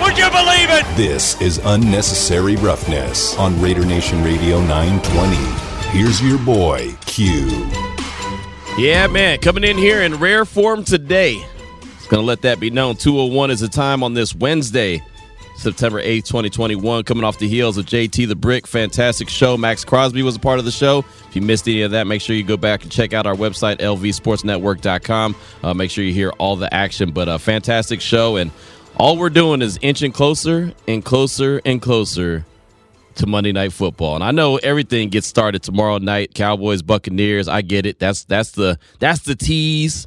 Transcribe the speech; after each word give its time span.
Would 0.00 0.18
you 0.18 0.28
believe 0.30 0.70
it? 0.70 0.84
This 0.96 1.40
is 1.40 1.58
unnecessary 1.64 2.56
roughness 2.56 3.36
on 3.38 3.60
Raider 3.60 3.84
Nation 3.84 4.22
Radio 4.24 4.60
920. 4.60 5.36
Here's 5.96 6.20
your 6.20 6.38
boy, 6.38 6.94
Q. 7.06 7.46
Yeah, 8.76 9.06
man, 9.06 9.38
coming 9.38 9.62
in 9.64 9.78
here 9.78 10.02
in 10.02 10.16
rare 10.16 10.44
form 10.44 10.84
today. 10.84 11.44
It's 11.80 12.06
going 12.06 12.20
to 12.20 12.26
let 12.26 12.42
that 12.42 12.58
be 12.58 12.70
known. 12.70 12.96
201 12.96 13.50
is 13.52 13.60
the 13.60 13.68
time 13.68 14.02
on 14.02 14.14
this 14.14 14.34
Wednesday, 14.34 15.00
September 15.56 16.02
8th, 16.02 16.26
2021. 16.26 17.04
Coming 17.04 17.22
off 17.24 17.38
the 17.38 17.48
heels 17.48 17.78
of 17.78 17.86
JT 17.86 18.26
the 18.26 18.34
Brick. 18.34 18.66
Fantastic 18.66 19.28
show. 19.28 19.56
Maxx 19.56 19.84
Crosby 19.84 20.22
was 20.22 20.34
a 20.34 20.40
part 20.40 20.58
of 20.58 20.64
the 20.64 20.72
show. 20.72 21.04
If 21.28 21.36
you 21.36 21.42
missed 21.42 21.68
any 21.68 21.82
of 21.82 21.92
that, 21.92 22.08
make 22.08 22.20
sure 22.20 22.34
you 22.34 22.42
go 22.42 22.56
back 22.56 22.82
and 22.82 22.90
check 22.90 23.12
out 23.12 23.26
our 23.26 23.36
website, 23.36 23.78
lvsportsnetwork.com. 23.78 25.36
Uh, 25.62 25.72
make 25.74 25.90
sure 25.90 26.02
you 26.04 26.12
hear 26.12 26.30
all 26.38 26.56
the 26.56 26.72
action. 26.74 27.12
But 27.12 27.28
a 27.28 27.38
fantastic 27.38 28.00
show. 28.00 28.36
And 28.36 28.50
all 28.96 29.16
we're 29.16 29.30
doing 29.30 29.60
is 29.62 29.78
inching 29.82 30.12
closer 30.12 30.72
and 30.86 31.04
closer 31.04 31.60
and 31.64 31.82
closer 31.82 32.44
to 33.16 33.26
Monday 33.26 33.52
Night 33.52 33.72
Football. 33.72 34.16
And 34.16 34.24
I 34.24 34.30
know 34.30 34.56
everything 34.56 35.08
gets 35.08 35.26
started 35.26 35.62
tomorrow 35.62 35.98
night. 35.98 36.34
Cowboys, 36.34 36.82
Buccaneers. 36.82 37.48
I 37.48 37.62
get 37.62 37.86
it. 37.86 37.98
That's 37.98 38.24
that's 38.24 38.52
the 38.52 38.78
that's 39.00 39.20
the 39.20 39.34
tease. 39.34 40.06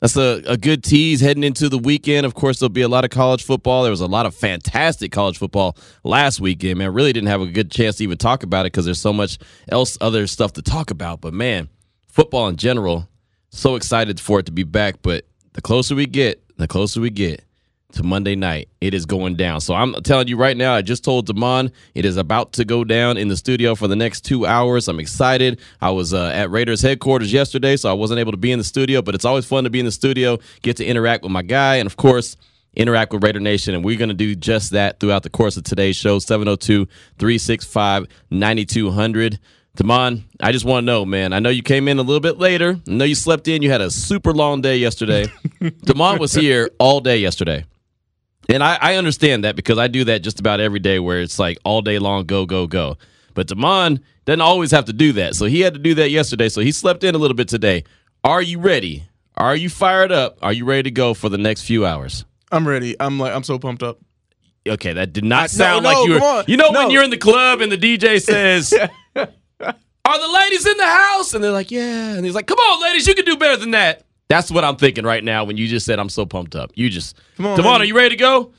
That's 0.00 0.16
a, 0.16 0.42
a 0.46 0.56
good 0.56 0.82
tease 0.82 1.20
heading 1.20 1.44
into 1.44 1.68
the 1.68 1.76
weekend. 1.76 2.24
Of 2.24 2.34
course, 2.34 2.58
there'll 2.58 2.70
be 2.70 2.80
a 2.80 2.88
lot 2.88 3.04
of 3.04 3.10
college 3.10 3.44
football. 3.44 3.82
There 3.82 3.90
was 3.90 4.00
a 4.00 4.06
lot 4.06 4.24
of 4.24 4.34
fantastic 4.34 5.12
college 5.12 5.36
football 5.36 5.76
last 6.04 6.40
weekend, 6.40 6.78
man. 6.78 6.94
Really 6.94 7.12
didn't 7.12 7.28
have 7.28 7.42
a 7.42 7.46
good 7.46 7.70
chance 7.70 7.96
to 7.96 8.04
even 8.04 8.16
talk 8.16 8.42
about 8.42 8.64
it 8.64 8.72
because 8.72 8.86
there's 8.86 9.00
so 9.00 9.12
much 9.12 9.38
else 9.68 9.98
other 10.00 10.26
stuff 10.26 10.54
to 10.54 10.62
talk 10.62 10.90
about. 10.90 11.20
But 11.20 11.34
man, 11.34 11.68
football 12.08 12.48
in 12.48 12.56
general, 12.56 13.08
so 13.50 13.74
excited 13.74 14.18
for 14.18 14.40
it 14.40 14.46
to 14.46 14.52
be 14.52 14.62
back. 14.62 15.02
But 15.02 15.26
the 15.52 15.60
closer 15.60 15.94
we 15.94 16.06
get, 16.06 16.42
the 16.56 16.66
closer 16.68 17.02
we 17.02 17.10
get 17.10 17.44
to 17.92 18.02
Monday 18.02 18.34
night. 18.34 18.68
It 18.80 18.94
is 18.94 19.06
going 19.06 19.36
down. 19.36 19.60
So 19.60 19.74
I'm 19.74 19.94
telling 20.02 20.28
you 20.28 20.36
right 20.36 20.56
now, 20.56 20.74
I 20.74 20.82
just 20.82 21.04
told 21.04 21.26
Damon 21.26 21.72
it 21.94 22.04
is 22.04 22.16
about 22.16 22.52
to 22.54 22.64
go 22.64 22.84
down 22.84 23.16
in 23.16 23.28
the 23.28 23.36
studio 23.36 23.74
for 23.74 23.88
the 23.88 23.96
next 23.96 24.22
two 24.22 24.46
hours. 24.46 24.88
I'm 24.88 25.00
excited. 25.00 25.60
I 25.80 25.90
was 25.90 26.14
uh, 26.14 26.30
at 26.34 26.50
Raiders 26.50 26.82
headquarters 26.82 27.32
yesterday, 27.32 27.76
so 27.76 27.90
I 27.90 27.92
wasn't 27.92 28.20
able 28.20 28.32
to 28.32 28.38
be 28.38 28.52
in 28.52 28.58
the 28.58 28.64
studio, 28.64 29.02
but 29.02 29.14
it's 29.14 29.24
always 29.24 29.44
fun 29.44 29.64
to 29.64 29.70
be 29.70 29.80
in 29.80 29.86
the 29.86 29.92
studio, 29.92 30.38
get 30.62 30.76
to 30.78 30.84
interact 30.84 31.22
with 31.22 31.32
my 31.32 31.42
guy, 31.42 31.76
and 31.76 31.86
of 31.86 31.96
course, 31.96 32.36
interact 32.74 33.12
with 33.12 33.24
Raider 33.24 33.40
Nation. 33.40 33.74
And 33.74 33.84
we're 33.84 33.98
going 33.98 34.08
to 34.08 34.14
do 34.14 34.34
just 34.34 34.70
that 34.72 35.00
throughout 35.00 35.22
the 35.22 35.30
course 35.30 35.56
of 35.56 35.64
today's 35.64 35.96
show 35.96 36.18
702 36.18 36.86
365 37.18 38.06
9200. 38.30 39.38
Damon, 39.76 40.24
I 40.40 40.52
just 40.52 40.64
want 40.64 40.82
to 40.82 40.86
know, 40.86 41.04
man. 41.04 41.32
I 41.32 41.38
know 41.38 41.48
you 41.48 41.62
came 41.62 41.88
in 41.88 41.98
a 41.98 42.02
little 42.02 42.20
bit 42.20 42.38
later. 42.38 42.78
I 42.86 42.90
know 42.90 43.04
you 43.04 43.14
slept 43.14 43.48
in. 43.48 43.62
You 43.62 43.70
had 43.70 43.80
a 43.80 43.90
super 43.90 44.32
long 44.32 44.60
day 44.60 44.76
yesterday. 44.76 45.26
Damon 45.84 46.18
was 46.18 46.34
here 46.34 46.70
all 46.78 47.00
day 47.00 47.18
yesterday. 47.18 47.64
And 48.50 48.64
I, 48.64 48.78
I, 48.80 48.94
understand 48.96 49.44
that 49.44 49.54
because 49.54 49.78
I 49.78 49.86
do 49.86 50.02
that 50.04 50.22
just 50.22 50.40
about 50.40 50.58
every 50.58 50.80
day 50.80 50.98
where 50.98 51.20
it's 51.20 51.38
like 51.38 51.58
all 51.64 51.82
day 51.82 52.00
long, 52.00 52.24
go, 52.24 52.46
go, 52.46 52.66
go. 52.66 52.96
But 53.34 53.46
Damon 53.46 54.00
doesn't 54.24 54.40
always 54.40 54.72
have 54.72 54.86
to 54.86 54.92
do 54.92 55.12
that. 55.12 55.36
So 55.36 55.46
he 55.46 55.60
had 55.60 55.72
to 55.74 55.78
do 55.78 55.94
that 55.94 56.10
yesterday. 56.10 56.48
So 56.48 56.60
he 56.60 56.72
slept 56.72 57.04
in 57.04 57.14
a 57.14 57.18
little 57.18 57.36
bit 57.36 57.46
today. 57.46 57.84
Are 58.24 58.42
you 58.42 58.58
ready? 58.58 59.04
Are 59.36 59.54
you 59.54 59.70
fired 59.70 60.10
up? 60.10 60.36
Are 60.42 60.52
you 60.52 60.64
ready 60.64 60.82
to 60.82 60.90
go 60.90 61.14
for 61.14 61.28
the 61.28 61.38
next 61.38 61.62
few 61.62 61.86
hours? 61.86 62.24
I'm 62.50 62.66
ready. 62.66 62.96
I'm 62.98 63.18
like 63.18 63.32
I'm 63.32 63.44
so 63.44 63.58
pumped 63.58 63.82
up. 63.82 63.98
Okay, 64.68 64.92
that 64.92 65.12
did 65.12 65.24
not 65.24 65.48
sound 65.48 65.84
no, 65.84 65.90
no, 65.90 65.98
like 66.00 66.08
you 66.08 66.14
were. 66.14 66.44
You 66.46 66.56
know 66.56 66.70
no. 66.70 66.80
when 66.80 66.90
you're 66.90 67.04
in 67.04 67.10
the 67.10 67.16
club 67.16 67.60
and 67.60 67.72
the 67.72 67.78
DJ 67.78 68.20
says, 68.22 68.74
"Are 68.74 68.88
the 69.16 70.28
ladies 70.34 70.66
in 70.66 70.76
the 70.76 70.86
house?" 70.86 71.32
and 71.32 71.42
they're 71.42 71.52
like, 71.52 71.70
"Yeah," 71.70 72.14
and 72.16 72.24
he's 72.24 72.34
like, 72.34 72.46
"Come 72.46 72.58
on, 72.58 72.82
ladies, 72.82 73.06
you 73.06 73.14
can 73.14 73.24
do 73.24 73.36
better 73.36 73.56
than 73.56 73.70
that." 73.70 74.04
That's 74.30 74.48
what 74.48 74.64
I'm 74.64 74.76
thinking 74.76 75.04
right 75.04 75.24
now 75.24 75.42
when 75.42 75.56
you 75.56 75.66
just 75.66 75.84
said 75.84 75.98
I'm 75.98 76.08
so 76.08 76.24
pumped 76.24 76.54
up. 76.54 76.70
You 76.76 76.88
just 76.88 77.16
come 77.36 77.46
on, 77.46 77.56
Devon, 77.56 77.80
are 77.80 77.84
you 77.84 77.96
ready 77.96 78.10
to 78.10 78.16
go? 78.16 78.52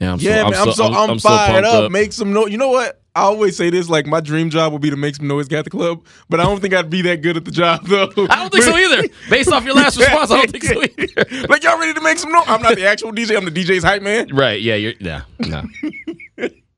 Yeah, 0.00 0.14
I'm 0.14 0.18
yeah, 0.20 0.42
so, 0.42 0.50
man, 0.50 0.60
I'm, 0.60 0.72
so, 0.72 0.84
I'm, 0.86 0.94
I'm, 0.94 1.10
I'm 1.10 1.18
fired 1.18 1.64
so 1.66 1.70
up. 1.70 1.84
up. 1.84 1.92
Make 1.92 2.14
some 2.14 2.32
noise. 2.32 2.50
You 2.50 2.56
know 2.56 2.70
what? 2.70 3.02
I 3.14 3.22
always 3.22 3.54
say 3.54 3.68
this: 3.68 3.90
like 3.90 4.06
my 4.06 4.22
dream 4.22 4.48
job 4.48 4.72
would 4.72 4.80
be 4.80 4.88
to 4.88 4.96
make 4.96 5.16
some 5.16 5.28
noise 5.28 5.52
at 5.52 5.64
the 5.64 5.70
club, 5.70 6.02
but 6.30 6.40
I 6.40 6.44
don't 6.44 6.62
think 6.62 6.72
I'd 6.72 6.88
be 6.88 7.02
that 7.02 7.20
good 7.20 7.36
at 7.36 7.44
the 7.44 7.50
job 7.50 7.84
though. 7.86 8.04
I 8.30 8.36
don't 8.36 8.50
think 8.50 8.64
so 8.64 8.74
either. 8.74 9.06
Based 9.28 9.52
off 9.52 9.66
your 9.66 9.74
last 9.74 9.96
response, 9.98 10.30
I 10.30 10.36
don't 10.36 10.50
think 10.50 10.64
so 10.64 10.82
either. 10.82 11.46
like 11.48 11.62
y'all 11.62 11.78
ready 11.78 11.92
to 11.92 12.00
make 12.00 12.18
some 12.18 12.32
noise? 12.32 12.44
I'm 12.46 12.62
not 12.62 12.76
the 12.76 12.86
actual 12.86 13.12
DJ. 13.12 13.36
I'm 13.36 13.44
the 13.44 13.50
DJ's 13.50 13.84
hype 13.84 14.00
man. 14.00 14.34
Right? 14.34 14.62
Yeah. 14.62 14.76
You're. 14.76 14.94
Yeah. 14.98 15.22
No. 15.40 15.62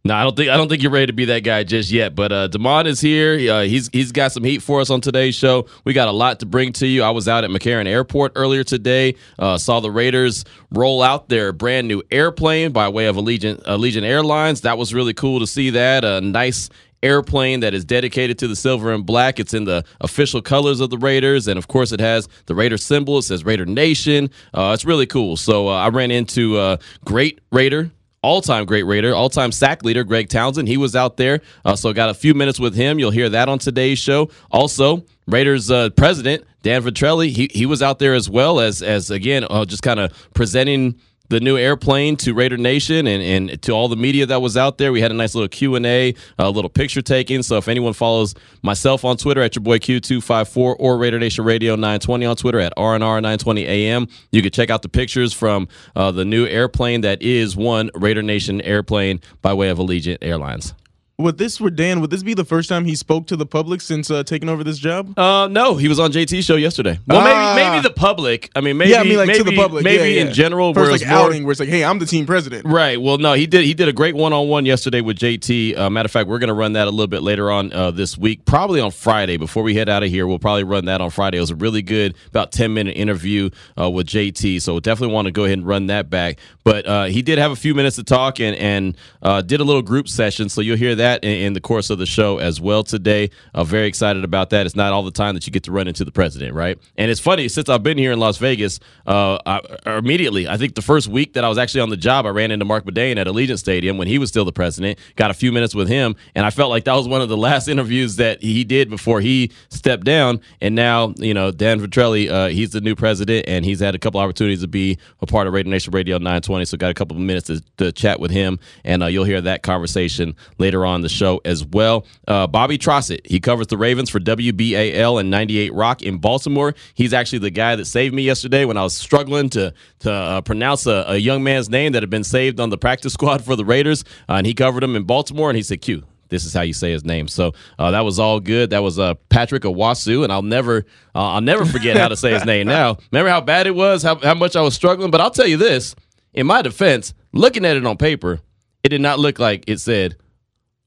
No, 0.02 0.14
I 0.14 0.22
don't 0.22 0.34
think 0.34 0.48
I 0.48 0.56
don't 0.56 0.68
think 0.68 0.82
you're 0.82 0.90
ready 0.90 1.06
to 1.06 1.12
be 1.12 1.26
that 1.26 1.40
guy 1.40 1.62
just 1.62 1.90
yet. 1.90 2.14
But 2.14 2.32
uh, 2.32 2.48
Damon 2.48 2.86
is 2.86 3.00
here. 3.00 3.52
Uh, 3.52 3.62
he's 3.62 3.90
he's 3.92 4.12
got 4.12 4.32
some 4.32 4.44
heat 4.44 4.62
for 4.62 4.80
us 4.80 4.88
on 4.88 5.02
today's 5.02 5.34
show. 5.34 5.66
We 5.84 5.92
got 5.92 6.08
a 6.08 6.12
lot 6.12 6.40
to 6.40 6.46
bring 6.46 6.72
to 6.74 6.86
you. 6.86 7.02
I 7.02 7.10
was 7.10 7.28
out 7.28 7.44
at 7.44 7.50
McCarran 7.50 7.86
Airport 7.86 8.32
earlier 8.34 8.64
today. 8.64 9.16
Uh, 9.38 9.58
saw 9.58 9.80
the 9.80 9.90
Raiders 9.90 10.44
roll 10.70 11.02
out 11.02 11.28
their 11.28 11.52
brand 11.52 11.86
new 11.86 12.02
airplane 12.10 12.72
by 12.72 12.88
way 12.88 13.06
of 13.06 13.16
Allegiant 13.16 13.62
Allegiant 13.64 14.04
Airlines. 14.04 14.62
That 14.62 14.78
was 14.78 14.94
really 14.94 15.12
cool 15.12 15.38
to 15.40 15.46
see 15.46 15.68
that. 15.70 16.02
A 16.02 16.22
nice 16.22 16.70
airplane 17.02 17.60
that 17.60 17.74
is 17.74 17.84
dedicated 17.84 18.38
to 18.38 18.48
the 18.48 18.56
silver 18.56 18.92
and 18.92 19.04
black. 19.04 19.38
It's 19.38 19.52
in 19.52 19.64
the 19.64 19.84
official 20.00 20.40
colors 20.40 20.80
of 20.80 20.88
the 20.88 20.98
Raiders, 20.98 21.46
and 21.46 21.58
of 21.58 21.68
course, 21.68 21.92
it 21.92 22.00
has 22.00 22.26
the 22.46 22.54
Raider 22.54 22.78
symbol. 22.78 23.18
It 23.18 23.22
says 23.22 23.44
Raider 23.44 23.66
Nation. 23.66 24.30
Uh, 24.54 24.72
it's 24.74 24.86
really 24.86 25.06
cool. 25.06 25.36
So 25.36 25.68
uh, 25.68 25.72
I 25.72 25.88
ran 25.88 26.10
into 26.10 26.58
a 26.58 26.78
great 27.04 27.40
Raider 27.52 27.90
all-time 28.22 28.66
great 28.66 28.84
Raider, 28.84 29.14
all-time 29.14 29.52
sack 29.52 29.82
leader 29.82 30.04
Greg 30.04 30.28
Townsend. 30.28 30.68
He 30.68 30.76
was 30.76 30.94
out 30.94 31.16
there, 31.16 31.40
uh, 31.64 31.76
so 31.76 31.92
got 31.92 32.10
a 32.10 32.14
few 32.14 32.34
minutes 32.34 32.60
with 32.60 32.74
him. 32.74 32.98
You'll 32.98 33.10
hear 33.10 33.28
that 33.28 33.48
on 33.48 33.58
today's 33.58 33.98
show. 33.98 34.30
Also, 34.50 35.04
Raiders 35.26 35.70
uh, 35.70 35.90
president 35.90 36.44
Dan 36.62 36.82
Ventrelli, 36.82 37.30
he 37.30 37.48
he 37.52 37.66
was 37.66 37.82
out 37.82 37.98
there 37.98 38.14
as 38.14 38.28
well 38.28 38.60
as 38.60 38.82
as 38.82 39.10
again 39.10 39.46
uh, 39.48 39.64
just 39.64 39.82
kind 39.82 39.98
of 39.98 40.12
presenting 40.34 41.00
the 41.30 41.40
new 41.40 41.56
airplane 41.56 42.16
to 42.16 42.34
Raider 42.34 42.56
Nation 42.56 43.06
and, 43.06 43.22
and 43.22 43.62
to 43.62 43.72
all 43.72 43.88
the 43.88 43.96
media 43.96 44.26
that 44.26 44.42
was 44.42 44.56
out 44.56 44.78
there. 44.78 44.92
We 44.92 45.00
had 45.00 45.12
a 45.12 45.14
nice 45.14 45.34
little 45.34 45.48
Q 45.48 45.76
and 45.76 45.86
A, 45.86 46.14
a 46.38 46.50
little 46.50 46.68
picture 46.68 47.00
taking. 47.00 47.42
So 47.42 47.56
if 47.56 47.68
anyone 47.68 47.92
follows 47.92 48.34
myself 48.62 49.04
on 49.04 49.16
Twitter 49.16 49.40
at 49.40 49.54
your 49.54 49.62
boy 49.62 49.78
Q254 49.78 50.76
or 50.78 50.98
Raider 50.98 51.18
Nation 51.18 51.44
Radio 51.44 51.76
920 51.76 52.26
on 52.26 52.36
Twitter 52.36 52.58
at 52.58 52.74
RNR 52.76 53.22
920 53.22 53.64
AM, 53.64 54.08
you 54.32 54.42
can 54.42 54.50
check 54.50 54.70
out 54.70 54.82
the 54.82 54.88
pictures 54.88 55.32
from 55.32 55.68
uh, 55.94 56.10
the 56.10 56.24
new 56.24 56.46
airplane 56.46 57.02
that 57.02 57.22
is 57.22 57.56
one 57.56 57.90
Raider 57.94 58.22
Nation 58.22 58.60
airplane 58.62 59.20
by 59.40 59.54
way 59.54 59.68
of 59.68 59.78
Allegiant 59.78 60.18
Airlines. 60.22 60.74
Would 61.20 61.38
this 61.38 61.60
were 61.60 61.70
Dan? 61.70 62.00
Would 62.00 62.10
this 62.10 62.22
be 62.22 62.34
the 62.34 62.44
first 62.44 62.68
time 62.68 62.84
he 62.86 62.96
spoke 62.96 63.26
to 63.26 63.36
the 63.36 63.44
public 63.44 63.82
since 63.82 64.10
uh, 64.10 64.22
taking 64.24 64.48
over 64.48 64.64
this 64.64 64.78
job? 64.78 65.18
Uh, 65.18 65.48
no, 65.48 65.76
he 65.76 65.86
was 65.86 66.00
on 66.00 66.12
JT's 66.12 66.44
show 66.44 66.56
yesterday. 66.56 66.98
Well, 67.06 67.20
maybe 67.20 67.34
ah. 67.34 67.54
maybe 67.54 67.82
the 67.82 67.92
public. 67.92 68.50
I 68.56 68.60
mean, 68.62 68.78
maybe 68.78 68.92
yeah, 68.92 69.00
I 69.00 69.04
mean, 69.04 69.18
like, 69.18 69.26
maybe, 69.26 69.38
to 69.38 69.44
the 69.44 69.56
public. 69.56 69.84
maybe 69.84 70.10
yeah, 70.10 70.22
yeah. 70.22 70.28
in 70.28 70.32
general. 70.32 70.72
First, 70.72 70.90
like 70.90 71.06
more, 71.06 71.18
outing 71.18 71.44
where 71.44 71.52
it's 71.52 71.60
like, 71.60 71.68
hey, 71.68 71.84
I'm 71.84 71.98
the 71.98 72.06
team 72.06 72.24
president. 72.24 72.66
Right. 72.66 73.00
Well, 73.00 73.18
no, 73.18 73.34
he 73.34 73.46
did 73.46 73.64
he 73.64 73.74
did 73.74 73.88
a 73.88 73.92
great 73.92 74.14
one 74.14 74.32
on 74.32 74.48
one 74.48 74.64
yesterday 74.64 75.02
with 75.02 75.18
JT. 75.18 75.76
Uh, 75.76 75.90
matter 75.90 76.06
of 76.06 76.10
fact, 76.10 76.28
we're 76.28 76.38
going 76.38 76.48
to 76.48 76.54
run 76.54 76.72
that 76.72 76.88
a 76.88 76.90
little 76.90 77.06
bit 77.06 77.22
later 77.22 77.50
on 77.50 77.72
uh, 77.72 77.90
this 77.90 78.16
week, 78.16 78.44
probably 78.46 78.80
on 78.80 78.90
Friday. 78.90 79.36
Before 79.36 79.62
we 79.62 79.74
head 79.74 79.88
out 79.88 80.02
of 80.02 80.08
here, 80.08 80.26
we'll 80.26 80.38
probably 80.38 80.64
run 80.64 80.86
that 80.86 81.00
on 81.00 81.10
Friday. 81.10 81.36
It 81.36 81.42
was 81.42 81.50
a 81.50 81.56
really 81.56 81.82
good, 81.82 82.14
about 82.28 82.52
ten 82.52 82.72
minute 82.72 82.96
interview 82.96 83.50
uh, 83.78 83.90
with 83.90 84.06
JT. 84.06 84.62
So 84.62 84.80
definitely 84.80 85.14
want 85.14 85.26
to 85.26 85.32
go 85.32 85.44
ahead 85.44 85.58
and 85.58 85.66
run 85.66 85.88
that 85.88 86.08
back. 86.08 86.38
But 86.64 86.86
uh, 86.86 87.04
he 87.04 87.22
did 87.22 87.38
have 87.38 87.50
a 87.50 87.56
few 87.56 87.74
minutes 87.74 87.96
to 87.96 88.04
talk 88.04 88.40
and 88.40 88.56
and 88.56 89.46
did 89.46 89.60
a 89.60 89.64
little 89.64 89.82
group 89.82 90.08
session. 90.08 90.48
So 90.48 90.60
you'll 90.60 90.76
hear 90.76 90.94
that 90.94 91.09
in, 91.18 91.30
in 91.30 91.52
the 91.52 91.60
course 91.60 91.90
of 91.90 91.98
the 91.98 92.06
show 92.06 92.38
as 92.38 92.60
well 92.60 92.82
today. 92.82 93.30
I'm 93.54 93.66
very 93.66 93.86
excited 93.86 94.24
about 94.24 94.50
that. 94.50 94.66
It's 94.66 94.76
not 94.76 94.92
all 94.92 95.02
the 95.02 95.10
time 95.10 95.34
that 95.34 95.46
you 95.46 95.52
get 95.52 95.64
to 95.64 95.72
run 95.72 95.88
into 95.88 96.04
the 96.04 96.12
president, 96.12 96.54
right? 96.54 96.78
And 96.96 97.10
it's 97.10 97.20
funny 97.20 97.48
since 97.48 97.68
I've 97.68 97.82
been 97.82 97.98
here 97.98 98.12
in 98.12 98.18
Las 98.18 98.38
Vegas. 98.38 98.80
Uh, 99.06 99.38
I, 99.46 99.60
immediately, 99.98 100.48
I 100.48 100.56
think 100.56 100.74
the 100.74 100.82
first 100.82 101.08
week 101.08 101.34
that 101.34 101.44
I 101.44 101.48
was 101.48 101.58
actually 101.58 101.82
on 101.82 101.90
the 101.90 101.96
job, 101.96 102.26
I 102.26 102.30
ran 102.30 102.50
into 102.50 102.64
Marc 102.64 102.84
Badain 102.84 103.16
at 103.16 103.26
Allegiant 103.26 103.58
Stadium 103.58 103.98
when 103.98 104.08
he 104.08 104.18
was 104.18 104.28
still 104.28 104.44
the 104.44 104.52
president. 104.52 104.98
Got 105.16 105.30
a 105.30 105.34
few 105.34 105.52
minutes 105.52 105.74
with 105.74 105.88
him, 105.88 106.16
and 106.34 106.46
I 106.46 106.50
felt 106.50 106.70
like 106.70 106.84
that 106.84 106.94
was 106.94 107.08
one 107.08 107.20
of 107.20 107.28
the 107.28 107.36
last 107.50 107.68
interviews 107.68 108.16
that 108.16 108.42
he 108.42 108.64
did 108.64 108.90
before 108.90 109.20
he 109.20 109.50
stepped 109.68 110.04
down. 110.04 110.40
And 110.60 110.74
now, 110.74 111.14
you 111.16 111.34
know, 111.34 111.50
Dan 111.50 111.80
Ventrelli, 111.80 112.30
uh, 112.30 112.48
he's 112.48 112.70
the 112.70 112.80
new 112.80 112.94
president, 112.94 113.46
and 113.48 113.64
he's 113.64 113.80
had 113.80 113.94
a 113.94 113.98
couple 113.98 114.20
opportunities 114.20 114.60
to 114.60 114.68
be 114.68 114.98
a 115.20 115.26
part 115.26 115.46
of 115.46 115.52
Radio 115.52 115.70
Nation 115.70 115.92
Radio 115.92 116.18
920. 116.18 116.64
So 116.64 116.76
got 116.76 116.90
a 116.90 116.94
couple 116.94 117.16
of 117.16 117.22
minutes 117.22 117.46
to, 117.48 117.62
to 117.78 117.92
chat 117.92 118.20
with 118.20 118.30
him, 118.30 118.58
and 118.84 119.02
uh, 119.02 119.06
you'll 119.06 119.24
hear 119.24 119.40
that 119.40 119.62
conversation 119.62 120.36
later 120.58 120.84
on 120.84 120.99
the 121.02 121.08
show 121.08 121.40
as 121.44 121.64
well. 121.64 122.06
Uh, 122.26 122.46
Bobby 122.46 122.78
Trossett, 122.78 123.26
he 123.26 123.40
covers 123.40 123.66
the 123.68 123.76
Ravens 123.76 124.10
for 124.10 124.20
WBAL 124.20 125.20
and 125.20 125.30
98 125.30 125.74
Rock 125.74 126.02
in 126.02 126.18
Baltimore. 126.18 126.74
He's 126.94 127.12
actually 127.12 127.40
the 127.40 127.50
guy 127.50 127.76
that 127.76 127.86
saved 127.86 128.14
me 128.14 128.22
yesterday 128.22 128.64
when 128.64 128.76
I 128.76 128.82
was 128.82 128.96
struggling 128.96 129.50
to 129.50 129.74
to 130.00 130.12
uh, 130.12 130.40
pronounce 130.40 130.86
a, 130.86 131.04
a, 131.08 131.16
young 131.16 131.42
man's 131.42 131.68
name 131.68 131.92
that 131.92 132.02
had 132.02 132.08
been 132.08 132.24
saved 132.24 132.58
on 132.58 132.70
the 132.70 132.78
practice 132.78 133.12
squad 133.20 133.44
for 133.44 133.56
the 133.56 133.64
Raiders. 133.64 134.04
Uh, 134.28 134.34
and 134.34 134.46
he 134.46 134.54
covered 134.54 134.82
him 134.82 134.96
in 134.96 135.04
Baltimore, 135.04 135.50
and 135.50 135.56
he 135.56 135.62
said, 135.62 135.82
"Q, 135.82 136.04
this 136.30 136.44
is 136.44 136.54
how 136.54 136.62
you 136.62 136.72
say 136.72 136.90
his 136.90 137.04
name. 137.04 137.28
So 137.28 137.52
uh, 137.78 137.90
that 137.90 138.00
was 138.00 138.18
all 138.18 138.40
good. 138.40 138.70
That 138.70 138.82
was 138.82 138.98
uh, 138.98 139.14
Patrick 139.28 139.64
Onwuasor, 139.64 140.24
and 140.24 140.32
I'll 140.32 140.42
never 140.42 140.86
uh, 141.14 141.32
I'll 141.32 141.40
never 141.40 141.66
forget 141.66 141.96
how 141.96 142.08
to 142.08 142.16
say 142.16 142.32
his 142.32 142.44
name. 142.46 142.60
Now, 142.70 142.98
remember 143.10 143.30
how 143.30 143.40
bad 143.40 143.66
it 143.66 143.74
was, 143.74 144.02
how 144.02 144.16
how 144.16 144.34
much 144.34 144.54
I 144.54 144.60
was 144.60 144.74
struggling. 144.74 145.10
But 145.10 145.20
I'll 145.20 145.30
tell 145.30 145.46
you 145.46 145.56
this: 145.56 145.94
in 146.32 146.46
my 146.46 146.62
defense, 146.62 147.14
looking 147.32 147.64
at 147.64 147.76
it 147.76 147.84
on 147.84 147.96
paper, 147.96 148.40
it 148.84 148.90
did 148.90 149.00
not 149.00 149.18
look 149.18 149.38
like 149.38 149.64
it 149.66 149.80
said 149.80 150.16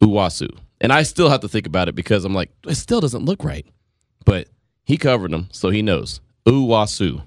Uwasu, 0.04 0.58
and 0.82 0.92
I 0.92 1.04
still 1.04 1.30
have 1.30 1.42
to 1.42 1.48
think 1.48 1.66
about 1.66 1.88
it 1.88 1.96
because 1.96 2.26
I'm 2.26 2.34
like, 2.34 2.52
it 2.68 2.76
still 2.76 3.00
doesn't 3.02 3.26
look 3.26 3.44
right. 3.44 3.66
But 4.26 4.48
he 4.84 4.98
covered 4.98 5.32
him, 5.32 5.48
so 5.52 5.70
he 5.70 5.82
knows 5.82 6.22
Uwasu. 6.46 7.24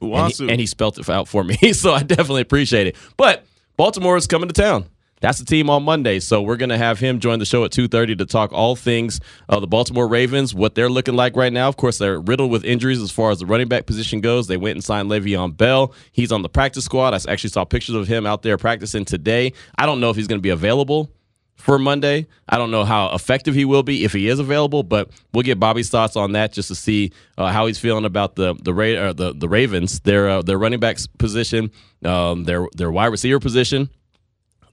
Uwasu. 0.00 0.40
And 0.40 0.48
he, 0.48 0.52
and 0.52 0.60
he 0.60 0.66
spelt 0.66 0.98
it 0.98 1.08
out 1.08 1.28
for 1.28 1.42
me, 1.42 1.56
so 1.72 1.92
I 1.92 2.02
definitely 2.02 2.42
appreciate 2.42 2.86
it. 2.86 2.96
But 3.16 3.44
Baltimore 3.76 4.16
is 4.16 4.26
coming 4.26 4.48
to 4.48 4.52
town. 4.52 4.86
That's 5.20 5.38
the 5.40 5.44
team 5.44 5.68
on 5.68 5.82
Monday, 5.82 6.20
so 6.20 6.42
we're 6.42 6.56
going 6.56 6.68
to 6.68 6.78
have 6.78 7.00
him 7.00 7.18
join 7.18 7.40
the 7.40 7.44
show 7.44 7.64
at 7.64 7.72
2.30 7.72 8.18
to 8.18 8.26
talk 8.26 8.52
all 8.52 8.76
things 8.76 9.20
uh, 9.48 9.58
the 9.58 9.66
Baltimore 9.66 10.06
Ravens, 10.06 10.54
what 10.54 10.76
they're 10.76 10.88
looking 10.88 11.14
like 11.14 11.34
right 11.34 11.52
now. 11.52 11.68
Of 11.68 11.76
course, 11.76 11.98
they're 11.98 12.20
riddled 12.20 12.52
with 12.52 12.64
injuries 12.64 13.02
as 13.02 13.10
far 13.10 13.32
as 13.32 13.40
the 13.40 13.46
running 13.46 13.66
back 13.66 13.86
position 13.86 14.20
goes. 14.20 14.46
They 14.46 14.56
went 14.56 14.76
and 14.76 14.84
signed 14.84 15.10
Le'Veon 15.10 15.56
Bell. 15.56 15.92
He's 16.12 16.30
on 16.30 16.42
the 16.42 16.48
practice 16.48 16.84
squad. 16.84 17.14
I 17.14 17.32
actually 17.32 17.50
saw 17.50 17.64
pictures 17.64 17.96
of 17.96 18.06
him 18.06 18.26
out 18.26 18.42
there 18.42 18.56
practicing 18.58 19.04
today. 19.04 19.54
I 19.76 19.86
don't 19.86 19.98
know 19.98 20.10
if 20.10 20.14
he's 20.14 20.28
going 20.28 20.38
to 20.38 20.42
be 20.42 20.50
available 20.50 21.10
for 21.58 21.78
Monday. 21.78 22.26
I 22.48 22.56
don't 22.56 22.70
know 22.70 22.84
how 22.84 23.14
effective 23.14 23.54
he 23.54 23.64
will 23.64 23.82
be 23.82 24.04
if 24.04 24.12
he 24.12 24.28
is 24.28 24.38
available, 24.38 24.82
but 24.82 25.10
we'll 25.34 25.42
get 25.42 25.60
Bobby's 25.60 25.90
thoughts 25.90 26.16
on 26.16 26.32
that 26.32 26.52
just 26.52 26.68
to 26.68 26.74
see 26.74 27.12
uh, 27.36 27.48
how 27.48 27.66
he's 27.66 27.78
feeling 27.78 28.04
about 28.04 28.36
the 28.36 28.54
the 28.54 28.72
Ra- 28.72 29.12
the, 29.12 29.34
the 29.36 29.48
Ravens, 29.48 30.00
their 30.00 30.28
uh, 30.28 30.42
their 30.42 30.58
running 30.58 30.80
backs 30.80 31.06
position, 31.06 31.70
um, 32.04 32.44
their 32.44 32.66
their 32.74 32.90
wide 32.90 33.06
receiver 33.06 33.40
position, 33.40 33.90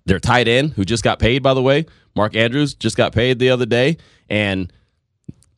their 0.05 0.19
tight 0.19 0.47
end 0.47 0.73
who 0.73 0.85
just 0.85 1.03
got 1.03 1.19
paid 1.19 1.43
by 1.43 1.53
the 1.53 1.61
way, 1.61 1.85
Mark 2.15 2.35
Andrews 2.35 2.75
just 2.75 2.95
got 2.95 3.11
paid 3.13 3.39
the 3.39 3.49
other 3.49 3.65
day, 3.65 3.97
and 4.29 4.71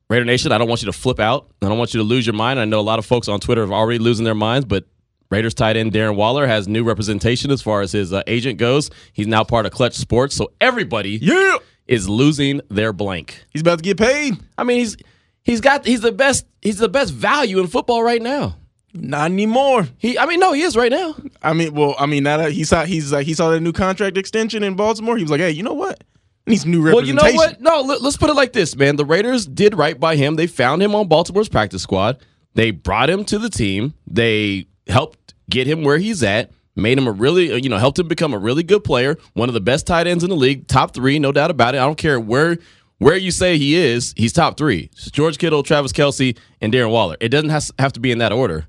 Raider 0.09 0.25
Nation, 0.25 0.51
I 0.53 0.57
don't 0.57 0.69
want 0.69 0.81
you 0.81 0.85
to 0.87 0.97
flip 0.97 1.19
out. 1.19 1.51
I 1.61 1.67
don't 1.67 1.77
want 1.77 1.93
you 1.93 1.99
to 1.99 2.03
lose 2.05 2.25
your 2.25 2.33
mind. 2.35 2.59
I 2.59 2.65
know 2.65 2.79
a 2.79 2.81
lot 2.81 2.97
of 2.99 3.05
folks 3.05 3.27
on 3.27 3.41
Twitter 3.41 3.61
have 3.61 3.71
already 3.71 3.99
losing 3.99 4.23
their 4.23 4.33
minds, 4.33 4.65
but 4.65 4.85
Raiders 5.29 5.53
tight 5.53 5.75
end 5.77 5.91
Darren 5.91 6.15
Waller 6.15 6.47
has 6.47 6.67
new 6.67 6.83
representation 6.83 7.51
as 7.51 7.61
far 7.61 7.81
as 7.81 7.91
his 7.91 8.13
uh, 8.13 8.23
agent 8.27 8.57
goes. 8.59 8.89
He's 9.13 9.27
now 9.27 9.43
part 9.43 9.65
of 9.65 9.71
Clutch 9.71 9.95
Sports, 9.95 10.35
so 10.35 10.51
everybody 10.61 11.19
yeah. 11.21 11.57
is 11.85 12.07
losing 12.07 12.61
their 12.69 12.93
blank. 12.93 13.45
He's 13.51 13.61
about 13.61 13.79
to 13.79 13.83
get 13.83 13.97
paid. 13.97 14.37
I 14.57 14.63
mean, 14.63 14.79
he's 14.79 14.97
he's 15.43 15.61
got 15.61 15.85
he's 15.85 16.01
the 16.01 16.11
best 16.11 16.45
he's 16.61 16.77
the 16.77 16.89
best 16.89 17.13
value 17.13 17.59
in 17.59 17.67
football 17.67 18.03
right 18.03 18.21
now. 18.21 18.55
Not 18.93 19.31
anymore. 19.31 19.87
He, 19.97 20.17
I 20.17 20.25
mean, 20.25 20.39
no, 20.39 20.53
he 20.53 20.61
is 20.61 20.75
right 20.75 20.91
now. 20.91 21.15
I 21.43 21.53
mean, 21.53 21.73
well, 21.73 21.95
I 21.99 22.05
mean, 22.05 22.23
now 22.23 22.37
that 22.37 22.51
he 22.51 22.63
saw 22.63 22.85
he's 22.85 23.11
like 23.11 23.25
he 23.25 23.33
saw 23.33 23.49
that 23.49 23.59
new 23.59 23.73
contract 23.73 24.17
extension 24.17 24.63
in 24.63 24.75
Baltimore, 24.75 25.17
he 25.17 25.23
was 25.23 25.31
like, 25.31 25.41
hey, 25.41 25.51
you 25.51 25.63
know 25.63 25.73
what? 25.73 26.03
I 26.47 26.51
need 26.51 26.61
some 26.61 26.71
new 26.71 26.81
representation. 26.81 27.17
Well, 27.17 27.27
you 27.27 27.33
know 27.33 27.37
what? 27.37 27.61
No, 27.61 27.81
let, 27.81 28.01
let's 28.01 28.15
put 28.15 28.29
it 28.29 28.35
like 28.35 28.53
this, 28.53 28.75
man. 28.77 28.95
The 28.95 29.05
Raiders 29.05 29.45
did 29.45 29.75
right 29.75 29.99
by 29.99 30.15
him. 30.15 30.35
They 30.35 30.47
found 30.47 30.81
him 30.81 30.95
on 30.95 31.09
Baltimore's 31.09 31.49
practice 31.49 31.83
squad. 31.83 32.23
They 32.53 32.71
brought 32.71 33.09
him 33.09 33.25
to 33.25 33.37
the 33.37 33.49
team. 33.49 33.93
They 34.07 34.67
helped 34.89 35.33
get 35.49 35.67
him 35.67 35.83
where 35.83 35.97
he's 35.97 36.23
at, 36.23 36.51
made 36.75 36.97
him 36.97 37.07
a 37.07 37.11
really, 37.11 37.51
uh, 37.51 37.55
you 37.55 37.69
know, 37.69 37.77
helped 37.77 37.99
him 37.99 38.07
become 38.07 38.33
a 38.33 38.37
really 38.37 38.63
good 38.63 38.83
player, 38.83 39.17
one 39.33 39.49
of 39.49 39.53
the 39.53 39.61
best 39.61 39.87
tight 39.87 40.07
ends 40.07 40.23
in 40.23 40.29
the 40.29 40.35
league, 40.35 40.67
top 40.67 40.93
three, 40.93 41.19
no 41.19 41.31
doubt 41.31 41.51
about 41.51 41.75
it. 41.75 41.79
I 41.79 41.85
don't 41.85 41.97
care 41.97 42.19
where 42.19 42.57
where 42.99 43.15
you 43.15 43.29
say 43.29 43.57
he 43.57 43.75
is, 43.75 44.13
he's 44.17 44.33
top 44.33 44.57
three. 44.57 44.89
It's 44.93 45.11
George 45.11 45.37
Kittle, 45.37 45.61
Travis 45.61 45.93
Kelce, 45.93 46.35
and 46.61 46.73
Darren 46.73 46.89
Waller. 46.89 47.15
It 47.19 47.29
doesn't 47.29 47.51
have 47.79 47.93
to 47.93 47.99
be 47.99 48.11
in 48.11 48.17
that 48.17 48.31
order, 48.31 48.67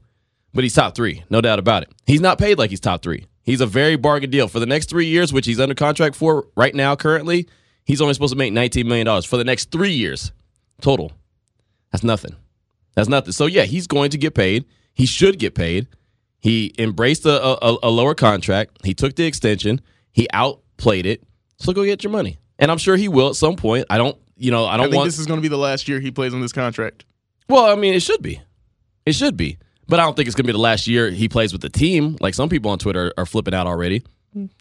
but 0.53 0.65
he's 0.65 0.75
top 0.75 0.95
three, 0.95 1.25
no 1.31 1.41
doubt 1.41 1.59
about 1.59 1.83
it. 1.85 1.93
He's 2.07 2.21
not 2.21 2.39
paid 2.39 2.59
like 2.59 2.71
he's 2.71 2.81
top 2.81 3.03
three. 3.03 3.27
He's 3.43 3.63
a 3.63 3.67
very 3.67 3.97
bargain 3.97 4.29
deal 4.29 4.47
for 4.47 4.61
the 4.61 4.67
next 4.67 4.91
three 4.91 5.07
years, 5.07 5.33
which 5.33 5.47
he's 5.47 5.59
under 5.59 5.75
contract 5.75 6.15
for 6.15 6.47
right 6.57 6.75
now. 6.75 6.95
Currently, 6.95 7.49
he's 7.87 8.03
only 8.03 8.13
supposed 8.13 8.35
to 8.35 8.39
make 8.39 8.53
nineteen 8.53 8.87
million 8.87 9.07
dollars 9.07 9.25
for 9.25 9.39
the 9.39 9.45
next 9.45 9.71
three 9.71 9.93
years 9.93 10.33
total. 10.83 11.13
That's 11.91 12.05
nothing. 12.05 12.37
That's 12.95 13.09
nothing. 13.09 13.33
So 13.33 13.47
yeah, 13.47 13.63
he's 13.63 13.87
going 13.87 14.11
to 14.11 14.19
get 14.19 14.35
paid. 14.35 14.67
He 14.93 15.07
should 15.07 15.39
get 15.39 15.55
paid. 15.55 15.87
He 16.41 16.73
embraced 16.79 17.27
a, 17.27 17.43
a, 17.43 17.79
a, 17.83 17.91
lower 17.91 18.15
contract. 18.15 18.79
He 18.85 18.95
took 18.95 19.17
the 19.17 19.27
extension. 19.27 19.81
He 20.13 20.29
outplayed 20.33 21.05
it. 21.05 21.25
So 21.59 21.73
go 21.73 21.85
get 21.85 22.05
your 22.05 22.13
money. 22.13 22.39
And 22.59 22.71
I'm 22.71 22.79
sure 22.79 22.97
he 22.97 23.09
will 23.09 23.31
at 23.31 23.37
some 23.37 23.57
point. 23.57 23.87
I 23.91 23.99
don't, 23.99 24.17
you 24.37 24.51
know, 24.51 24.65
I 24.65 24.77
don't 24.77 24.87
I 24.87 24.89
think 24.91 24.97
want. 24.97 25.09
This 25.09 25.19
is 25.19 25.27
going 25.27 25.39
to 25.39 25.43
be 25.43 25.49
the 25.49 25.59
last 25.59 25.89
year 25.89 25.99
he 25.99 26.11
plays 26.11 26.33
on 26.33 26.41
this 26.41 26.53
contract. 26.53 27.05
Well, 27.49 27.65
I 27.65 27.75
mean, 27.75 27.95
it 27.95 28.01
should 28.01 28.23
be. 28.23 28.41
It 29.05 29.15
should 29.15 29.37
be. 29.37 29.59
But 29.89 30.01
I 30.01 30.05
don't 30.05 30.15
think 30.15 30.27
it's 30.29 30.37
going 30.37 30.45
to 30.45 30.49
be 30.49 30.53
the 30.53 30.59
last 30.59 30.87
year 30.87 31.11
he 31.11 31.29
plays 31.29 31.53
with 31.53 31.63
the 31.63 31.71
team. 31.71 32.17
Like 32.21 32.35
some 32.35 32.49
people 32.49 32.71
on 32.71 32.79
Twitter 32.79 33.13
are 33.17 33.27
flipping 33.27 33.55
out 33.55 33.67
already. 33.67 34.05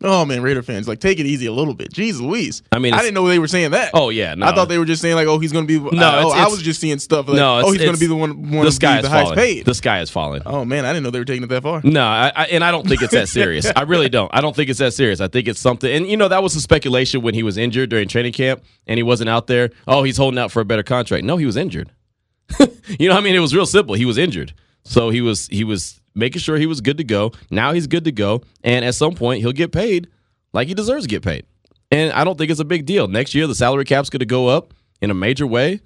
Oh 0.02 0.26
man, 0.26 0.42
Raider 0.42 0.64
fans, 0.64 0.88
like 0.88 1.00
take 1.00 1.20
it 1.20 1.26
easy 1.26 1.46
a 1.46 1.52
little 1.52 1.74
bit. 1.74 1.92
Jeez 1.92 2.22
Louise. 2.22 2.64
I 2.72 2.80
mean, 2.80 2.94
I 2.94 3.00
didn't 3.00 3.14
know 3.14 3.28
they 3.28 3.38
were 3.38 3.48
saying 3.48 3.72
that. 3.72 3.92
Oh 3.94 4.10
yeah, 4.10 4.34
no. 4.34 4.46
I 4.46 4.56
thought 4.56 4.70
they 4.70 4.78
were 4.78 4.86
just 4.86 5.02
saying 5.02 5.16
like, 5.16 5.28
oh, 5.28 5.40
he's 5.40 5.52
going 5.52 5.68
to 5.68 5.80
be. 5.80 5.96
No, 5.96 6.20
it's, 6.20 6.26
oh, 6.26 6.32
I 6.32 6.48
was 6.48 6.62
just 6.62 6.80
seeing 6.80 7.00
stuff. 7.00 7.28
Like, 7.28 7.38
no, 7.38 7.60
oh, 7.60 7.72
he's 7.72 7.82
going 7.82 7.94
to 7.94 8.00
be 8.00 8.08
the 8.08 8.16
one. 8.16 8.52
one 8.52 8.64
guy 8.64 8.70
sky 8.70 9.02
the 9.02 9.08
is 9.08 9.08
highest 9.08 9.24
falling. 9.26 9.36
paid. 9.38 9.66
The 9.66 9.76
sky 9.76 10.00
is 10.02 10.10
falling. 10.10 10.42
Oh 10.46 10.64
man, 10.64 10.86
I 10.86 10.94
didn't 10.94 11.04
know 11.04 11.12
they 11.12 11.20
were 11.20 11.26
taking 11.26 11.44
it 11.44 11.48
that 11.48 11.64
far. 11.64 11.82
No, 11.84 12.04
I, 12.04 12.32
I, 12.36 12.46
and 12.46 12.64
I 12.64 12.72
don't 12.72 12.88
think 12.88 13.02
it's 13.02 13.14
that 13.14 13.28
serious. 13.28 13.70
I 13.76 13.82
really 13.84 14.10
don't. 14.10 14.34
I 14.34 14.42
don't 14.42 14.56
think 14.56 14.70
it's 14.70 14.80
that 14.80 14.94
serious. 14.94 15.20
I 15.20 15.28
think 15.28 15.48
it's 15.48 15.60
something. 15.60 15.92
And 15.92 16.08
you 16.08 16.18
know, 16.18 16.30
that 16.30 16.42
was 16.42 16.54
the 16.54 16.62
speculation 16.62 17.22
when 17.22 17.34
he 17.34 17.44
was 17.44 17.58
injured 17.58 17.90
during 17.90 18.08
training 18.08 18.34
camp 18.34 18.64
and 18.88 18.98
he 18.98 19.04
wasn't 19.04 19.30
out 19.30 19.48
there. 19.48 19.72
Oh, 19.88 20.04
he's 20.04 20.18
holding 20.18 20.40
out 20.40 20.52
for 20.52 20.62
a 20.62 20.66
better 20.66 20.84
contract. 20.84 21.26
No, 21.26 21.38
he 21.38 21.46
was 21.46 21.58
injured. 21.58 21.92
you 23.00 23.10
know, 23.10 23.18
I 23.18 23.22
mean, 23.22 23.36
it 23.36 23.40
was 23.40 23.54
real 23.54 23.66
simple. 23.66 23.96
He 23.96 24.06
was 24.06 24.18
injured, 24.18 24.54
so 24.86 25.10
he 25.10 25.20
was 25.20 25.48
he 25.48 25.66
was 25.66 26.00
making 26.18 26.42
sure 26.42 26.58
he 26.58 26.66
was 26.66 26.82
good 26.82 26.98
to 26.98 27.04
go. 27.04 27.32
Now 27.50 27.74
he's 27.74 27.88
good 27.88 28.04
to 28.06 28.12
go, 28.12 28.42
and 28.64 28.84
at 28.84 28.96
some 28.96 29.14
point 29.14 29.42
he'll 29.42 29.52
get 29.52 29.72
paid 29.72 30.10
like 30.54 30.68
he 30.68 30.74
deserves 30.74 31.06
to 31.06 31.10
get 31.10 31.24
paid. 31.24 31.46
And 31.92 32.12
I 32.12 32.24
don't 32.24 32.38
think 32.38 32.52
it's 32.52 32.60
a 32.60 32.66
big 32.66 32.86
deal. 32.86 33.08
Next 33.08 33.34
year, 33.34 33.48
the 33.48 33.56
salary 33.56 33.86
cap's 33.86 34.10
going 34.10 34.20
to 34.20 34.26
go 34.26 34.48
up 34.48 34.74
in 35.02 35.12
a 35.12 35.14
major 35.14 35.48
way. 35.48 35.80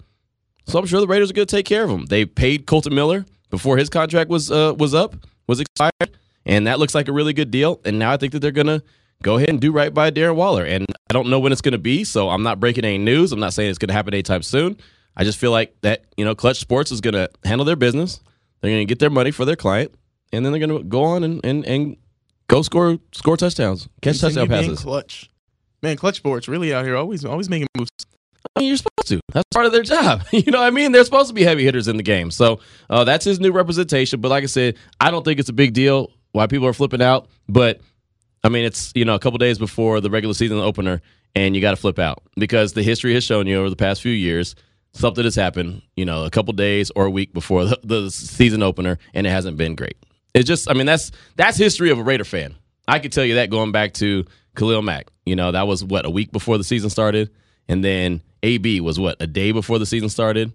So 0.66 0.80
I'm 0.80 0.86
sure 0.86 1.00
the 1.00 1.08
Raiders 1.08 1.30
are 1.30 1.34
going 1.34 1.48
to 1.48 1.56
take 1.56 1.66
care 1.66 1.84
of 1.84 1.90
him. 1.90 2.06
They 2.06 2.26
paid 2.26 2.66
Kolton 2.66 2.96
Miller 2.96 3.26
before 3.50 3.78
his 3.78 3.90
contract 3.90 4.30
was 4.30 4.52
uh, 4.52 4.74
was 4.78 4.94
up, 4.94 5.16
was 5.48 5.60
expired, 5.60 6.18
and 6.46 6.66
that 6.68 6.80
looks 6.80 6.96
like 6.96 7.08
a 7.08 7.12
really 7.12 7.34
good 7.34 7.52
deal. 7.52 7.82
And 7.86 8.00
now 8.00 8.12
I 8.12 8.18
think 8.18 8.34
that 8.34 8.40
they're 8.40 8.52
going 8.52 8.68
to 8.68 8.82
go 9.22 9.38
ahead 9.38 9.50
and 9.50 9.60
do 9.60 9.72
right 9.72 9.94
by 9.94 10.10
Darren 10.12 10.36
Waller. 10.36 10.64
And 10.66 10.86
I 11.10 11.14
don't 11.14 11.30
know 11.30 11.40
when 11.40 11.52
it's 11.52 11.62
going 11.62 11.74
to 11.74 11.78
be, 11.78 12.04
so 12.04 12.30
I'm 12.30 12.44
not 12.44 12.60
breaking 12.60 12.86
any 12.86 12.98
news. 12.98 13.32
I'm 13.32 13.40
not 13.40 13.54
saying 13.54 13.70
it's 13.70 13.78
going 13.78 13.90
to 13.90 13.94
happen 13.94 14.14
anytime 14.14 14.42
soon. 14.42 14.78
I 15.16 15.24
just 15.24 15.38
feel 15.38 15.52
like 15.52 15.76
that 15.82 16.06
you 16.18 16.26
know, 16.26 16.34
Clutch 16.36 16.60
Sports 16.60 16.92
is 16.92 17.02
going 17.02 17.14
to 17.14 17.30
handle 17.44 17.66
their 17.66 17.76
business. 17.76 18.20
They're 18.62 18.72
going 18.72 18.82
to 18.82 18.90
get 18.90 19.00
their 19.00 19.10
money 19.10 19.32
for 19.32 19.46
their 19.46 19.56
client, 19.56 19.94
and 20.32 20.46
then 20.46 20.52
they're 20.52 20.66
going 20.66 20.78
to 20.78 20.84
go 20.84 21.04
on 21.04 21.24
and, 21.24 21.44
and, 21.44 21.66
and 21.66 21.98
Go 22.52 22.62
score 22.64 22.98
score 23.14 23.38
touchdowns, 23.38 23.88
catch 24.02 24.20
touchdown 24.20 24.50
passes. 24.50 24.82
Clutch, 24.82 25.32
man, 25.82 25.96
clutch 25.96 26.18
sports 26.18 26.50
really 26.50 26.74
out 26.74 26.84
here 26.84 26.98
always 26.98 27.24
always 27.24 27.50
making 27.50 27.70
moves. 27.78 27.90
I 28.54 28.60
mean, 28.60 28.68
you're 28.68 28.76
supposed 28.76 29.08
to. 29.08 29.22
That's 29.32 29.48
part 29.54 29.68
of 29.68 29.72
their 29.72 29.84
job. 29.84 30.24
you 30.32 30.52
know 30.52 30.60
what 30.60 30.68
I 30.68 30.70
mean? 30.70 30.92
They're 30.92 31.06
supposed 31.06 31.30
to 31.30 31.34
be 31.34 31.44
heavy 31.44 31.64
hitters 31.64 31.88
in 31.88 31.96
the 31.96 32.04
game. 32.04 32.30
So 32.30 32.60
uh, 32.90 33.06
that's 33.06 33.24
his 33.24 33.40
new 33.40 33.54
representation. 33.54 34.20
But 34.20 34.32
like 34.32 34.44
I 34.44 34.48
said, 34.48 34.76
I 35.00 35.12
don't 35.12 35.24
think 35.24 35.40
it's 35.40 35.48
a 35.48 35.54
big 35.54 35.72
deal 35.72 36.12
why 36.34 36.46
people 36.48 36.68
are 36.68 36.74
flipping 36.74 37.02
out. 37.02 37.30
But 37.48 37.80
I 38.44 38.50
mean, 38.50 38.66
it's 38.66 38.92
you 38.96 39.06
know 39.06 39.16
a 39.16 39.20
couple 39.20 39.38
days 39.38 39.58
before 39.58 40.02
the 40.02 40.10
regular 40.10 40.34
season 40.34 40.58
opener, 40.58 41.02
and 41.34 41.56
you 41.56 41.62
got 41.62 41.72
to 41.72 41.78
flip 41.78 42.00
out 42.00 42.22
because 42.36 42.74
the 42.74 42.84
history 42.84 43.14
has 43.14 43.24
shown 43.24 43.48
you 43.48 43.58
over 43.58 43.70
the 43.70 43.78
past 43.78 44.02
few 44.02 44.12
years 44.12 44.56
something 44.92 45.24
has 45.24 45.36
happened. 45.36 45.84
You 45.96 46.04
know, 46.04 46.26
a 46.26 46.30
couple 46.30 46.52
days 46.52 46.92
or 46.98 47.06
a 47.06 47.10
week 47.10 47.34
before 47.34 47.64
the, 47.64 47.80
the 47.82 48.12
season 48.12 48.62
opener, 48.62 48.98
and 49.14 49.26
it 49.26 49.30
hasn't 49.30 49.56
been 49.56 49.76
great. 49.76 49.96
It's 50.34 50.48
just, 50.48 50.70
I 50.70 50.74
mean, 50.74 50.86
that's 50.86 51.12
that's 51.36 51.58
history 51.58 51.90
of 51.90 52.00
a 52.00 52.04
Raider 52.04 52.24
fan. 52.24 52.56
I 52.88 53.00
could 53.00 53.12
tell 53.12 53.26
you 53.26 53.36
that 53.36 53.50
going 53.50 53.72
back 53.72 53.94
to 53.96 54.26
Khalil 54.56 54.82
Mack. 54.82 55.12
You 55.26 55.36
know, 55.36 55.52
that 55.52 55.68
was 55.68 55.84
what 55.84 56.06
a 56.06 56.10
week 56.10 56.32
before 56.32 56.58
the 56.58 56.64
season 56.64 56.90
started, 56.90 57.30
and 57.68 57.84
then 57.84 58.22
AB 58.44 58.82
was 58.82 59.00
what 59.00 59.18
a 59.20 59.28
day 59.28 59.52
before 59.52 59.80
the 59.80 59.86
season 59.86 60.10
started. 60.10 60.52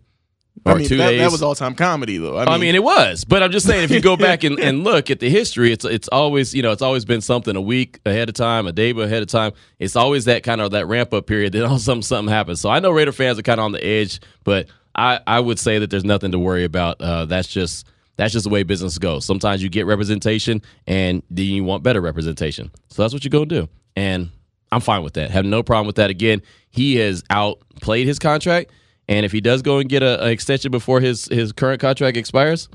Or 0.65 0.73
I 0.73 0.75
mean, 0.77 0.89
two 0.89 0.97
that, 0.97 1.11
days. 1.11 1.21
that 1.21 1.31
was 1.31 1.43
all 1.43 1.55
time 1.55 1.75
comedy, 1.75 2.17
though. 2.17 2.37
I 2.37 2.45
mean, 2.45 2.49
I 2.49 2.59
mean, 2.59 2.75
it 2.75 2.83
was, 2.83 3.25
but 3.25 3.43
I'm 3.43 3.53
just 3.53 3.67
saying, 3.67 3.85
if 3.85 3.91
you 3.91 4.01
go 4.01 4.17
back 4.17 4.43
and, 4.43 4.59
and 4.61 4.85
look 4.85 5.11
at 5.11 5.21
the 5.21 5.29
history, 5.29 5.71
it's 5.71 5.85
it's 5.85 6.09
always 6.09 6.55
you 6.55 6.63
know 6.63 6.73
it's 6.73 6.83
always 6.83 7.05
been 7.05 7.21
something 7.21 7.55
a 7.55 7.61
week 7.61 8.01
ahead 8.07 8.29
of 8.29 8.35
time, 8.35 8.67
a 8.67 8.73
day 8.73 8.91
ahead 8.91 9.23
of 9.23 9.29
time. 9.29 9.53
It's 9.79 9.97
always 9.97 10.25
that 10.25 10.43
kind 10.43 10.61
of 10.61 10.71
that 10.71 10.87
ramp 10.87 11.13
up 11.13 11.27
period. 11.27 11.53
Then 11.53 11.63
all 11.63 11.75
of 11.75 11.81
a 11.81 11.81
sudden 11.81 12.03
something 12.03 12.33
happens. 12.33 12.61
So 12.61 12.71
I 12.71 12.81
know 12.81 12.91
Raider 12.91 13.13
fans 13.13 13.39
are 13.39 13.43
kind 13.43 13.61
of 13.61 13.65
on 13.65 13.73
the 13.73 13.85
edge, 13.85 14.21
but 14.45 14.67
I 14.95 15.21
I 15.27 15.41
would 15.41 15.59
say 15.59 15.79
that 15.79 15.91
there's 15.91 16.05
nothing 16.05 16.33
to 16.33 16.39
worry 16.39 16.65
about. 16.65 17.01
Uh, 17.01 17.27
that's 17.27 17.49
just 17.49 17.87
that's 18.17 18.33
just 18.33 18.45
the 18.45 18.51
way 18.51 18.63
business 18.63 18.99
goes. 18.99 19.25
Sometimes 19.25 19.63
you 19.63 19.69
get 19.69 19.87
representation 19.87 20.63
and 20.87 21.23
then 21.31 21.47
you 21.47 21.65
want 21.65 21.83
better 21.83 22.01
representation. 22.01 22.71
So 22.89 23.03
that's 23.03 23.13
what 23.13 23.25
you're 23.25 23.31
going 23.31 23.49
to 23.49 23.63
do. 23.63 23.69
And 23.95 24.31
I'm 24.73 24.81
fine 24.81 25.03
with 25.03 25.15
that. 25.15 25.31
Have 25.31 25.45
no 25.45 25.63
problem 25.63 25.87
with 25.87 25.97
that. 25.97 26.11
Again, 26.11 26.43
he 26.71 26.97
has 26.97 27.23
outplayed 27.31 28.07
his 28.07 28.19
contract. 28.19 28.71
And 29.09 29.25
if 29.25 29.33
he 29.33 29.41
does 29.41 29.63
go 29.63 29.79
and 29.79 29.89
get 29.89 30.03
an 30.03 30.29
extension 30.29 30.71
before 30.71 31.01
his, 31.01 31.27
his 31.27 31.53
current 31.53 31.81
contract 31.81 32.17
expires, 32.17 32.69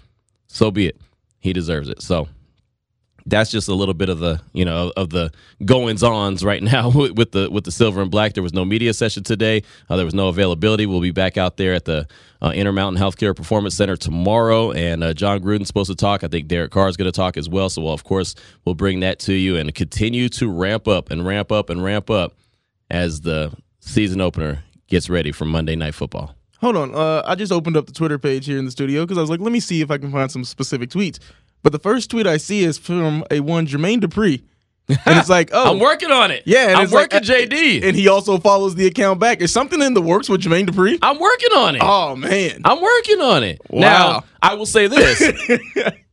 so 0.47 0.71
be 0.71 0.87
it. 0.87 0.99
He 1.39 1.53
deserves 1.53 1.89
it. 1.89 2.01
So 2.01 2.29
that's 3.25 3.51
just 3.51 3.67
a 3.67 3.73
little 3.73 3.93
bit 3.93 4.09
of 4.09 4.19
the 4.19 4.41
you 4.53 4.65
know 4.65 4.91
of 4.97 5.09
the 5.09 5.31
goings 5.65 6.03
ons 6.03 6.43
right 6.43 6.61
now 6.61 6.89
with 6.95 7.31
the 7.31 7.49
with 7.51 7.63
the 7.63 7.71
silver 7.71 8.01
and 8.01 8.11
black. 8.11 8.33
There 8.33 8.43
was 8.43 8.53
no 8.53 8.65
media 8.65 8.93
session 8.93 9.23
today. 9.23 9.63
Uh, 9.89 9.95
there 9.95 10.05
was 10.05 10.13
no 10.13 10.27
availability. 10.27 10.85
We'll 10.85 11.01
be 11.01 11.11
back 11.11 11.37
out 11.37 11.57
there 11.57 11.73
at 11.73 11.85
the 11.85 12.07
uh, 12.41 12.51
Intermountain 12.51 13.01
Healthcare 13.01 13.35
Performance 13.35 13.75
Center 13.75 13.95
tomorrow, 13.95 14.71
and 14.71 15.03
uh, 15.03 15.13
Jon 15.13 15.39
Gruden's 15.39 15.67
supposed 15.67 15.89
to 15.91 15.95
talk. 15.95 16.23
I 16.23 16.27
think 16.27 16.47
Derek 16.47 16.71
Carr 16.71 16.89
is 16.89 16.97
going 16.97 17.11
to 17.11 17.15
talk 17.15 17.37
as 17.37 17.47
well. 17.47 17.69
So, 17.69 17.87
of 17.89 18.03
course, 18.03 18.35
we'll 18.65 18.75
bring 18.75 19.01
that 19.01 19.19
to 19.19 19.33
you 19.33 19.57
and 19.57 19.73
continue 19.75 20.29
to 20.29 20.49
ramp 20.49 20.87
up 20.87 21.11
and 21.11 21.25
ramp 21.25 21.51
up 21.51 21.69
and 21.69 21.83
ramp 21.83 22.09
up 22.09 22.35
as 22.89 23.21
the 23.21 23.53
season 23.79 24.21
opener 24.21 24.63
gets 24.87 25.09
ready 25.09 25.31
for 25.31 25.45
Monday 25.45 25.75
Night 25.75 25.93
Football. 25.93 26.35
Hold 26.61 26.77
on. 26.77 26.93
Uh, 26.93 27.23
I 27.25 27.33
just 27.33 27.51
opened 27.51 27.75
up 27.75 27.87
the 27.87 27.91
Twitter 27.91 28.19
page 28.19 28.45
here 28.45 28.59
in 28.59 28.65
the 28.65 28.71
studio 28.71 29.03
because 29.03 29.17
I 29.17 29.21
was 29.21 29.31
like, 29.31 29.39
let 29.39 29.51
me 29.51 29.59
see 29.59 29.81
if 29.81 29.89
I 29.89 29.97
can 29.97 30.11
find 30.11 30.31
some 30.31 30.43
specific 30.43 30.91
tweets. 30.91 31.17
But 31.63 31.71
the 31.71 31.79
first 31.79 32.09
tweet 32.09 32.27
I 32.27 32.37
see 32.37 32.63
is 32.63 32.77
from 32.77 33.23
a 33.29 33.39
one 33.39 33.67
Jermaine 33.67 34.01
Dupri. 34.01 34.41
And 34.89 35.17
it's 35.19 35.29
like, 35.29 35.49
oh, 35.53 35.71
I'm 35.71 35.79
working 35.79 36.11
on 36.11 36.31
it. 36.31 36.43
Yeah, 36.45 36.69
and 36.69 36.77
I'm 36.77 36.91
working 36.91 37.19
like, 37.19 37.49
JD, 37.49 37.83
and 37.83 37.95
he 37.95 38.07
also 38.07 38.37
follows 38.39 38.75
the 38.75 38.87
account 38.87 39.19
back. 39.19 39.41
Is 39.41 39.51
something 39.51 39.81
in 39.81 39.93
the 39.93 40.01
works 40.01 40.27
with 40.27 40.41
Jermaine 40.41 40.67
Dupri? 40.67 40.97
I'm 41.01 41.19
working 41.19 41.51
on 41.55 41.75
it. 41.75 41.81
Oh 41.83 42.15
man, 42.15 42.61
I'm 42.65 42.81
working 42.81 43.21
on 43.21 43.43
it. 43.43 43.61
Wow. 43.69 43.79
Now, 43.79 44.23
I 44.41 44.55
will 44.55 44.65
say 44.65 44.87
this: 44.87 45.21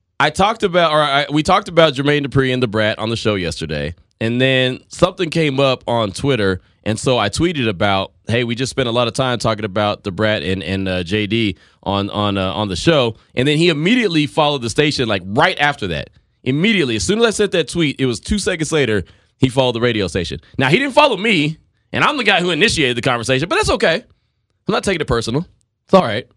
I 0.21 0.31
talked 0.31 0.63
about, 0.63 0.93
or 0.93 1.01
I, 1.01 1.27
we 1.33 1.43
talked 1.43 1.69
about 1.69 1.95
Jermaine 1.95 2.27
Dupri 2.27 2.53
and 2.53 2.61
Da 2.61 2.67
Brat 2.67 2.99
on 2.99 3.09
the 3.09 3.17
show 3.17 3.35
yesterday, 3.35 3.95
and 4.21 4.41
then 4.41 4.81
something 4.89 5.31
came 5.31 5.61
up 5.61 5.85
on 5.87 6.13
Twitter, 6.13 6.61
and 6.85 6.99
so 6.99 7.19
I 7.19 7.29
tweeted 7.29 7.69
about, 7.69 8.13
"Hey, 8.27 8.45
we 8.45 8.55
just 8.55 8.71
spent 8.71 8.89
a 8.89 8.93
lot 8.93 9.09
of 9.09 9.15
time 9.15 9.39
talking 9.39 9.65
about 9.65 10.03
Da 10.03 10.11
Brat 10.11 10.43
and 10.43 10.63
and 10.63 10.89
uh, 10.89 11.03
JD 11.05 11.57
on 11.83 12.11
on 12.11 12.39
uh, 12.39 12.53
on 12.53 12.69
the 12.69 12.77
show," 12.77 13.17
and 13.35 13.47
then 13.47 13.59
he 13.59 13.69
immediately 13.69 14.27
followed 14.27 14.63
the 14.63 14.71
station 14.71 15.09
like 15.09 15.23
right 15.25 15.59
after 15.59 15.87
that. 15.89 16.11
Immediately, 16.45 16.97
as 16.97 17.05
soon 17.05 17.19
as 17.19 17.25
I 17.25 17.31
sent 17.31 17.53
that 17.53 17.69
tweet, 17.69 18.01
it 18.01 18.07
was 18.07 18.21
two 18.21 18.39
seconds 18.39 18.73
later 18.73 19.05
he 19.39 19.49
followed 19.49 19.73
the 19.73 19.81
radio 19.81 20.07
station. 20.09 20.41
Now 20.57 20.69
he 20.69 20.79
didn't 20.79 20.95
follow 20.95 21.17
me, 21.17 21.59
and 21.93 22.05
I'm 22.05 22.17
the 22.17 22.25
guy 22.25 22.41
who 22.41 22.51
initiated 22.51 22.97
the 22.97 23.03
conversation, 23.03 23.49
but 23.49 23.57
that's 23.57 23.71
okay. 23.71 23.97
I'm 23.97 24.73
not 24.73 24.85
taking 24.85 25.01
it 25.01 25.07
personal. 25.07 25.47
It's 25.85 25.95
all 25.95 26.03
right. 26.03 26.29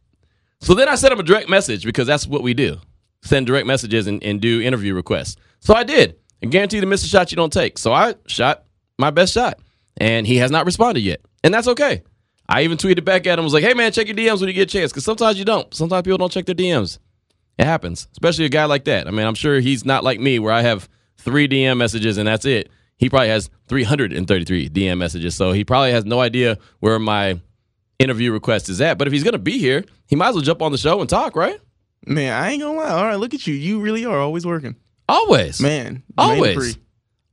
So 0.61 0.75
then 0.75 0.87
I 0.87 0.95
sent 0.95 1.11
him 1.11 1.19
a 1.19 1.23
direct 1.23 1.49
message 1.49 1.83
because 1.83 2.07
that's 2.07 2.27
what 2.27 2.43
we 2.43 2.53
do 2.53 2.79
send 3.23 3.45
direct 3.45 3.67
messages 3.67 4.07
and, 4.07 4.23
and 4.23 4.41
do 4.41 4.61
interview 4.61 4.95
requests. 4.95 5.35
So 5.59 5.75
I 5.75 5.83
did, 5.83 6.17
and 6.41 6.51
guarantee 6.51 6.79
to 6.79 6.85
miss 6.85 7.03
a 7.03 7.07
shot 7.07 7.31
you 7.31 7.35
don't 7.35 7.53
take. 7.53 7.77
So 7.77 7.93
I 7.93 8.15
shot 8.27 8.63
my 8.97 9.09
best 9.09 9.33
shot, 9.33 9.59
and 9.97 10.25
he 10.25 10.37
has 10.37 10.51
not 10.51 10.65
responded 10.65 11.01
yet, 11.01 11.21
and 11.43 11.53
that's 11.53 11.67
okay. 11.67 12.03
I 12.49 12.63
even 12.63 12.77
tweeted 12.77 13.05
back 13.05 13.27
at 13.27 13.39
him, 13.39 13.45
was 13.45 13.53
like, 13.53 13.63
"Hey 13.63 13.73
man, 13.73 13.91
check 13.91 14.07
your 14.07 14.15
DMs 14.15 14.39
when 14.39 14.47
you 14.47 14.53
get 14.53 14.69
a 14.69 14.71
chance, 14.71 14.91
because 14.91 15.05
sometimes 15.05 15.39
you 15.39 15.45
don't. 15.45 15.73
Sometimes 15.73 16.03
people 16.03 16.17
don't 16.17 16.31
check 16.31 16.45
their 16.45 16.55
DMs. 16.55 16.99
It 17.57 17.65
happens, 17.65 18.07
especially 18.13 18.45
a 18.45 18.49
guy 18.49 18.65
like 18.65 18.85
that. 18.85 19.07
I 19.07 19.11
mean, 19.11 19.25
I'm 19.25 19.35
sure 19.35 19.59
he's 19.59 19.85
not 19.85 20.03
like 20.03 20.19
me, 20.19 20.39
where 20.39 20.53
I 20.53 20.61
have 20.61 20.89
three 21.17 21.47
DM 21.47 21.77
messages 21.77 22.17
and 22.17 22.27
that's 22.27 22.45
it. 22.45 22.69
He 22.97 23.09
probably 23.09 23.29
has 23.29 23.49
333 23.67 24.69
DM 24.69 24.97
messages, 24.97 25.35
so 25.35 25.51
he 25.51 25.63
probably 25.63 25.91
has 25.91 26.05
no 26.05 26.19
idea 26.19 26.57
where 26.79 26.99
my 26.99 27.39
interview 27.99 28.31
request 28.31 28.69
is 28.69 28.81
at. 28.81 28.97
But 28.97 29.07
if 29.07 29.13
he's 29.13 29.23
gonna 29.23 29.37
be 29.37 29.57
here, 29.57 29.85
he 30.07 30.15
might 30.15 30.29
as 30.29 30.35
well 30.35 30.43
jump 30.43 30.61
on 30.61 30.71
the 30.71 30.77
show 30.77 31.01
and 31.01 31.09
talk, 31.09 31.35
right? 31.35 31.59
man, 32.05 32.33
I 32.33 32.51
ain't 32.51 32.61
gonna 32.61 32.77
lie. 32.77 32.89
All 32.89 33.05
right, 33.05 33.15
look 33.15 33.33
at 33.33 33.45
you. 33.45 33.53
You 33.53 33.79
really 33.79 34.05
are 34.05 34.19
always 34.19 34.45
working, 34.45 34.75
Always, 35.11 35.59
man. 35.61 36.03
Always, 36.17 36.77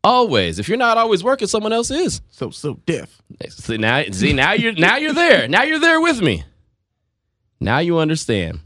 always. 0.02 0.58
If 0.58 0.68
you're 0.68 0.78
not 0.78 0.98
always 0.98 1.22
working, 1.22 1.46
someone 1.46 1.72
else 1.72 1.90
is. 1.90 2.20
so 2.30 2.50
so 2.50 2.74
deaf. 2.86 3.22
See 3.50 3.76
now, 3.76 4.02
see 4.10 4.32
now 4.32 4.52
you're 4.52 4.72
now 4.72 4.96
you're 4.96 5.12
there. 5.12 5.46
Now 5.46 5.62
you're 5.62 5.78
there 5.78 6.00
with 6.00 6.20
me. 6.20 6.44
Now 7.60 7.78
you 7.78 7.98
understand. 7.98 8.60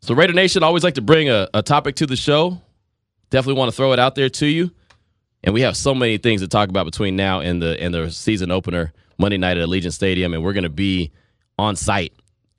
So 0.00 0.14
Raider 0.14 0.32
Nation 0.32 0.62
always 0.62 0.84
like 0.84 0.94
to 0.94 1.02
bring 1.02 1.28
a, 1.28 1.48
a 1.54 1.62
topic 1.62 1.96
to 1.96 2.06
the 2.06 2.16
show. 2.16 2.60
Definitely 3.30 3.58
want 3.58 3.70
to 3.70 3.76
throw 3.76 3.92
it 3.92 3.98
out 3.98 4.14
there 4.14 4.28
to 4.28 4.46
you. 4.46 4.70
And 5.44 5.54
we 5.54 5.62
have 5.62 5.76
so 5.76 5.94
many 5.94 6.18
things 6.18 6.40
to 6.40 6.48
talk 6.48 6.68
about 6.68 6.84
between 6.84 7.16
now 7.16 7.40
and 7.40 7.60
the 7.60 7.80
and 7.80 7.92
the 7.92 8.10
season 8.10 8.50
opener 8.52 8.92
Monday 9.18 9.38
night 9.38 9.56
at 9.56 9.68
Allegiant 9.68 9.92
Stadium, 9.92 10.34
and 10.34 10.44
we're 10.44 10.52
going 10.52 10.62
to 10.62 10.70
be 10.70 11.10
on 11.58 11.74
site 11.76 12.12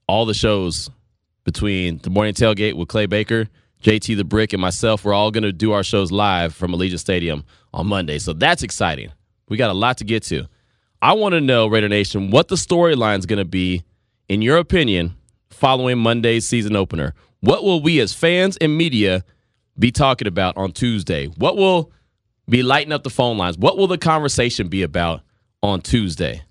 all 0.08 0.26
the 0.26 0.34
shows 0.34 0.90
between 1.46 1.98
the 2.00 2.10
morning 2.10 2.34
tailgate 2.34 2.74
with 2.74 2.90
Clay 2.90 3.06
Baker, 3.06 3.48
JT 3.84 4.16
the 4.16 4.24
Brick, 4.24 4.54
and 4.54 4.62
myself. 4.62 5.04
We're 5.04 5.14
all 5.14 5.30
going 5.30 5.44
to 5.44 5.52
do 5.52 5.74
our 5.74 5.84
shows 5.84 6.12
live 6.12 6.56
from 6.56 6.72
Allegiant 6.72 7.00
Stadium 7.00 7.44
on 7.74 7.88
Monday, 7.88 8.18
so 8.18 8.32
that's 8.32 8.64
exciting. 8.64 9.12
We 9.50 9.58
got 9.58 9.70
a 9.70 9.74
lot 9.74 9.98
to 9.98 10.06
get 10.06 10.24
to. 10.24 10.48
I 11.02 11.14
want 11.14 11.34
to 11.34 11.42
know, 11.42 11.68
Raider 11.68 11.90
Nation, 11.90 12.32
what 12.32 12.48
the 12.48 12.56
storyline 12.56 13.20
is 13.20 13.26
going 13.26 13.40
to 13.40 13.46
be, 13.46 13.84
in 14.30 14.42
your 14.42 14.58
opinion, 14.58 15.16
following 15.50 15.98
Monday's 15.98 16.48
season 16.48 16.78
opener. 16.78 17.14
What 17.42 17.66
will 17.66 17.82
we 17.82 18.00
as 18.00 18.14
fans 18.14 18.56
and 18.58 18.78
media 18.78 19.26
be 19.78 19.92
talking 19.92 20.30
about 20.30 20.56
on 20.56 20.72
Tuesday? 20.72 21.26
What 21.26 21.58
will 21.58 21.92
be 22.48 22.64
lighting 22.64 22.94
up 22.94 23.04
the 23.04 23.10
phone 23.10 23.38
lines? 23.38 23.58
What 23.58 23.78
will 23.78 23.88
the 23.88 23.98
conversation 23.98 24.70
be 24.70 24.82
about 24.82 25.24
on 25.62 25.82
Tuesday? 25.82 26.44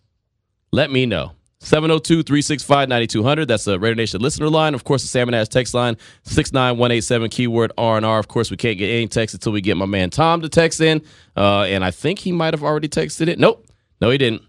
Let 0.71 0.91
me 0.91 1.07
know. 1.07 1.33
702 1.65 2.23
365 2.25 2.89
9200. 2.89 3.47
That's 3.47 3.65
the 3.65 3.79
Raider 3.79 3.95
Nation 3.95 4.21
listener 4.21 4.49
line. 4.49 4.75
Of 4.75 4.85
course, 4.85 5.03
the 5.03 5.09
Salmon 5.09 5.33
Ash 5.35 5.49
text 5.49 5.75
line, 5.75 5.97
69187, 6.25 7.31
keyword 7.31 7.73
R&R. 7.79 8.19
Of 8.19 8.29
course, 8.29 8.51
we 8.51 8.57
can't 8.57 8.77
get 8.79 8.89
any 8.89 9.07
text 9.07 9.35
until 9.35 9.53
we 9.53 9.61
get 9.61 9.77
my 9.77 9.87
man 9.87 10.11
Tom 10.11 10.43
to 10.43 10.49
text 10.49 10.81
in. 10.81 11.03
Uh, 11.37 11.63
and 11.63 11.85
I 11.85 11.91
think 11.93 12.19
he 12.19 12.33
might 12.33 12.53
have 12.53 12.65
already 12.65 12.89
texted 12.89 13.29
it. 13.29 13.39
Nope. 13.39 13.65
No, 14.01 14.11
he 14.11 14.19
didn't. 14.19 14.43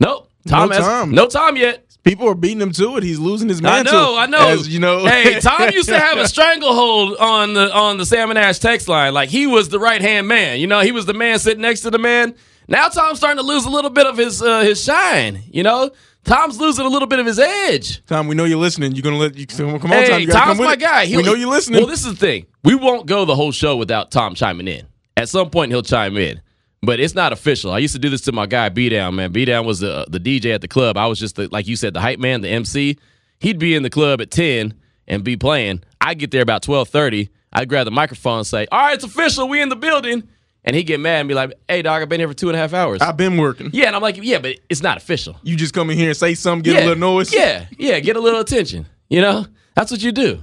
Nope. 0.00 0.28
Tom 0.48 0.68
No 0.70 0.74
has 0.74 0.84
Tom. 0.84 1.10
no 1.12 1.28
time 1.28 1.56
yet. 1.56 1.84
People 2.02 2.28
are 2.28 2.34
beating 2.34 2.60
him 2.60 2.72
to 2.72 2.96
it. 2.96 3.04
He's 3.04 3.20
losing 3.20 3.48
his 3.48 3.60
I 3.60 3.62
mantle. 3.62 3.92
know, 3.92 4.16
I 4.16 4.26
know. 4.26 4.48
As 4.48 4.68
you 4.68 4.80
know, 4.80 5.06
hey, 5.06 5.38
Tom 5.38 5.70
used 5.70 5.88
to 5.88 5.96
have 6.00 6.18
a 6.18 6.26
stranglehold 6.34 7.16
on 7.18 7.54
the 7.54 7.72
on 7.72 7.96
the 7.98 8.04
Salmon 8.04 8.36
Ash 8.36 8.58
text 8.58 8.88
line. 8.88 9.14
Like 9.14 9.28
he 9.28 9.46
was 9.46 9.68
the 9.68 9.78
right 9.78 10.02
hand 10.02 10.26
man. 10.26 10.58
You 10.58 10.66
know, 10.66 10.80
he 10.80 10.90
was 10.90 11.06
the 11.06 11.14
man 11.14 11.38
sitting 11.38 11.62
next 11.62 11.82
to 11.82 11.90
the 11.92 12.00
man. 12.00 12.34
Now 12.66 12.88
Tom's 12.88 13.18
starting 13.18 13.36
to 13.40 13.46
lose 13.46 13.64
a 13.66 13.70
little 13.70 13.90
bit 13.90 14.06
of 14.08 14.16
his 14.16 14.42
uh, 14.42 14.62
his 14.62 14.82
shine. 14.82 15.44
You 15.52 15.62
know, 15.62 15.90
Tom's 16.24 16.58
losing 16.60 16.86
a 16.86 16.88
little 16.88 17.08
bit 17.08 17.18
of 17.18 17.26
his 17.26 17.38
edge. 17.38 18.04
Tom, 18.06 18.28
we 18.28 18.34
know 18.34 18.44
you're 18.44 18.58
listening. 18.58 18.92
You're 18.94 19.02
gonna 19.02 19.16
let 19.16 19.36
you 19.36 19.46
come 19.46 19.74
on, 19.74 19.80
Tom. 19.80 19.90
Hey, 19.90 20.26
Tom's 20.26 20.56
come 20.58 20.66
my 20.66 20.74
it. 20.74 20.80
guy. 20.80 21.02
we 21.04 21.08
He'll- 21.08 21.22
know 21.24 21.34
you're 21.34 21.50
listening. 21.50 21.80
Well, 21.80 21.88
this 21.88 22.04
is 22.04 22.12
the 22.14 22.26
thing. 22.26 22.46
We 22.62 22.74
won't 22.76 23.06
go 23.06 23.24
the 23.24 23.34
whole 23.34 23.50
show 23.52 23.76
without 23.76 24.10
Tom 24.12 24.34
chiming 24.34 24.68
in. 24.68 24.86
At 25.16 25.28
some 25.28 25.50
point, 25.50 25.72
he'll 25.72 25.82
chime 25.82 26.16
in, 26.16 26.40
but 26.82 27.00
it's 27.00 27.14
not 27.14 27.32
official. 27.32 27.72
I 27.72 27.78
used 27.78 27.92
to 27.94 27.98
do 27.98 28.08
this 28.08 28.20
to 28.22 28.32
my 28.32 28.46
guy 28.46 28.68
B 28.68 28.88
Down. 28.88 29.14
Man, 29.16 29.32
B 29.32 29.44
Down 29.44 29.66
was 29.66 29.80
the 29.80 30.06
the 30.08 30.20
DJ 30.20 30.54
at 30.54 30.60
the 30.60 30.68
club. 30.68 30.96
I 30.96 31.06
was 31.06 31.18
just 31.18 31.36
the, 31.36 31.48
like 31.48 31.66
you 31.66 31.76
said, 31.76 31.92
the 31.94 32.00
hype 32.00 32.18
man, 32.20 32.40
the 32.40 32.48
MC. 32.48 32.96
He'd 33.40 33.58
be 33.58 33.74
in 33.74 33.82
the 33.82 33.90
club 33.90 34.20
at 34.20 34.30
ten 34.30 34.74
and 35.08 35.24
be 35.24 35.36
playing. 35.36 35.82
I 36.00 36.14
get 36.14 36.30
there 36.30 36.42
about 36.42 36.62
twelve 36.62 36.88
thirty. 36.88 37.30
I'd 37.52 37.68
grab 37.68 37.84
the 37.84 37.90
microphone 37.90 38.38
and 38.38 38.46
say, 38.46 38.66
"All 38.70 38.78
right, 38.80 38.94
it's 38.94 39.04
official. 39.04 39.48
We 39.48 39.60
in 39.60 39.68
the 39.68 39.76
building." 39.76 40.28
And 40.64 40.76
he'd 40.76 40.84
get 40.84 41.00
mad 41.00 41.20
and 41.20 41.28
be 41.28 41.34
like, 41.34 41.52
"Hey, 41.68 41.82
dog, 41.82 42.02
I've 42.02 42.08
been 42.08 42.20
here 42.20 42.28
for 42.28 42.34
two 42.34 42.48
and 42.48 42.56
a 42.56 42.58
half 42.58 42.72
hours." 42.72 43.00
I've 43.00 43.16
been 43.16 43.36
working. 43.36 43.70
yeah, 43.72 43.86
and 43.86 43.96
I'm 43.96 44.02
like, 44.02 44.16
"Yeah, 44.16 44.38
but 44.38 44.56
it's 44.68 44.82
not 44.82 44.96
official." 44.96 45.36
You 45.42 45.56
just 45.56 45.74
come 45.74 45.90
in 45.90 45.98
here 45.98 46.10
and 46.10 46.16
say 46.16 46.34
something, 46.34 46.62
get 46.62 46.74
yeah, 46.74 46.86
a 46.86 46.88
little 46.88 47.00
noise. 47.00 47.32
Yeah, 47.32 47.66
yeah, 47.76 47.98
get 48.00 48.16
a 48.16 48.20
little 48.20 48.40
attention. 48.40 48.86
You 49.08 49.20
know, 49.20 49.46
that's 49.74 49.90
what 49.90 50.02
you 50.02 50.12
do. 50.12 50.40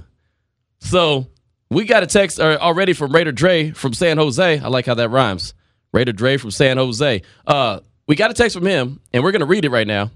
So 0.80 1.26
we 1.70 1.84
got 1.84 2.02
a 2.02 2.06
text 2.06 2.38
uh, 2.38 2.58
already 2.60 2.92
from 2.92 3.12
Raider 3.12 3.32
Dre 3.32 3.70
from 3.70 3.94
San 3.94 4.18
Jose. 4.18 4.58
I 4.58 4.68
like 4.68 4.86
how 4.86 4.94
that 4.94 5.08
rhymes. 5.08 5.54
Raider 5.92 6.12
Dre 6.12 6.36
from 6.36 6.50
San 6.50 6.76
Jose. 6.76 7.22
Uh, 7.46 7.80
we 8.06 8.14
got 8.14 8.30
a 8.30 8.34
text 8.34 8.56
from 8.56 8.66
him, 8.66 9.00
and 9.12 9.22
we're 9.22 9.32
gonna 9.32 9.46
read 9.46 9.64
it 9.64 9.70
right 9.70 9.86
now. 9.86 10.10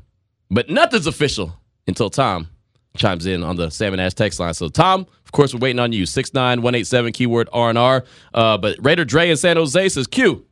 But 0.51 0.69
nothing's 0.69 1.07
official 1.07 1.55
until 1.87 2.11
Tom 2.11 2.49
chimes 2.97 3.27
in 3.27 3.43
on 3.43 3.57
the 3.57 3.71
Salmon 3.71 4.01
Ash 4.01 4.15
text 4.15 4.39
line. 4.39 4.55
So 4.55 4.69
Tom, 4.69 5.07
of 5.25 5.33
course, 5.33 5.53
we're 5.53 5.61
waiting 5.61 5.81
on 5.81 5.93
you. 5.93 6.07
Six 6.07 6.33
nine 6.33 6.63
one 6.63 6.75
eight 6.75 6.87
seven 6.87 7.13
keyword 7.13 7.49
R 7.53 7.69
and 7.69 7.79
R. 7.79 8.05
Uh, 8.33 8.57
but 8.59 8.77
Raider 8.81 9.05
Dre 9.05 9.31
in 9.31 9.37
San 9.37 9.57
Jose 9.57 9.89
says 9.91 10.07
Q. 10.07 10.45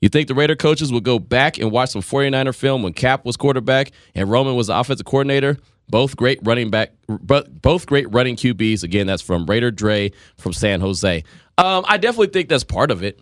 You 0.00 0.08
think 0.08 0.28
the 0.28 0.34
Raider 0.34 0.56
coaches 0.56 0.92
would 0.92 1.04
go 1.04 1.18
back 1.18 1.58
and 1.58 1.70
watch 1.70 1.90
some 1.90 2.02
49er 2.02 2.54
film 2.54 2.82
when 2.82 2.92
Cap 2.92 3.24
was 3.24 3.38
quarterback 3.38 3.90
and 4.14 4.30
Roman 4.30 4.54
was 4.54 4.66
the 4.66 4.78
offensive 4.78 5.06
coordinator? 5.06 5.56
Both 5.88 6.16
great 6.16 6.40
running 6.42 6.70
back, 6.70 6.92
but 7.08 7.62
both 7.62 7.86
great 7.86 8.12
running 8.12 8.36
QBs. 8.36 8.82
Again, 8.82 9.06
that's 9.06 9.22
from 9.22 9.46
Raider 9.46 9.70
Dre 9.70 10.10
from 10.36 10.52
San 10.52 10.80
Jose. 10.80 11.24
Um, 11.56 11.84
I 11.88 11.96
definitely 11.96 12.28
think 12.28 12.48
that's 12.48 12.64
part 12.64 12.90
of 12.90 13.02
it. 13.02 13.20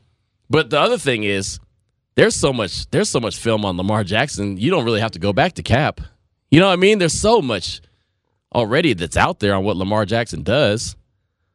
But 0.51 0.71
the 0.71 0.81
other 0.81 0.99
thing 0.99 1.23
is, 1.23 1.61
there's 2.15 2.35
so 2.35 2.53
much, 2.53 2.91
there's 2.91 3.09
so 3.09 3.21
much 3.21 3.37
film 3.37 3.65
on 3.65 3.77
Lamar 3.77 4.03
Jackson. 4.03 4.57
You 4.57 4.71
don't 4.71 4.85
really 4.85 5.01
have 5.01 5.13
to 5.13 5.19
go 5.19 5.33
back 5.33 5.53
to 5.55 5.63
Cap. 5.63 6.01
You 6.51 6.61
know 6.61 6.67
what 6.67 6.73
I 6.73 6.77
mean? 6.77 6.99
There's 6.99 7.19
so 7.19 7.41
much 7.41 7.81
already 8.55 8.95
that's 8.95 9.17
out 9.17 9.41
there 9.41 9.55
on 9.55 9.65
what 9.65 9.77
Lamar 9.77 10.05
Jackson 10.05 10.43
does. 10.43 10.97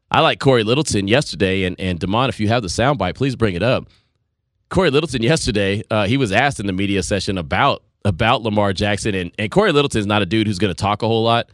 I 0.10 0.22
like 0.22 0.40
Corey 0.40 0.64
Littleton 0.64 1.08
yesterday, 1.08 1.64
and 1.64 1.80
and 1.80 2.00
Damon, 2.00 2.30
if 2.30 2.40
you 2.40 2.48
have 2.48 2.62
the 2.62 2.70
soundbite, 2.70 3.16
please 3.16 3.36
bring 3.36 3.56
it 3.56 3.64
up. 3.64 3.88
Corey 4.70 4.90
Littleton 4.90 5.22
yesterday, 5.22 5.84
uh, 5.90 6.06
he 6.08 6.18
was 6.18 6.32
asked 6.32 6.60
in 6.60 6.68
the 6.68 6.74
media 6.74 7.04
session 7.04 7.38
about 7.38 7.84
about 8.06 8.42
Lamar 8.42 8.74
Jackson, 8.74 9.16
and, 9.16 9.32
and 9.38 9.52
Corey 9.52 9.72
Littleton's 9.72 10.06
not 10.06 10.22
a 10.22 10.26
dude 10.26 10.48
who's 10.48 10.60
going 10.60 10.74
to 10.74 10.82
talk 10.82 11.04
a 11.04 11.08
whole 11.08 11.24
lot. 11.24 11.50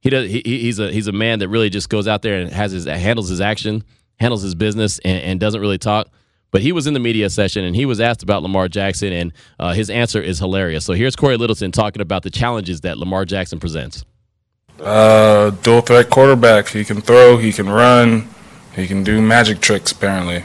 He 0.00 0.10
does. 0.10 0.30
He, 0.30 0.42
he's 0.44 0.78
a 0.78 0.92
he's 0.92 1.06
a 1.06 1.12
man 1.12 1.38
that 1.38 1.48
really 1.48 1.70
just 1.70 1.88
goes 1.88 2.06
out 2.06 2.22
there 2.22 2.40
and 2.40 2.50
has 2.50 2.72
his 2.72 2.84
handles 2.84 3.28
his 3.30 3.40
action, 3.40 3.84
handles 4.20 4.42
his 4.42 4.54
business, 4.54 4.98
and, 4.98 5.22
and 5.22 5.40
doesn't 5.40 5.60
really 5.60 5.78
talk. 5.78 6.08
But 6.50 6.60
he 6.62 6.72
was 6.72 6.86
in 6.86 6.94
the 6.94 7.00
media 7.00 7.30
session 7.30 7.64
and 7.64 7.74
he 7.74 7.84
was 7.84 8.00
asked 8.00 8.22
about 8.22 8.42
Lamar 8.42 8.68
Jackson, 8.68 9.12
and 9.12 9.32
uh, 9.58 9.72
his 9.72 9.90
answer 9.90 10.20
is 10.20 10.38
hilarious. 10.38 10.84
So 10.84 10.92
here's 10.92 11.16
Corey 11.16 11.36
Littleton 11.36 11.72
talking 11.72 12.02
about 12.02 12.22
the 12.22 12.30
challenges 12.30 12.82
that 12.82 12.98
Lamar 12.98 13.24
Jackson 13.24 13.58
presents. 13.58 14.04
Uh, 14.80 15.50
dual 15.50 15.80
threat 15.80 16.10
quarterback. 16.10 16.68
He 16.68 16.84
can 16.84 17.00
throw, 17.00 17.36
he 17.36 17.52
can 17.52 17.68
run, 17.68 18.28
he 18.74 18.86
can 18.86 19.04
do 19.04 19.20
magic 19.22 19.60
tricks. 19.60 19.92
Apparently, 19.92 20.44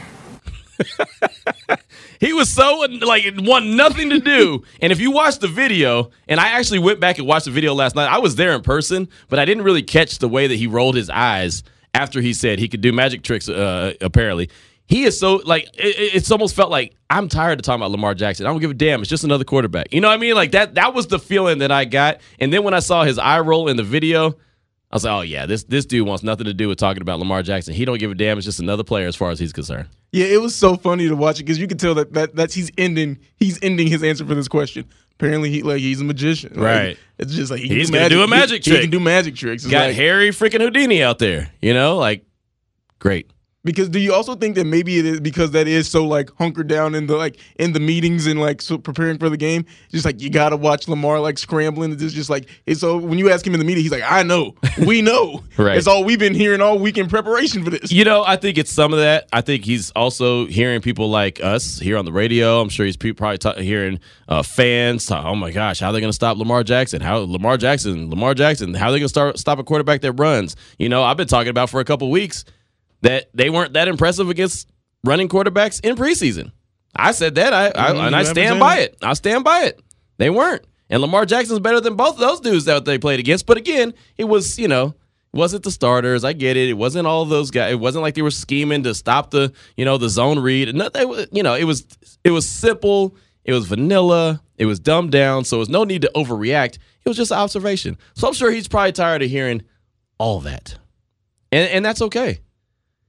He 2.20 2.34
was 2.34 2.52
so 2.52 2.86
like 3.00 3.24
want 3.38 3.66
nothing 3.66 4.10
to 4.10 4.20
do. 4.20 4.62
and 4.82 4.92
if 4.92 5.00
you 5.00 5.10
watch 5.10 5.38
the 5.38 5.48
video, 5.48 6.10
and 6.28 6.38
I 6.38 6.48
actually 6.48 6.78
went 6.78 7.00
back 7.00 7.18
and 7.18 7.26
watched 7.26 7.46
the 7.46 7.50
video 7.50 7.72
last 7.72 7.96
night, 7.96 8.12
I 8.12 8.18
was 8.18 8.36
there 8.36 8.52
in 8.54 8.60
person, 8.60 9.08
but 9.30 9.38
I 9.38 9.46
didn't 9.46 9.64
really 9.64 9.82
catch 9.82 10.18
the 10.18 10.28
way 10.28 10.46
that 10.46 10.56
he 10.56 10.66
rolled 10.66 10.96
his 10.96 11.08
eyes 11.08 11.62
after 11.94 12.20
he 12.20 12.34
said 12.34 12.58
he 12.58 12.68
could 12.68 12.82
do 12.82 12.92
magic 12.92 13.22
tricks. 13.22 13.48
Uh, 13.48 13.94
apparently, 14.02 14.50
he 14.90 15.04
is 15.04 15.18
so 15.18 15.36
like 15.46 15.64
it, 15.74 16.14
it's 16.14 16.30
almost 16.30 16.54
felt 16.54 16.70
like 16.70 16.94
I'm 17.08 17.28
tired 17.28 17.58
of 17.60 17.62
talking 17.64 17.80
about 17.80 17.90
Lamar 17.92 18.12
Jackson. 18.12 18.44
I 18.44 18.50
don't 18.50 18.60
give 18.60 18.70
a 18.72 18.74
damn. 18.74 19.00
It's 19.00 19.08
just 19.08 19.24
another 19.24 19.44
quarterback. 19.44 19.92
You 19.94 20.00
know 20.02 20.08
what 20.08 20.14
I 20.14 20.18
mean? 20.18 20.34
Like 20.34 20.50
that. 20.52 20.74
That 20.74 20.92
was 20.92 21.06
the 21.06 21.18
feeling 21.18 21.58
that 21.58 21.72
I 21.72 21.84
got. 21.86 22.20
And 22.38 22.52
then 22.52 22.62
when 22.64 22.74
I 22.74 22.80
saw 22.80 23.04
his 23.04 23.18
eye 23.18 23.40
roll 23.40 23.68
in 23.68 23.76
the 23.78 23.82
video, 23.82 24.28
I 24.90 24.96
was 24.96 25.04
like, 25.04 25.12
oh 25.12 25.20
yeah, 25.22 25.46
this 25.46 25.64
this 25.64 25.86
dude 25.86 26.06
wants 26.06 26.22
nothing 26.22 26.44
to 26.46 26.52
do 26.54 26.68
with 26.68 26.78
talking 26.78 27.00
about 27.02 27.18
Lamar 27.20 27.42
Jackson. 27.42 27.72
He 27.74 27.84
don't 27.84 27.98
give 27.98 28.10
a 28.10 28.14
damn. 28.14 28.36
It's 28.36 28.44
just 28.44 28.60
another 28.60 28.84
player 28.84 29.06
as 29.06 29.16
far 29.16 29.30
as 29.30 29.38
he's 29.38 29.52
concerned. 29.52 29.88
Yeah, 30.12 30.26
it 30.26 30.40
was 30.40 30.54
so 30.54 30.76
funny 30.76 31.08
to 31.08 31.14
watch 31.14 31.38
it 31.40 31.44
because 31.44 31.58
you 31.58 31.68
could 31.68 31.78
tell 31.78 31.94
that, 31.94 32.12
that 32.14 32.34
that's 32.34 32.52
he's 32.52 32.70
ending 32.76 33.18
he's 33.36 33.58
ending 33.62 33.86
his 33.86 34.02
answer 34.02 34.26
for 34.26 34.34
this 34.34 34.48
question. 34.48 34.84
Apparently, 35.12 35.50
he 35.50 35.62
like 35.62 35.78
he's 35.80 36.00
a 36.00 36.04
magician. 36.04 36.54
Like, 36.54 36.64
Right. 36.64 36.98
it's 37.18 37.32
just 37.34 37.50
like 37.52 37.60
he 37.60 37.68
He's 37.68 37.90
can 37.90 37.98
gonna 37.98 38.08
do 38.08 38.22
a 38.22 38.24
he- 38.24 38.30
magic 38.30 38.64
he, 38.64 38.70
trick. 38.70 38.80
can 38.82 38.90
do 38.90 38.98
magic 38.98 39.36
tricks. 39.36 39.62
It's 39.64 39.70
Got 39.70 39.88
like- 39.88 39.96
Harry 39.96 40.30
freaking 40.30 40.60
Houdini 40.60 41.02
out 41.02 41.18
there. 41.18 41.52
You 41.62 41.74
know, 41.74 41.96
like 41.98 42.24
great. 42.98 43.30
Because 43.62 43.90
do 43.90 43.98
you 43.98 44.14
also 44.14 44.34
think 44.34 44.54
that 44.54 44.64
maybe 44.64 44.98
it 44.98 45.04
is 45.04 45.20
because 45.20 45.50
that 45.50 45.68
is 45.68 45.88
so 45.88 46.06
like 46.06 46.30
hunkered 46.38 46.66
down 46.66 46.94
in 46.94 47.06
the 47.06 47.16
like 47.16 47.38
in 47.58 47.74
the 47.74 47.80
meetings 47.80 48.26
and 48.26 48.40
like 48.40 48.62
so 48.62 48.78
preparing 48.78 49.18
for 49.18 49.28
the 49.28 49.36
game? 49.36 49.66
Just 49.90 50.06
like 50.06 50.22
you 50.22 50.30
gotta 50.30 50.56
watch 50.56 50.88
Lamar 50.88 51.20
like 51.20 51.36
scrambling. 51.36 51.92
It's 51.92 52.14
just 52.14 52.30
like 52.30 52.48
it's 52.64 52.80
so 52.80 52.96
when 52.96 53.18
you 53.18 53.30
ask 53.30 53.46
him 53.46 53.52
in 53.52 53.60
the 53.60 53.66
meeting, 53.66 53.82
he's 53.82 53.92
like, 53.92 54.02
I 54.06 54.22
know, 54.22 54.54
we 54.86 55.02
know. 55.02 55.44
Right. 55.60 55.76
It's 55.76 55.86
all 55.86 56.04
we've 56.04 56.18
been 56.18 56.32
hearing 56.32 56.62
all 56.62 56.78
week 56.78 56.96
in 56.96 57.06
preparation 57.06 57.62
for 57.62 57.68
this. 57.68 57.92
You 57.92 58.02
know, 58.02 58.24
I 58.26 58.36
think 58.36 58.56
it's 58.56 58.72
some 58.72 58.94
of 58.94 58.98
that. 58.98 59.28
I 59.30 59.42
think 59.42 59.66
he's 59.66 59.90
also 59.90 60.46
hearing 60.46 60.80
people 60.80 61.10
like 61.10 61.42
us 61.44 61.78
here 61.78 61.98
on 61.98 62.06
the 62.06 62.12
radio. 62.12 62.60
I'm 62.62 62.70
sure 62.70 62.86
he's 62.86 62.96
probably 62.96 63.62
hearing 63.62 64.00
uh, 64.26 64.42
fans. 64.42 65.04
Talk, 65.04 65.26
oh 65.26 65.34
my 65.34 65.50
gosh, 65.50 65.80
how 65.80 65.88
are 65.88 65.92
they 65.92 66.00
to 66.00 66.12
stop 66.14 66.38
Lamar 66.38 66.64
Jackson? 66.64 67.02
How 67.02 67.18
Lamar 67.18 67.58
Jackson? 67.58 68.08
Lamar 68.08 68.32
Jackson? 68.32 68.72
How 68.72 68.88
are 68.88 68.92
they 68.92 69.00
to 69.00 69.08
start 69.08 69.38
stop 69.38 69.58
a 69.58 69.64
quarterback 69.64 70.00
that 70.00 70.12
runs? 70.12 70.56
You 70.78 70.88
know, 70.88 71.02
I've 71.02 71.18
been 71.18 71.28
talking 71.28 71.50
about 71.50 71.68
for 71.68 71.80
a 71.80 71.84
couple 71.84 72.10
weeks 72.10 72.46
that 73.02 73.30
they 73.34 73.50
weren't 73.50 73.72
that 73.74 73.88
impressive 73.88 74.28
against 74.28 74.70
running 75.04 75.28
quarterbacks 75.28 75.84
in 75.84 75.96
preseason. 75.96 76.52
I 76.94 77.12
said 77.12 77.36
that, 77.36 77.52
I, 77.52 77.68
I 77.68 77.92
Mm, 77.92 78.06
and 78.08 78.16
I 78.16 78.22
stand 78.24 78.60
by 78.60 78.78
it. 78.78 78.92
it. 78.92 78.98
I 79.04 79.12
stand 79.14 79.44
by 79.44 79.64
it. 79.64 79.80
They 80.18 80.28
weren't. 80.30 80.64
And 80.90 81.00
Lamar 81.00 81.24
Jackson's 81.24 81.60
better 81.60 81.80
than 81.80 81.94
both 81.94 82.14
of 82.14 82.20
those 82.20 82.40
dudes 82.40 82.64
that 82.64 82.84
they 82.84 82.98
played 82.98 83.20
against. 83.20 83.46
But 83.46 83.56
again, 83.56 83.94
it 84.18 84.24
was, 84.24 84.58
you 84.58 84.66
know, 84.66 84.94
wasn't 85.32 85.62
the 85.62 85.70
starters. 85.70 86.24
I 86.24 86.32
get 86.32 86.56
it. 86.56 86.68
It 86.68 86.72
wasn't 86.74 87.06
all 87.06 87.24
those 87.24 87.52
guys. 87.52 87.70
It 87.72 87.78
wasn't 87.78 88.02
like 88.02 88.14
they 88.16 88.22
were 88.22 88.32
scheming 88.32 88.82
to 88.82 88.94
stop 88.94 89.30
the, 89.30 89.52
you 89.76 89.84
know, 89.84 89.98
the 89.98 90.08
zone 90.08 90.40
read. 90.40 90.68
And 90.68 90.78
nothing, 90.78 91.26
you 91.30 91.44
know, 91.44 91.54
it 91.54 91.62
was 91.64 91.86
it 92.24 92.32
was 92.32 92.48
simple. 92.48 93.14
It 93.44 93.52
was 93.52 93.66
vanilla. 93.66 94.42
It 94.58 94.66
was 94.66 94.80
dumbed 94.80 95.12
down. 95.12 95.44
So 95.44 95.58
it 95.58 95.60
was 95.60 95.68
no 95.68 95.84
need 95.84 96.02
to 96.02 96.10
overreact. 96.16 96.74
It 97.04 97.08
was 97.08 97.16
just 97.16 97.30
observation. 97.30 97.96
So 98.14 98.26
I'm 98.26 98.34
sure 98.34 98.50
he's 98.50 98.66
probably 98.68 98.92
tired 98.92 99.22
of 99.22 99.30
hearing 99.30 99.62
all 100.18 100.40
that. 100.40 100.76
And 101.52 101.70
and 101.70 101.84
that's 101.84 102.02
okay. 102.02 102.40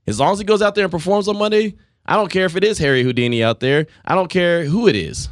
As 0.08 0.20
long 0.20 0.34
as 0.34 0.40
he 0.40 0.46
goes 0.46 0.62
out 0.62 0.76
there 0.76 0.86
and 0.86 0.92
performs 0.92 1.28
on 1.28 1.38
Monday, 1.38 1.76
I 2.06 2.16
don't 2.16 2.32
care 2.32 2.46
if 2.46 2.56
it 2.56 2.64
is 2.64 2.78
Harry 2.80 3.04
Houdini 3.04 3.44
out 3.44 3.60
there. 3.60 3.88
I 4.04 4.16
don't 4.16 4.30
care 4.30 4.66
who 4.66 4.88
it 4.88 4.96
is. 4.96 5.30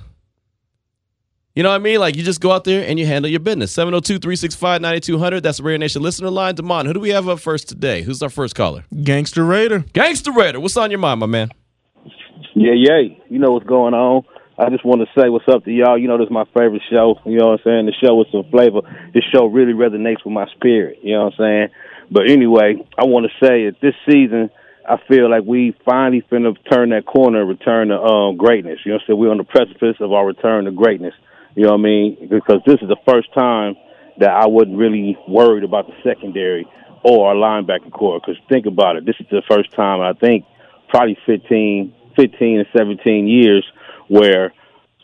You 1.55 1.63
know 1.63 1.69
what 1.69 1.75
I 1.75 1.79
mean? 1.79 1.99
Like 1.99 2.15
you 2.15 2.23
just 2.23 2.39
go 2.39 2.51
out 2.51 2.63
there 2.63 2.87
and 2.87 2.99
you 2.99 3.05
handle 3.05 3.29
your 3.29 3.39
business. 3.39 3.75
702-365-9200. 3.75 5.41
That's 5.41 5.57
the 5.57 5.63
Rare 5.63 5.77
Nation 5.77 6.01
listener 6.01 6.29
line. 6.29 6.55
Damon, 6.55 6.85
who 6.85 6.93
do 6.93 6.99
we 6.99 7.09
have 7.09 7.27
up 7.27 7.39
first 7.39 7.67
today? 7.67 8.03
Who's 8.03 8.21
our 8.21 8.29
first 8.29 8.55
caller? 8.55 8.85
Gangster 9.03 9.43
Raider. 9.43 9.79
Gangster 9.91 10.31
Raider. 10.31 10.59
What's 10.59 10.77
on 10.77 10.91
your 10.91 10.99
mind, 10.99 11.19
my 11.19 11.25
man? 11.25 11.49
Yeah, 12.55 12.73
yeah. 12.75 12.99
You 13.29 13.39
know 13.39 13.51
what's 13.51 13.65
going 13.65 13.93
on. 13.93 14.23
I 14.57 14.69
just 14.69 14.85
want 14.85 15.01
to 15.01 15.07
say 15.19 15.29
what's 15.29 15.47
up 15.47 15.65
to 15.65 15.71
y'all. 15.71 15.97
You 15.97 16.07
know, 16.07 16.17
this 16.17 16.27
is 16.27 16.31
my 16.31 16.45
favorite 16.53 16.81
show. 16.89 17.19
You 17.25 17.39
know 17.39 17.47
what 17.47 17.61
I'm 17.61 17.65
saying? 17.65 17.85
The 17.87 17.93
show 18.05 18.15
with 18.15 18.27
some 18.31 18.43
flavor. 18.51 18.81
This 19.13 19.23
show 19.33 19.45
really 19.45 19.73
resonates 19.73 20.23
with 20.23 20.33
my 20.33 20.47
spirit. 20.55 20.99
You 21.01 21.15
know 21.15 21.25
what 21.25 21.33
I'm 21.33 21.37
saying? 21.39 21.67
But 22.11 22.29
anyway, 22.29 22.75
I 22.97 23.05
want 23.05 23.25
to 23.25 23.45
say 23.45 23.65
that 23.65 23.81
this 23.81 23.95
season, 24.09 24.49
I 24.89 24.97
feel 25.07 25.29
like 25.29 25.43
we 25.45 25.75
finally 25.85 26.23
finna 26.31 26.57
turn 26.71 26.89
that 26.89 27.05
corner 27.05 27.41
and 27.41 27.49
return 27.49 27.89
to 27.89 28.01
um, 28.01 28.37
greatness. 28.37 28.79
You 28.83 28.91
know 28.91 28.95
what 28.95 29.01
I'm 29.03 29.07
saying? 29.07 29.19
We're 29.19 29.31
on 29.31 29.37
the 29.37 29.43
precipice 29.43 29.97
of 29.99 30.11
our 30.11 30.25
return 30.25 30.65
to 30.65 30.71
greatness. 30.71 31.13
You 31.55 31.65
know 31.65 31.73
what 31.73 31.81
I 31.81 31.83
mean? 31.83 32.27
Because 32.27 32.61
this 32.65 32.81
is 32.81 32.87
the 32.87 32.97
first 33.07 33.31
time 33.33 33.75
that 34.17 34.31
I 34.31 34.47
wasn't 34.47 34.77
really 34.77 35.15
worried 35.27 35.63
about 35.63 35.85
the 35.85 35.93
secondary 36.03 36.65
or 37.03 37.29
our 37.29 37.35
linebacker 37.35 37.91
corps. 37.91 38.19
Because 38.19 38.41
think 38.49 38.65
about 38.65 38.95
it, 38.95 39.05
this 39.05 39.15
is 39.19 39.27
the 39.29 39.43
first 39.47 39.71
time 39.73 40.01
I 40.01 40.13
think 40.13 40.45
probably 40.87 41.19
15, 41.23 41.93
15 42.15 42.59
and 42.59 42.67
17 42.75 43.27
years 43.27 43.65
where 44.07 44.53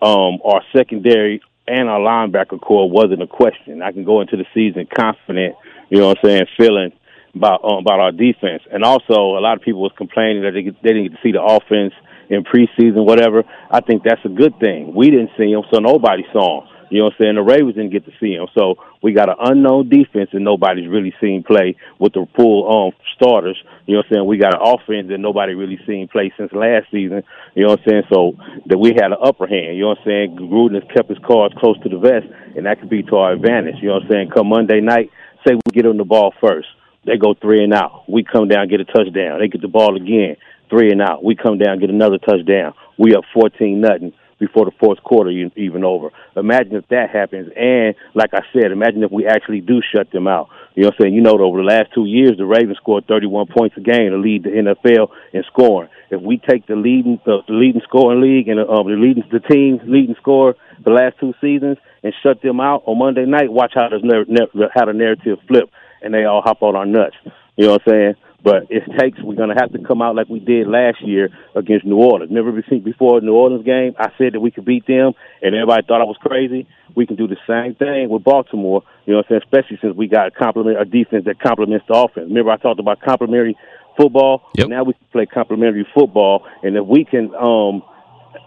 um, 0.02 0.40
our 0.44 0.64
secondary 0.76 1.42
and 1.68 1.90
our 1.90 2.00
linebacker 2.00 2.60
corps 2.60 2.90
wasn't 2.90 3.22
a 3.22 3.28
question. 3.28 3.84
I 3.84 3.92
can 3.92 4.04
go 4.04 4.22
into 4.22 4.36
the 4.36 4.46
season 4.52 4.88
confident, 4.88 5.56
you 5.92 6.00
know 6.00 6.08
what 6.08 6.18
I'm 6.24 6.30
saying, 6.30 6.46
feeling 6.58 6.92
about 7.36 7.64
um, 7.64 7.80
about 7.80 8.00
our 8.00 8.12
defense. 8.12 8.64
And 8.72 8.84
also, 8.84 9.38
a 9.38 9.42
lot 9.42 9.58
of 9.58 9.62
people 9.64 9.82
was 9.82 9.92
complaining 9.98 10.44
that 10.44 10.52
they, 10.52 10.64
get- 10.64 10.82
they 10.82 10.90
didn't 10.90 11.04
get 11.10 11.12
to 11.18 11.24
see 11.24 11.32
the 11.32 11.44
offense 11.44 11.94
in 12.30 12.44
preseason, 12.44 13.06
whatever. 13.06 13.44
I 13.70 13.82
think 13.82 14.04
that's 14.04 14.24
a 14.26 14.30
good 14.30 14.60
thing. 14.60 14.94
We 14.96 15.10
didn't 15.12 15.32
see 15.38 15.52
them, 15.54 15.64
so 15.72 15.80
nobody 15.80 16.24
saw 16.34 16.62
them. 16.62 16.70
You 16.90 17.00
know 17.00 17.06
what 17.06 17.14
I'm 17.20 17.24
saying? 17.26 17.36
The 17.36 17.42
Ravens 17.42 17.76
didn't 17.76 17.92
get 17.92 18.06
to 18.06 18.12
see 18.20 18.34
him. 18.34 18.48
So 18.56 18.76
we 19.02 19.12
got 19.14 19.30
an 19.30 19.36
unknown 19.40 19.90
defense 19.90 20.30
and 20.34 20.44
nobody's 20.44 20.88
really 20.88 21.14
seen 21.20 21.44
play 21.44 21.76
with 22.00 22.14
the 22.14 22.28
full 22.36 22.62
um 22.70 22.94
starters. 23.16 23.58
You 23.86 23.96
know 23.96 24.00
what 24.00 24.06
I'm 24.06 24.14
saying? 24.14 24.26
We 24.28 24.38
got 24.38 24.54
an 24.54 24.62
offense 24.62 25.10
that 25.10 25.18
nobody 25.18 25.56
really 25.56 25.80
seen 25.88 26.08
play 26.08 26.32
since 26.38 26.52
last 26.54 26.86
season. 26.92 27.24
You 27.56 27.64
know 27.64 27.72
what 27.72 27.80
I'm 27.80 27.90
saying? 27.90 28.04
So 28.14 28.34
that 28.68 28.78
we 28.78 28.90
had 28.94 29.12
an 29.12 29.18
upper 29.22 29.48
hand. 29.48 29.76
You 29.78 29.82
know 29.84 29.98
what 29.98 30.00
I'm 30.00 30.06
saying? 30.06 30.38
Gruden 30.38 30.76
has 30.76 30.84
kept 30.94 31.10
his 31.10 31.20
cards 31.26 31.56
close 31.58 31.78
to 31.82 31.90
the 31.90 31.98
vest 31.98 32.28
and 32.56 32.66
that 32.66 32.80
could 32.80 32.90
be 32.90 33.02
to 33.04 33.16
our 33.18 33.34
advantage. 33.34 33.76
You 33.82 33.90
know 33.90 33.96
what 33.96 34.04
I'm 34.04 34.12
saying? 34.12 34.30
Come 34.36 34.48
Monday 34.50 34.80
night, 34.80 35.10
say 35.46 35.56
we 35.56 35.72
get 35.74 35.84
them 35.84 35.98
the 35.98 36.06
ball 36.06 36.34
first. 36.40 36.68
They 37.06 37.18
go 37.18 37.34
three 37.34 37.64
and 37.64 37.74
out. 37.74 38.10
We 38.10 38.24
come 38.24 38.48
down, 38.48 38.68
get 38.68 38.82
a 38.82 38.86
touchdown. 38.86 39.40
They 39.40 39.48
get 39.48 39.62
the 39.62 39.68
ball 39.68 39.96
again, 39.96 40.38
three 40.70 40.92
and 40.92 41.02
out. 41.02 41.24
We 41.24 41.36
come 41.36 41.58
down, 41.58 41.80
get 41.80 41.90
another 41.90 42.18
touchdown. 42.18 42.74
We 42.98 43.16
up 43.16 43.24
fourteen 43.34 43.82
nothing 43.82 44.14
before 44.40 44.66
the 44.66 44.72
fourth 44.80 45.02
quarter 45.04 45.30
even 45.30 45.84
over. 45.84 46.10
Imagine 46.36 46.76
if 46.76 46.88
that 46.90 47.10
happens. 47.10 47.50
And 47.56 47.96
like 48.14 48.32
I 48.34 48.42
said, 48.54 48.72
imagine 48.72 49.04
if 49.04 49.12
we 49.12 49.26
actually 49.26 49.62
do 49.62 49.82
shut 49.94 50.12
them 50.12 50.28
out. 50.28 50.50
You 50.76 50.84
know 50.84 50.88
what 50.90 50.96
I'm 50.96 51.04
saying? 51.04 51.14
You 51.16 51.22
know, 51.22 51.40
over 51.40 51.60
the 51.60 51.64
last 51.64 51.94
two 51.96 52.06
years, 52.06 52.36
the 52.38 52.46
Ravens 52.46 52.78
scored 52.78 53.08
31 53.08 53.48
points 53.48 53.78
a 53.78 53.82
game 53.82 54.12
to 54.12 54.18
lead 54.18 54.44
the 54.44 54.50
NFL 54.50 55.08
in 55.32 55.44
scoring. 55.48 55.90
If 56.10 56.22
we 56.22 56.38
take 56.38 56.68
the 56.68 56.76
leading 56.76 57.20
the, 57.26 57.40
leading 57.48 57.82
scoring 57.88 58.22
league 58.22 58.50
and 58.50 58.60
um, 58.60 58.88
the 58.88 59.00
leading 59.00 59.24
the 59.32 59.40
team 59.40 59.80
leading 59.86 60.16
score 60.20 60.56
the 60.84 60.92
last 60.92 61.16
two 61.20 61.34
seasons 61.40 61.78
and 62.04 62.14
shut 62.22 62.42
them 62.42 62.60
out 62.60 62.84
on 62.86 63.00
Monday 63.00 63.26
night, 63.26 63.52
watch 63.52 63.72
how 63.74 63.88
nar- 63.88 64.26
how 64.74 64.86
the 64.86 64.94
narrative 64.94 65.40
flip 65.48 65.70
and 66.02 66.14
they 66.14 66.26
all 66.26 66.42
hop 66.42 66.62
on 66.62 66.76
our 66.76 66.86
nuts. 66.86 67.16
You 67.56 67.66
know 67.68 67.74
what 67.74 67.82
I'm 67.88 67.92
saying? 67.92 68.14
But 68.44 68.68
it 68.70 68.84
takes. 69.00 69.20
We're 69.22 69.34
gonna 69.36 69.56
have 69.60 69.72
to 69.72 69.80
come 69.80 70.04
out 70.04 70.16
like 70.16 70.30
we 70.30 70.40
did 70.40 70.68
last 70.68 71.02
year 71.02 71.30
against 71.56 71.84
New 71.84 71.96
Orleans. 71.98 72.30
Remember 72.30 72.52
before- 72.52 72.80
before 72.80 73.22
New 73.22 73.34
Orleans 73.34 73.66
game, 73.66 73.96
I 73.98 74.12
said 74.20 74.34
that 74.34 74.40
we 74.40 74.52
could 74.52 74.66
beat 74.66 74.86
them, 74.86 75.14
and 75.42 75.56
everybody 75.56 75.84
thought 75.88 76.02
I 76.02 76.04
was 76.04 76.18
crazy. 76.18 76.68
We 76.94 77.08
can 77.08 77.16
do 77.16 77.28
the 77.28 77.38
same 77.48 77.74
thing 77.74 78.10
with 78.10 78.24
Baltimore. 78.24 78.84
You 79.06 79.14
know 79.14 79.18
what 79.20 79.26
I'm 79.26 79.30
saying? 79.30 79.42
Especially 79.46 79.80
since 79.82 79.96
we 79.96 80.08
got 80.08 80.28
a 80.28 80.32
complement 80.32 80.80
a 80.80 80.86
defense 80.86 81.26
that 81.26 81.40
complements 81.40 81.86
the 81.88 81.96
offense. 81.96 82.28
Remember 82.28 82.52
I 82.52 82.58
talked 82.58 82.80
about 82.80 83.02
complementary 83.02 83.58
football. 83.98 84.44
Yep. 84.58 84.68
Now 84.68 84.84
we 84.84 84.94
can 84.94 85.06
play 85.12 85.26
complementary 85.26 85.88
football, 85.96 86.46
and 86.62 86.76
if 86.78 86.86
we 86.86 87.04
can 87.04 87.34
um 87.34 87.82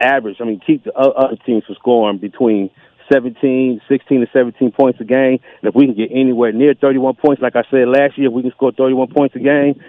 average, 0.01 0.37
I 0.41 0.45
mean, 0.45 0.61
keep 0.65 0.85
the 0.85 0.93
other 0.95 1.37
teams 1.45 1.65
from 1.65 1.75
scoring 1.75 2.19
between 2.19 2.71
17, 3.11 3.81
16 3.89 4.21
to 4.21 4.27
17 4.33 4.73
points 4.73 5.01
a 5.01 5.05
game. 5.05 5.41
And 5.63 5.69
if 5.69 5.75
we 5.75 5.87
can 5.87 5.95
get 5.95 6.11
anywhere 6.13 6.53
near 6.53 6.75
31 6.75 7.17
points, 7.17 7.43
like 7.43 7.57
I 7.57 7.63
said 7.71 7.89
last 7.89 8.19
year, 8.19 8.29
if 8.29 8.33
we 8.33 8.43
can 8.43 8.51
score 8.53 8.73
31 8.73 9.09
points 9.09 9.35
a 9.37 9.41
game, 9.41 9.81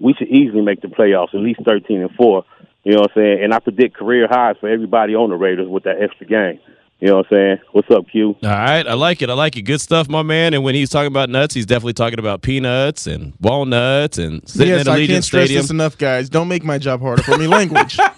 we 0.00 0.14
should 0.14 0.28
easily 0.28 0.62
make 0.62 0.82
the 0.82 0.88
playoffs, 0.88 1.34
at 1.34 1.40
least 1.40 1.60
13 1.64 2.02
and 2.02 2.10
4. 2.12 2.44
You 2.84 2.92
know 2.92 3.00
what 3.00 3.10
I'm 3.10 3.14
saying? 3.22 3.44
And 3.44 3.52
I 3.52 3.58
predict 3.58 3.96
career 3.96 4.28
highs 4.30 4.56
for 4.60 4.68
everybody 4.68 5.14
on 5.14 5.30
the 5.30 5.36
Raiders 5.36 5.68
with 5.68 5.84
that 5.84 6.00
extra 6.00 6.26
game. 6.26 6.60
You 7.00 7.08
know 7.08 7.16
what 7.16 7.26
I'm 7.30 7.36
saying? 7.36 7.58
What's 7.72 7.90
up, 7.90 8.08
Q? 8.08 8.36
All 8.42 8.48
right, 8.48 8.86
I 8.86 8.94
like 8.94 9.20
it. 9.20 9.28
I 9.28 9.34
like 9.34 9.56
it. 9.56 9.62
Good 9.62 9.82
stuff, 9.82 10.08
my 10.08 10.22
man. 10.22 10.54
And 10.54 10.64
when 10.64 10.74
he's 10.74 10.88
talking 10.88 11.08
about 11.08 11.28
nuts, 11.28 11.52
he's 11.52 11.66
definitely 11.66 11.92
talking 11.92 12.18
about 12.18 12.40
peanuts 12.40 13.06
and 13.06 13.34
walnuts 13.40 14.16
and 14.16 14.48
sitting 14.48 14.68
yes, 14.68 14.82
at 14.82 14.88
I 14.88 15.00
Allegiant 15.00 15.06
can't 15.08 15.24
stress 15.24 15.44
Stadium. 15.46 15.62
this 15.62 15.70
enough, 15.70 15.98
guys. 15.98 16.30
Don't 16.30 16.48
make 16.48 16.64
my 16.64 16.78
job 16.78 17.02
harder 17.02 17.22
for 17.22 17.36
me. 17.36 17.46
Language. 17.46 17.98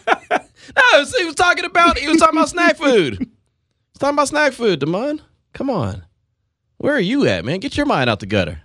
No, 0.76 1.04
he 1.04 1.24
was 1.24 1.34
talking 1.34 1.64
about 1.64 1.98
he 1.98 2.08
was 2.08 2.18
talking 2.18 2.36
about 2.36 2.50
snack 2.50 2.76
food. 2.76 3.30
He's 3.98 4.02
talking 4.02 4.14
about 4.14 4.28
snack 4.28 4.52
food, 4.52 4.78
Damon. 4.78 5.20
Come 5.54 5.68
on. 5.70 6.04
Where 6.76 6.94
are 6.94 7.00
you 7.00 7.26
at, 7.26 7.44
man? 7.44 7.58
Get 7.58 7.76
your 7.76 7.84
mind 7.84 8.08
out 8.08 8.20
the 8.20 8.26
gutter. 8.26 8.60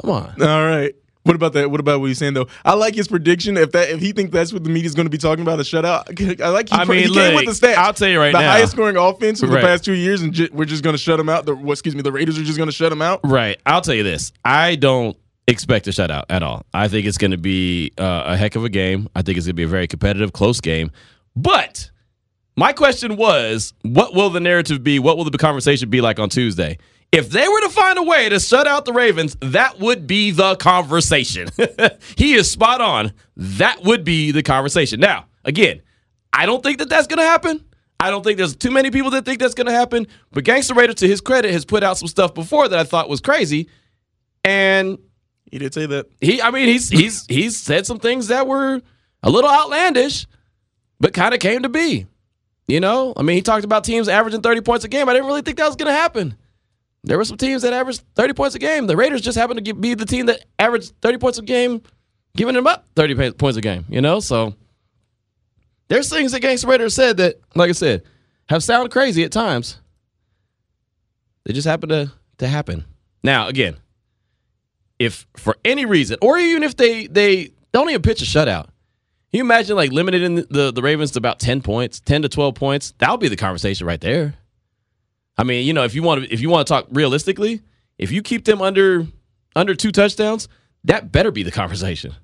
Come 0.00 0.10
on. 0.10 0.42
All 0.42 0.66
right. 0.66 0.96
What 1.22 1.36
about 1.36 1.52
that? 1.52 1.70
What 1.70 1.78
about 1.78 2.00
what 2.00 2.06
he's 2.06 2.18
saying 2.18 2.34
though? 2.34 2.48
I 2.64 2.74
like 2.74 2.96
his 2.96 3.06
prediction. 3.06 3.56
If 3.56 3.70
that, 3.70 3.88
if 3.90 4.00
he 4.00 4.10
thinks 4.10 4.32
that's 4.32 4.52
what 4.52 4.64
the 4.64 4.70
media's 4.70 4.96
going 4.96 5.06
to 5.06 5.10
be 5.10 5.16
talking 5.18 5.42
about, 5.42 5.60
a 5.60 5.62
shutout. 5.62 6.40
I 6.42 6.48
like. 6.48 6.70
He, 6.70 6.74
I 6.74 6.84
mean, 6.86 7.06
he 7.06 7.14
came 7.14 7.34
look, 7.36 7.46
with 7.46 7.60
the 7.60 7.66
stats. 7.68 7.76
I'll 7.76 7.94
tell 7.94 8.08
you 8.08 8.18
right 8.18 8.32
the 8.32 8.40
now. 8.40 8.46
The 8.46 8.50
highest 8.50 8.72
scoring 8.72 8.96
offense 8.96 9.38
for 9.38 9.46
Right. 9.46 9.60
the 9.60 9.66
past 9.68 9.84
two 9.84 9.92
years, 9.92 10.22
and 10.22 10.32
ju- 10.32 10.48
we're 10.52 10.64
just 10.64 10.82
going 10.82 10.94
to 10.94 10.98
shut 10.98 11.18
them 11.18 11.28
out. 11.28 11.46
The, 11.46 11.54
what, 11.54 11.74
excuse 11.74 11.94
me, 11.94 12.02
the 12.02 12.10
Raiders 12.10 12.36
are 12.36 12.42
just 12.42 12.58
going 12.58 12.68
to 12.68 12.74
shut 12.74 12.90
them 12.90 13.00
out. 13.00 13.20
Right. 13.22 13.60
I'll 13.64 13.80
tell 13.80 13.94
you 13.94 14.02
this. 14.02 14.32
I 14.44 14.74
don't 14.74 15.16
expect 15.46 15.86
a 15.86 15.90
shutout 15.90 16.24
at 16.30 16.42
all. 16.42 16.66
I 16.74 16.88
think 16.88 17.06
it's 17.06 17.18
going 17.18 17.30
to 17.30 17.38
be 17.38 17.92
uh, 17.96 18.24
a 18.26 18.36
heck 18.36 18.56
of 18.56 18.64
a 18.64 18.68
game. 18.68 19.08
I 19.14 19.22
think 19.22 19.38
it's 19.38 19.46
going 19.46 19.52
to 19.54 19.60
be 19.60 19.62
a 19.62 19.68
very 19.68 19.86
competitive, 19.86 20.32
close 20.32 20.60
game. 20.60 20.90
But 21.36 21.92
my 22.58 22.72
question 22.72 23.16
was, 23.16 23.72
what 23.82 24.14
will 24.14 24.30
the 24.30 24.40
narrative 24.40 24.82
be? 24.82 24.98
What 24.98 25.16
will 25.16 25.30
the 25.30 25.38
conversation 25.38 25.90
be 25.90 26.00
like 26.00 26.18
on 26.18 26.28
Tuesday? 26.28 26.78
If 27.12 27.30
they 27.30 27.46
were 27.46 27.60
to 27.60 27.68
find 27.70 27.96
a 27.98 28.02
way 28.02 28.28
to 28.28 28.40
shut 28.40 28.66
out 28.66 28.84
the 28.84 28.92
Ravens, 28.92 29.36
that 29.40 29.78
would 29.78 30.08
be 30.08 30.32
the 30.32 30.56
conversation. 30.56 31.48
he 32.16 32.34
is 32.34 32.50
spot 32.50 32.80
on. 32.80 33.12
That 33.36 33.84
would 33.84 34.02
be 34.02 34.32
the 34.32 34.42
conversation. 34.42 34.98
Now, 34.98 35.26
again, 35.44 35.82
I 36.32 36.46
don't 36.46 36.60
think 36.62 36.78
that 36.78 36.88
that's 36.88 37.06
going 37.06 37.20
to 37.20 37.24
happen. 37.24 37.64
I 38.00 38.10
don't 38.10 38.24
think 38.24 38.38
there's 38.38 38.56
too 38.56 38.72
many 38.72 38.90
people 38.90 39.12
that 39.12 39.24
think 39.24 39.38
that's 39.38 39.54
going 39.54 39.68
to 39.68 39.72
happen. 39.72 40.08
But 40.32 40.42
Gangster 40.42 40.74
Raider, 40.74 40.94
to 40.94 41.06
his 41.06 41.20
credit, 41.20 41.52
has 41.52 41.64
put 41.64 41.84
out 41.84 41.96
some 41.96 42.08
stuff 42.08 42.34
before 42.34 42.66
that 42.68 42.78
I 42.78 42.84
thought 42.84 43.08
was 43.08 43.20
crazy, 43.20 43.68
and 44.44 44.98
He 45.50 45.58
did 45.58 45.72
say 45.74 45.86
that. 45.86 46.06
he, 46.20 46.42
I 46.42 46.50
mean, 46.50 46.66
he's 46.66 46.88
he's 46.88 47.24
he's 47.26 47.58
said 47.58 47.86
some 47.86 48.00
things 48.00 48.28
that 48.28 48.46
were 48.48 48.82
a 49.22 49.30
little 49.30 49.50
outlandish, 49.50 50.26
but 51.00 51.14
kind 51.14 51.34
of 51.34 51.40
came 51.40 51.62
to 51.62 51.68
be. 51.68 52.06
You 52.68 52.80
know, 52.80 53.14
I 53.16 53.22
mean, 53.22 53.34
he 53.36 53.42
talked 53.42 53.64
about 53.64 53.82
teams 53.82 54.08
averaging 54.08 54.42
30 54.42 54.60
points 54.60 54.84
a 54.84 54.88
game. 54.88 55.08
I 55.08 55.14
didn't 55.14 55.26
really 55.26 55.40
think 55.40 55.56
that 55.56 55.66
was 55.66 55.76
going 55.76 55.86
to 55.90 55.98
happen. 55.98 56.36
There 57.02 57.16
were 57.16 57.24
some 57.24 57.38
teams 57.38 57.62
that 57.62 57.72
averaged 57.72 58.02
30 58.14 58.34
points 58.34 58.54
a 58.54 58.58
game. 58.58 58.86
The 58.86 58.96
Raiders 58.96 59.22
just 59.22 59.38
happened 59.38 59.64
to 59.64 59.74
be 59.74 59.94
the 59.94 60.04
team 60.04 60.26
that 60.26 60.44
averaged 60.58 60.92
30 61.00 61.16
points 61.18 61.38
a 61.38 61.42
game, 61.42 61.82
giving 62.36 62.54
them 62.54 62.66
up 62.66 62.86
30 62.94 63.14
pa- 63.14 63.36
points 63.38 63.56
a 63.56 63.62
game. 63.62 63.86
You 63.88 64.02
know, 64.02 64.20
so 64.20 64.54
there's 65.88 66.10
things 66.10 66.32
that 66.32 66.40
Gangster 66.40 66.68
Raiders 66.68 66.94
said 66.94 67.16
that, 67.16 67.40
like 67.54 67.70
I 67.70 67.72
said, 67.72 68.02
have 68.50 68.62
sounded 68.62 68.92
crazy 68.92 69.24
at 69.24 69.32
times. 69.32 69.80
They 71.44 71.54
just 71.54 71.66
happen 71.66 71.88
to 71.88 72.12
to 72.38 72.46
happen. 72.46 72.84
Now, 73.24 73.48
again, 73.48 73.76
if 74.98 75.26
for 75.36 75.56
any 75.64 75.86
reason, 75.86 76.18
or 76.20 76.36
even 76.36 76.62
if 76.62 76.76
they 76.76 77.06
they 77.06 77.52
don't 77.72 77.88
even 77.88 78.02
pitch 78.02 78.20
a 78.20 78.26
shutout, 78.26 78.66
you 79.32 79.40
imagine 79.40 79.76
like 79.76 79.92
limiting 79.92 80.36
the, 80.36 80.72
the, 80.72 80.82
Ravens 80.82 81.10
to 81.12 81.18
about 81.18 81.38
10 81.38 81.60
points, 81.62 82.00
10 82.00 82.22
to 82.22 82.28
12 82.28 82.54
points? 82.54 82.94
That 82.98 83.10
would 83.10 83.20
be 83.20 83.28
the 83.28 83.36
conversation 83.36 83.86
right 83.86 84.00
there. 84.00 84.34
I 85.36 85.44
mean, 85.44 85.66
you 85.66 85.72
know, 85.72 85.84
if 85.84 85.94
you 85.94 86.02
want 86.02 86.24
to 86.24 86.32
if 86.32 86.40
you 86.40 86.48
want 86.50 86.66
to 86.66 86.72
talk 86.72 86.86
realistically, 86.90 87.62
if 87.96 88.10
you 88.10 88.22
keep 88.22 88.44
them 88.44 88.60
under 88.60 89.06
under 89.54 89.74
two 89.74 89.92
touchdowns, 89.92 90.48
that 90.84 91.12
better 91.12 91.30
be 91.30 91.42
the 91.42 91.50
conversation. 91.50 92.14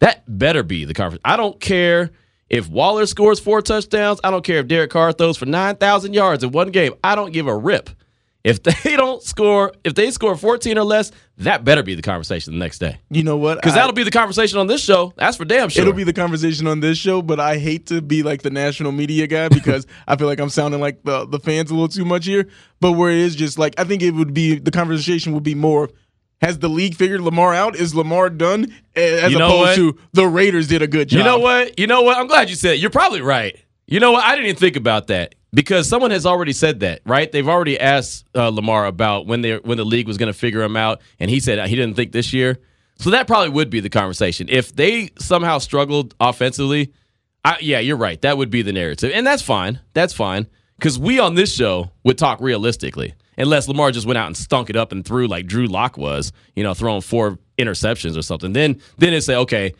That 0.00 0.24
better 0.26 0.62
be 0.62 0.84
the 0.84 0.94
conversation. 0.94 1.22
I 1.24 1.36
don't 1.36 1.60
care 1.60 2.10
if 2.50 2.68
Waller 2.68 3.06
scores 3.06 3.40
four 3.40 3.62
touchdowns. 3.62 4.20
I 4.24 4.30
don't 4.30 4.44
care 4.44 4.58
if 4.58 4.66
Derek 4.66 4.90
Carr 4.90 5.12
throws 5.12 5.38
for 5.38 5.46
9,000 5.46 6.12
yards 6.12 6.44
in 6.44 6.50
one 6.50 6.70
game. 6.70 6.92
I 7.04 7.14
don't 7.14 7.32
give 7.32 7.46
a 7.46 7.56
rip. 7.56 7.88
If 8.44 8.62
they 8.62 8.96
don't 8.96 9.22
score, 9.22 9.72
if 9.84 9.94
they 9.94 10.10
score 10.10 10.36
14 10.36 10.76
or 10.76 10.84
less, 10.84 11.12
that 11.38 11.64
better 11.64 11.82
be 11.82 11.94
the 11.94 12.02
conversation 12.02 12.52
the 12.52 12.58
next 12.58 12.78
day. 12.78 12.98
You 13.10 13.22
know 13.22 13.36
what? 13.36 13.56
Because 13.58 13.74
that'll 13.74 13.92
be 13.92 14.02
the 14.02 14.10
conversation 14.10 14.58
on 14.58 14.66
this 14.66 14.82
show. 14.82 15.12
That's 15.16 15.36
for 15.36 15.44
damn 15.44 15.68
sure. 15.68 15.82
It'll 15.82 15.94
be 15.94 16.04
the 16.04 16.12
conversation 16.12 16.66
on 16.66 16.80
this 16.80 16.98
show, 16.98 17.22
but 17.22 17.38
I 17.38 17.58
hate 17.58 17.86
to 17.86 18.00
be 18.02 18.22
like 18.22 18.42
the 18.42 18.50
national 18.50 18.92
media 18.92 19.26
guy 19.26 19.48
because 19.50 19.86
I 20.08 20.16
feel 20.16 20.26
like 20.26 20.40
I'm 20.40 20.50
sounding 20.50 20.80
like 20.80 21.02
the, 21.04 21.26
the 21.26 21.38
fans 21.38 21.70
a 21.70 21.74
little 21.74 21.88
too 21.88 22.04
much 22.04 22.26
here. 22.26 22.48
But 22.80 22.92
where 22.92 23.10
it 23.10 23.18
is 23.18 23.36
just 23.36 23.58
like 23.58 23.78
I 23.78 23.84
think 23.84 24.02
it 24.02 24.10
would 24.12 24.34
be 24.34 24.58
the 24.58 24.70
conversation 24.72 25.32
would 25.34 25.44
be 25.44 25.54
more 25.54 25.90
has 26.40 26.58
the 26.58 26.68
league 26.68 26.96
figured 26.96 27.20
Lamar 27.20 27.54
out? 27.54 27.76
Is 27.76 27.94
Lamar 27.94 28.28
done? 28.28 28.74
As 28.96 29.30
You 29.30 29.38
know 29.38 29.46
opposed 29.46 29.80
what? 29.80 29.94
to 29.94 29.98
the 30.12 30.26
Raiders 30.26 30.66
did 30.66 30.82
a 30.82 30.88
good 30.88 31.08
job. 31.08 31.18
You 31.18 31.24
know 31.24 31.38
what? 31.38 31.78
You 31.78 31.86
know 31.86 32.02
what? 32.02 32.18
I'm 32.18 32.26
glad 32.26 32.50
you 32.50 32.56
said 32.56 32.74
it. 32.74 32.80
You're 32.80 32.90
probably 32.90 33.20
right. 33.22 33.56
You 33.86 34.00
know 34.00 34.10
what? 34.10 34.24
I 34.24 34.32
didn't 34.32 34.46
even 34.46 34.56
think 34.58 34.74
about 34.74 35.06
that 35.06 35.36
because 35.54 35.88
someone 35.88 36.10
has 36.10 36.26
already 36.26 36.52
said 36.52 36.80
that, 36.80 37.00
right? 37.04 37.30
They've 37.30 37.48
already 37.48 37.78
asked 37.78 38.26
uh, 38.34 38.48
Lamar 38.48 38.86
about 38.86 39.26
when 39.26 39.42
they 39.42 39.56
when 39.56 39.76
the 39.78 39.84
league 39.84 40.06
was 40.06 40.18
going 40.18 40.32
to 40.32 40.38
figure 40.38 40.62
him 40.62 40.76
out, 40.76 41.00
and 41.20 41.30
he 41.30 41.40
said 41.40 41.66
he 41.68 41.76
didn't 41.76 41.94
think 41.94 42.12
this 42.12 42.32
year. 42.32 42.58
So 42.98 43.10
that 43.10 43.26
probably 43.26 43.50
would 43.50 43.70
be 43.70 43.80
the 43.80 43.90
conversation 43.90 44.48
if 44.48 44.74
they 44.74 45.10
somehow 45.18 45.58
struggled 45.58 46.14
offensively. 46.20 46.92
I, 47.44 47.56
yeah, 47.60 47.80
you're 47.80 47.96
right. 47.96 48.20
That 48.22 48.38
would 48.38 48.50
be 48.50 48.62
the 48.62 48.72
narrative, 48.72 49.10
and 49.12 49.26
that's 49.26 49.42
fine. 49.42 49.80
That's 49.94 50.12
fine 50.12 50.46
because 50.78 50.98
we 50.98 51.18
on 51.18 51.34
this 51.34 51.54
show 51.54 51.90
would 52.04 52.18
talk 52.18 52.40
realistically, 52.40 53.14
unless 53.36 53.68
Lamar 53.68 53.90
just 53.90 54.06
went 54.06 54.18
out 54.18 54.26
and 54.26 54.36
stunk 54.36 54.70
it 54.70 54.76
up 54.76 54.92
and 54.92 55.04
threw 55.04 55.26
like 55.26 55.46
Drew 55.46 55.66
Lock 55.66 55.96
was, 55.96 56.32
you 56.54 56.62
know, 56.62 56.74
throwing 56.74 57.00
four 57.00 57.38
interceptions 57.58 58.16
or 58.16 58.22
something. 58.22 58.52
Then 58.52 58.80
then 58.98 59.12
it 59.12 59.22
say, 59.22 59.36
okay, 59.36 59.74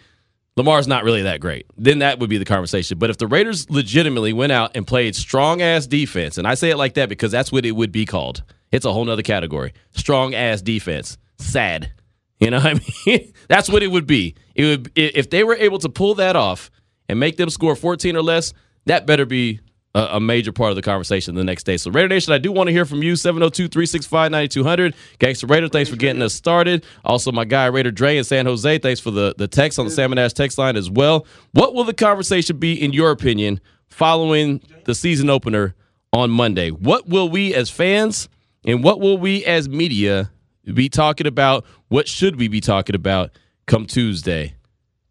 Lamar's 0.57 0.87
not 0.87 1.05
really 1.05 1.23
that 1.23 1.41
great. 1.41 1.67
Then 1.77 2.01
that 2.01 2.19
would 2.19 2.29
be 2.29 2.39
the 2.39 2.45
conversation. 2.45 2.99
But 2.99 3.11
if 3.11 3.17
the 3.17 3.27
Raiders 3.27 3.71
legitimately 3.71 4.33
went 4.33 4.53
out 4.53 4.73
and 4.77 4.87
played 4.87 5.17
strong 5.17 5.63
ass 5.63 5.87
defense, 5.87 6.37
and 6.37 6.47
I 6.47 6.55
say 6.55 6.71
it 6.71 6.77
like 6.77 6.95
that 6.95 7.09
because 7.09 7.33
that's 7.33 7.51
what 7.51 7.65
it 7.65 7.73
would 7.73 7.93
be 7.93 8.05
called. 8.05 8.43
It's 8.71 8.85
a 8.85 8.93
whole 8.93 9.05
nother 9.05 9.23
category. 9.23 9.73
Strong 9.93 10.35
ass 10.35 10.61
defense. 10.61 11.17
Sad. 11.39 11.93
You 12.39 12.51
know 12.51 12.59
what 12.59 12.77
I 12.77 12.81
mean? 13.07 13.33
that's 13.49 13.71
what 13.71 13.83
it 13.83 13.89
would 13.89 14.07
be. 14.07 14.35
It 14.55 14.65
would 14.65 14.93
if 14.95 15.31
they 15.31 15.45
were 15.45 15.57
able 15.57 15.79
to 15.79 15.89
pull 15.89 16.17
that 16.17 16.37
off 16.37 16.71
and 17.09 17.19
make 17.19 17.37
them 17.37 17.51
score 17.51 17.77
14 17.77 18.17
or 18.17 18.23
less, 18.23 18.53
that 18.87 19.07
better 19.07 19.25
be 19.25 19.61
a, 19.95 20.01
a 20.13 20.21
major 20.21 20.53
part 20.53 20.71
of 20.71 20.77
the 20.77 20.83
conversation 20.83 21.35
the 21.35 21.45
next 21.45 21.65
day. 21.65 21.77
So 21.77 21.91
Raider 21.91 22.09
Nation, 22.09 22.33
I 22.33 22.39
do 22.39 22.53
want 22.53 22.69
to 22.69 22.73
hear 22.73 22.85
from 22.85 23.03
you. 23.03 23.15
702-365-9200. 23.15 24.95
Gangster 25.19 25.47
Raider, 25.47 25.69
thanks 25.69 25.91
for 25.91 25.97
getting 25.97 26.23
us 26.23 26.35
started. 26.35 26.85
Also, 27.05 27.33
my 27.33 27.45
guy 27.45 27.67
Raider 27.67 27.91
Dre 27.91 28.17
in 28.17 28.25
San 28.25 28.47
Jose, 28.47 28.79
thanks 28.79 29.01
for 29.01 29.11
the, 29.11 29.35
the 29.37 29.49
text 29.49 29.79
on 29.79 29.85
the 29.85 29.91
Salmon 29.91 30.19
Ash 30.19 30.33
text 30.33 30.59
line 30.59 30.77
as 30.77 30.91
well. 30.91 31.27
What 31.53 31.75
will 31.75 31.85
the 31.85 31.95
conversation 31.95 32.59
be, 32.59 32.75
in 32.75 32.93
your 32.93 33.11
opinion, 33.11 33.61
following 33.89 34.63
the 34.85 34.95
season 34.95 35.31
opener 35.31 35.75
on 36.13 36.31
Monday? 36.31 36.71
What 36.71 37.09
will 37.09 37.29
we 37.29 37.55
as 37.55 37.71
fans 37.71 38.29
and 38.65 38.83
what 38.83 39.01
will 39.01 39.19
we 39.19 39.45
as 39.45 39.69
media 39.69 40.31
be 40.73 40.89
talking 40.89 41.27
about? 41.27 41.65
What 41.89 42.09
should 42.09 42.37
we 42.37 42.49
be 42.49 42.61
talking 42.61 42.95
about 42.95 43.31
come 43.67 43.87
Tuesday 43.87 44.55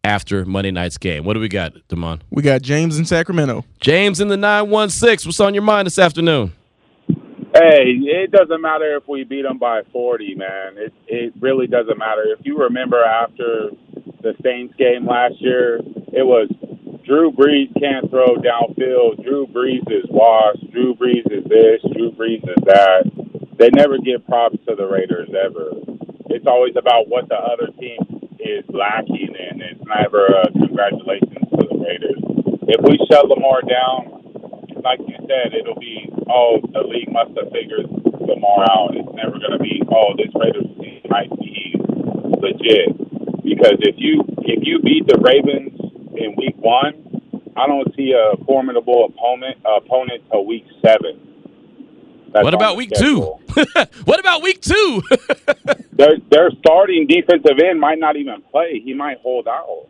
after 0.04 0.44
Monday 0.44 0.70
night's 0.70 0.98
game? 0.98 1.24
What 1.24 1.34
do 1.34 1.40
we 1.40 1.48
got, 1.48 1.72
Damon? 1.88 2.22
We 2.30 2.42
got 2.42 2.62
James 2.62 2.98
in 2.98 3.04
Sacramento. 3.04 3.64
James 3.80 4.20
in 4.20 4.28
the 4.28 4.36
916. 4.36 5.28
What's 5.28 5.40
on 5.40 5.54
your 5.54 5.62
mind 5.62 5.86
this 5.86 5.98
afternoon? 5.98 6.52
Hey, 7.54 8.00
it 8.00 8.30
doesn't 8.30 8.62
matter 8.62 8.96
if 8.96 9.06
we 9.06 9.24
beat 9.24 9.42
them 9.42 9.58
by 9.58 9.82
40, 9.92 10.34
man. 10.36 10.78
It 10.78 10.92
it 11.06 11.34
really 11.38 11.66
doesn't 11.66 11.98
matter. 11.98 12.22
If 12.26 12.44
you 12.44 12.58
remember 12.58 13.04
after 13.04 13.70
the 14.22 14.34
Saints 14.42 14.74
game 14.78 15.06
last 15.06 15.34
year, 15.38 15.76
it 16.12 16.24
was 16.24 16.48
Drew 17.04 17.30
Brees 17.30 17.68
can't 17.78 18.08
throw 18.08 18.36
downfield. 18.36 19.22
Drew 19.22 19.46
Brees 19.46 19.84
is 19.90 20.08
washed. 20.08 20.70
Drew 20.70 20.94
Brees 20.94 21.30
is 21.30 21.44
this. 21.44 21.82
Drew 21.92 22.10
Brees 22.12 22.42
is 22.42 22.64
that. 22.64 23.04
They 23.58 23.68
never 23.74 23.98
give 23.98 24.26
props 24.26 24.56
to 24.66 24.74
the 24.74 24.86
Raiders 24.86 25.28
ever. 25.28 25.72
It's 26.30 26.46
always 26.46 26.74
about 26.76 27.08
what 27.08 27.28
the 27.28 27.36
other 27.36 27.68
team 27.78 28.21
is 28.42 28.66
lacking, 28.74 29.32
and 29.38 29.62
it's 29.62 29.82
never 29.86 30.26
a 30.26 30.50
congratulations 30.52 31.46
to 31.54 31.62
the 31.62 31.76
Raiders. 31.78 32.20
If 32.66 32.80
we 32.82 32.98
shut 33.06 33.26
Lamar 33.30 33.62
down, 33.62 34.66
like 34.82 34.98
you 35.06 35.14
said, 35.30 35.54
it'll 35.54 35.78
be, 35.78 36.10
oh, 36.28 36.58
the 36.74 36.82
league 36.82 37.10
must 37.12 37.38
have 37.38 37.54
figured 37.54 37.86
Lamar 37.86 38.66
out. 38.66 38.98
It's 38.98 39.14
never 39.14 39.38
going 39.38 39.54
to 39.54 39.62
be, 39.62 39.82
oh, 39.86 40.14
this 40.18 40.34
Raiders 40.34 40.66
team 40.82 41.02
might 41.08 41.30
be 41.38 41.74
legit. 42.42 42.98
Because 43.44 43.78
if 43.80 43.94
you 43.98 44.24
if 44.42 44.66
you 44.66 44.80
beat 44.82 45.06
the 45.06 45.18
Ravens 45.22 45.78
in 46.18 46.34
week 46.36 46.56
one, 46.58 47.22
I 47.56 47.66
don't 47.66 47.94
see 47.94 48.14
a 48.14 48.36
formidable 48.44 49.06
opponent 49.06 49.58
opponent 49.66 50.22
till 50.30 50.46
week 50.46 50.64
seven. 50.84 51.31
That's 52.32 52.44
What 52.44 52.54
about 52.54 52.76
week 52.76 52.90
two? 52.96 53.20
what 54.04 54.20
about 54.20 54.42
week 54.42 54.60
two? 54.60 55.02
Their 55.92 56.16
their 56.30 56.50
starting 56.60 57.06
defensive 57.06 57.58
end 57.62 57.80
might 57.80 57.98
not 57.98 58.16
even 58.16 58.42
play. 58.50 58.80
He 58.84 58.94
might 58.94 59.18
hold 59.18 59.46
out. 59.48 59.88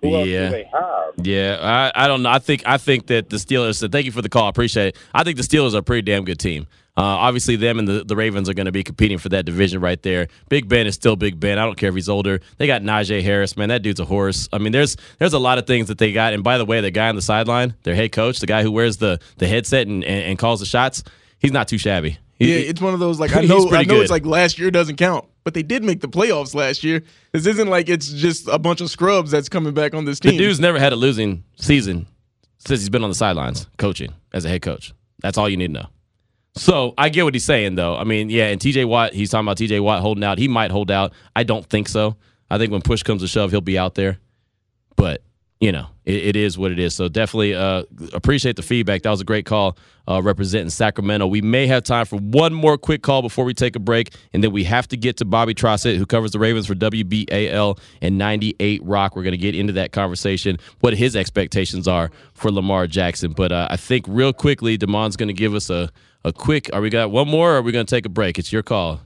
Who 0.00 0.08
Yeah. 0.08 0.46
do 0.46 0.50
they 0.50 0.64
have? 0.72 1.24
yeah, 1.26 1.90
I, 1.94 2.04
I 2.04 2.08
don't 2.08 2.22
know. 2.24 2.30
I 2.30 2.38
think 2.40 2.62
I 2.66 2.78
think 2.78 3.06
that 3.06 3.30
the 3.30 3.36
Steelers. 3.36 3.88
Thank 3.92 4.06
you 4.06 4.12
for 4.12 4.22
the 4.22 4.28
call. 4.28 4.46
I 4.46 4.48
appreciate 4.48 4.88
it. 4.88 4.96
I 5.14 5.22
think 5.24 5.36
the 5.36 5.42
Steelers 5.44 5.74
are 5.74 5.78
a 5.78 5.82
pretty 5.82 6.02
damn 6.02 6.24
good 6.24 6.38
team. 6.40 6.66
Uh, 6.94 7.00
obviously, 7.00 7.56
them 7.56 7.78
and 7.78 7.88
the, 7.88 8.04
the 8.04 8.14
Ravens 8.14 8.50
are 8.50 8.54
going 8.54 8.66
to 8.66 8.72
be 8.72 8.82
competing 8.82 9.16
for 9.16 9.30
that 9.30 9.46
division 9.46 9.80
right 9.80 10.02
there. 10.02 10.28
Big 10.50 10.68
Ben 10.68 10.86
is 10.86 10.94
still 10.94 11.16
Big 11.16 11.40
Ben. 11.40 11.58
I 11.58 11.64
don't 11.64 11.76
care 11.78 11.88
if 11.88 11.94
he's 11.94 12.08
older. 12.08 12.40
They 12.58 12.66
got 12.66 12.82
Najee 12.82 13.22
Harris, 13.22 13.56
man. 13.56 13.70
That 13.70 13.80
dude's 13.82 13.98
a 14.00 14.04
horse. 14.04 14.46
I 14.52 14.58
mean, 14.58 14.72
there's 14.72 14.96
there's 15.18 15.32
a 15.32 15.38
lot 15.38 15.56
of 15.58 15.66
things 15.66 15.88
that 15.88 15.96
they 15.98 16.12
got. 16.12 16.32
And 16.34 16.42
by 16.44 16.58
the 16.58 16.66
way, 16.66 16.80
the 16.82 16.90
guy 16.90 17.08
on 17.08 17.14
the 17.16 17.22
sideline, 17.22 17.74
their 17.84 17.94
head 17.94 18.12
coach, 18.12 18.40
the 18.40 18.46
guy 18.46 18.62
who 18.62 18.70
wears 18.72 18.96
the 18.98 19.20
the 19.38 19.46
headset 19.46 19.86
and, 19.86 20.02
and, 20.04 20.24
and 20.24 20.38
calls 20.38 20.60
the 20.60 20.66
shots, 20.66 21.02
he's 21.42 21.52
not 21.52 21.68
too 21.68 21.76
shabby. 21.78 22.18
He- 22.38 22.52
Yeah, 22.52 22.70
it's 22.70 22.80
one 22.80 22.94
of 22.94 23.00
those 23.00 23.20
like 23.20 23.36
I 23.36 23.42
know 23.42 23.68
I 23.70 23.82
know 23.82 23.94
good. 23.96 24.02
it's 24.02 24.10
like 24.10 24.24
last 24.24 24.58
year 24.58 24.70
doesn't 24.70 24.96
count, 24.96 25.26
but 25.44 25.52
they 25.52 25.62
did 25.62 25.84
make 25.84 26.00
the 26.00 26.08
playoffs 26.08 26.54
last 26.54 26.82
year. 26.82 27.02
This 27.32 27.44
isn't 27.46 27.68
like 27.68 27.88
it's 27.90 28.08
just 28.10 28.48
a 28.48 28.58
bunch 28.58 28.80
of 28.80 28.88
scrubs 28.90 29.30
that's 29.30 29.48
coming 29.50 29.74
back 29.74 29.92
on 29.94 30.06
this 30.06 30.18
team. 30.18 30.32
The 30.32 30.38
dude's 30.38 30.58
never 30.60 30.78
had 30.78 30.92
a 30.94 30.96
losing 30.96 31.44
season 31.56 32.06
since 32.58 32.80
he's 32.80 32.88
been 32.88 33.04
on 33.04 33.10
the 33.10 33.14
sidelines 33.16 33.66
coaching 33.76 34.14
as 34.32 34.44
a 34.44 34.48
head 34.48 34.62
coach. 34.62 34.94
That's 35.20 35.36
all 35.36 35.48
you 35.48 35.56
need 35.58 35.68
to 35.68 35.72
know. 35.74 35.86
So 36.54 36.92
I 36.98 37.08
get 37.08 37.24
what 37.24 37.32
he's 37.34 37.44
saying, 37.44 37.76
though. 37.76 37.96
I 37.96 38.04
mean, 38.04 38.28
yeah, 38.28 38.48
and 38.48 38.60
TJ 38.60 38.86
Watt, 38.86 39.14
he's 39.14 39.30
talking 39.30 39.46
about 39.46 39.56
TJ 39.56 39.80
Watt 39.82 40.00
holding 40.00 40.22
out. 40.22 40.36
He 40.38 40.48
might 40.48 40.70
hold 40.70 40.90
out. 40.90 41.12
I 41.34 41.44
don't 41.44 41.64
think 41.66 41.88
so. 41.88 42.16
I 42.50 42.58
think 42.58 42.70
when 42.70 42.82
push 42.82 43.02
comes 43.02 43.22
to 43.22 43.28
shove, 43.28 43.50
he'll 43.52 43.62
be 43.62 43.78
out 43.78 43.94
there. 43.94 44.18
But, 44.96 45.22
you 45.62 45.70
know, 45.70 45.86
it, 46.04 46.16
it 46.16 46.36
is 46.36 46.58
what 46.58 46.72
it 46.72 46.80
is. 46.80 46.92
So 46.92 47.08
definitely 47.08 47.54
uh, 47.54 47.84
appreciate 48.12 48.56
the 48.56 48.62
feedback. 48.62 49.02
That 49.02 49.10
was 49.10 49.20
a 49.20 49.24
great 49.24 49.46
call 49.46 49.78
uh, 50.08 50.20
representing 50.20 50.70
Sacramento. 50.70 51.28
We 51.28 51.40
may 51.40 51.68
have 51.68 51.84
time 51.84 52.04
for 52.04 52.16
one 52.16 52.52
more 52.52 52.76
quick 52.76 53.04
call 53.04 53.22
before 53.22 53.44
we 53.44 53.54
take 53.54 53.76
a 53.76 53.78
break, 53.78 54.12
and 54.32 54.42
then 54.42 54.50
we 54.50 54.64
have 54.64 54.88
to 54.88 54.96
get 54.96 55.18
to 55.18 55.24
Bobby 55.24 55.54
Trossett, 55.54 55.98
who 55.98 56.04
covers 56.04 56.32
the 56.32 56.40
Ravens 56.40 56.66
for 56.66 56.74
WBAL 56.74 57.78
and 58.00 58.18
98 58.18 58.82
Rock. 58.82 59.14
We're 59.14 59.22
going 59.22 59.34
to 59.34 59.38
get 59.38 59.54
into 59.54 59.72
that 59.74 59.92
conversation, 59.92 60.58
what 60.80 60.96
his 60.96 61.14
expectations 61.14 61.86
are 61.86 62.10
for 62.34 62.50
Lamar 62.50 62.88
Jackson. 62.88 63.30
But 63.32 63.52
uh, 63.52 63.68
I 63.70 63.76
think 63.76 64.04
real 64.08 64.32
quickly, 64.32 64.76
Damon's 64.76 65.16
going 65.16 65.28
to 65.28 65.32
give 65.32 65.54
us 65.54 65.70
a, 65.70 65.90
a 66.24 66.32
quick. 66.32 66.70
Are 66.72 66.80
we 66.80 66.90
got 66.90 67.12
one 67.12 67.28
more? 67.28 67.52
or 67.52 67.58
Are 67.58 67.62
we 67.62 67.70
going 67.70 67.86
to 67.86 67.94
take 67.94 68.04
a 68.04 68.08
break? 68.08 68.36
It's 68.36 68.52
your 68.52 68.64
call. 68.64 69.02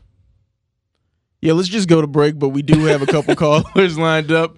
Yeah, 1.43 1.53
let's 1.53 1.69
just 1.69 1.87
go 1.87 2.01
to 2.01 2.07
break, 2.07 2.39
but 2.39 2.49
we 2.49 2.63
do 2.63 2.87
have 2.87 3.03
a 3.03 3.07
couple 3.07 3.35
callers 3.37 3.99
lined 3.99 4.33
up. 4.33 4.57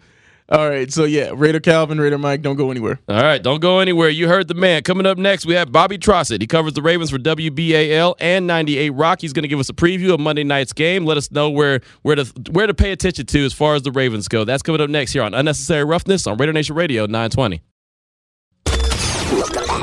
All 0.51 0.67
right, 0.67 0.91
so 0.91 1.05
yeah, 1.05 1.31
Raider 1.35 1.61
Calvin, 1.61 2.01
Raider 2.01 2.17
Mike, 2.17 2.41
don't 2.41 2.57
go 2.57 2.71
anywhere. 2.71 2.99
All 3.07 3.23
right, 3.23 3.43
don't 3.43 3.61
go 3.61 3.81
anywhere. 3.81 4.09
You 4.09 4.29
heard 4.29 4.49
the 4.49 4.55
man. 4.55 4.83
Coming 4.83 5.05
up 5.05 5.19
next, 5.19 5.45
we 5.45 5.53
have 5.53 5.71
Bobby 5.71 5.99
Trossett. 5.99 6.41
He 6.41 6.47
covers 6.47 6.73
the 6.73 6.81
Ravens 6.81 7.11
for 7.11 7.19
WBAL 7.19 8.15
and 8.19 8.47
98 8.47 8.91
Rock. 8.91 9.21
He's 9.21 9.35
going 9.35 9.43
to 9.43 9.49
give 9.49 9.59
us 9.59 9.69
a 9.69 9.75
preview 9.75 10.15
of 10.15 10.21
Monday 10.21 10.45
night's 10.45 10.73
game. 10.73 11.05
Let 11.05 11.19
us 11.19 11.31
know 11.31 11.51
where 11.51 11.81
where 12.01 12.17
to 12.17 12.25
where 12.51 12.67
to 12.67 12.73
pay 12.73 12.93
attention 12.93 13.27
to 13.27 13.45
as 13.45 13.53
far 13.53 13.75
as 13.75 13.83
the 13.83 13.93
Ravens 13.93 14.27
go. 14.27 14.45
That's 14.45 14.63
coming 14.63 14.81
up 14.81 14.89
next 14.89 15.13
here 15.13 15.23
on 15.23 15.35
Unnecessary 15.35 15.85
Roughness 15.85 16.27
on 16.27 16.39
Raider 16.39 16.55
Nation 16.55 16.75
Radio 16.75 17.05
920. 17.05 17.61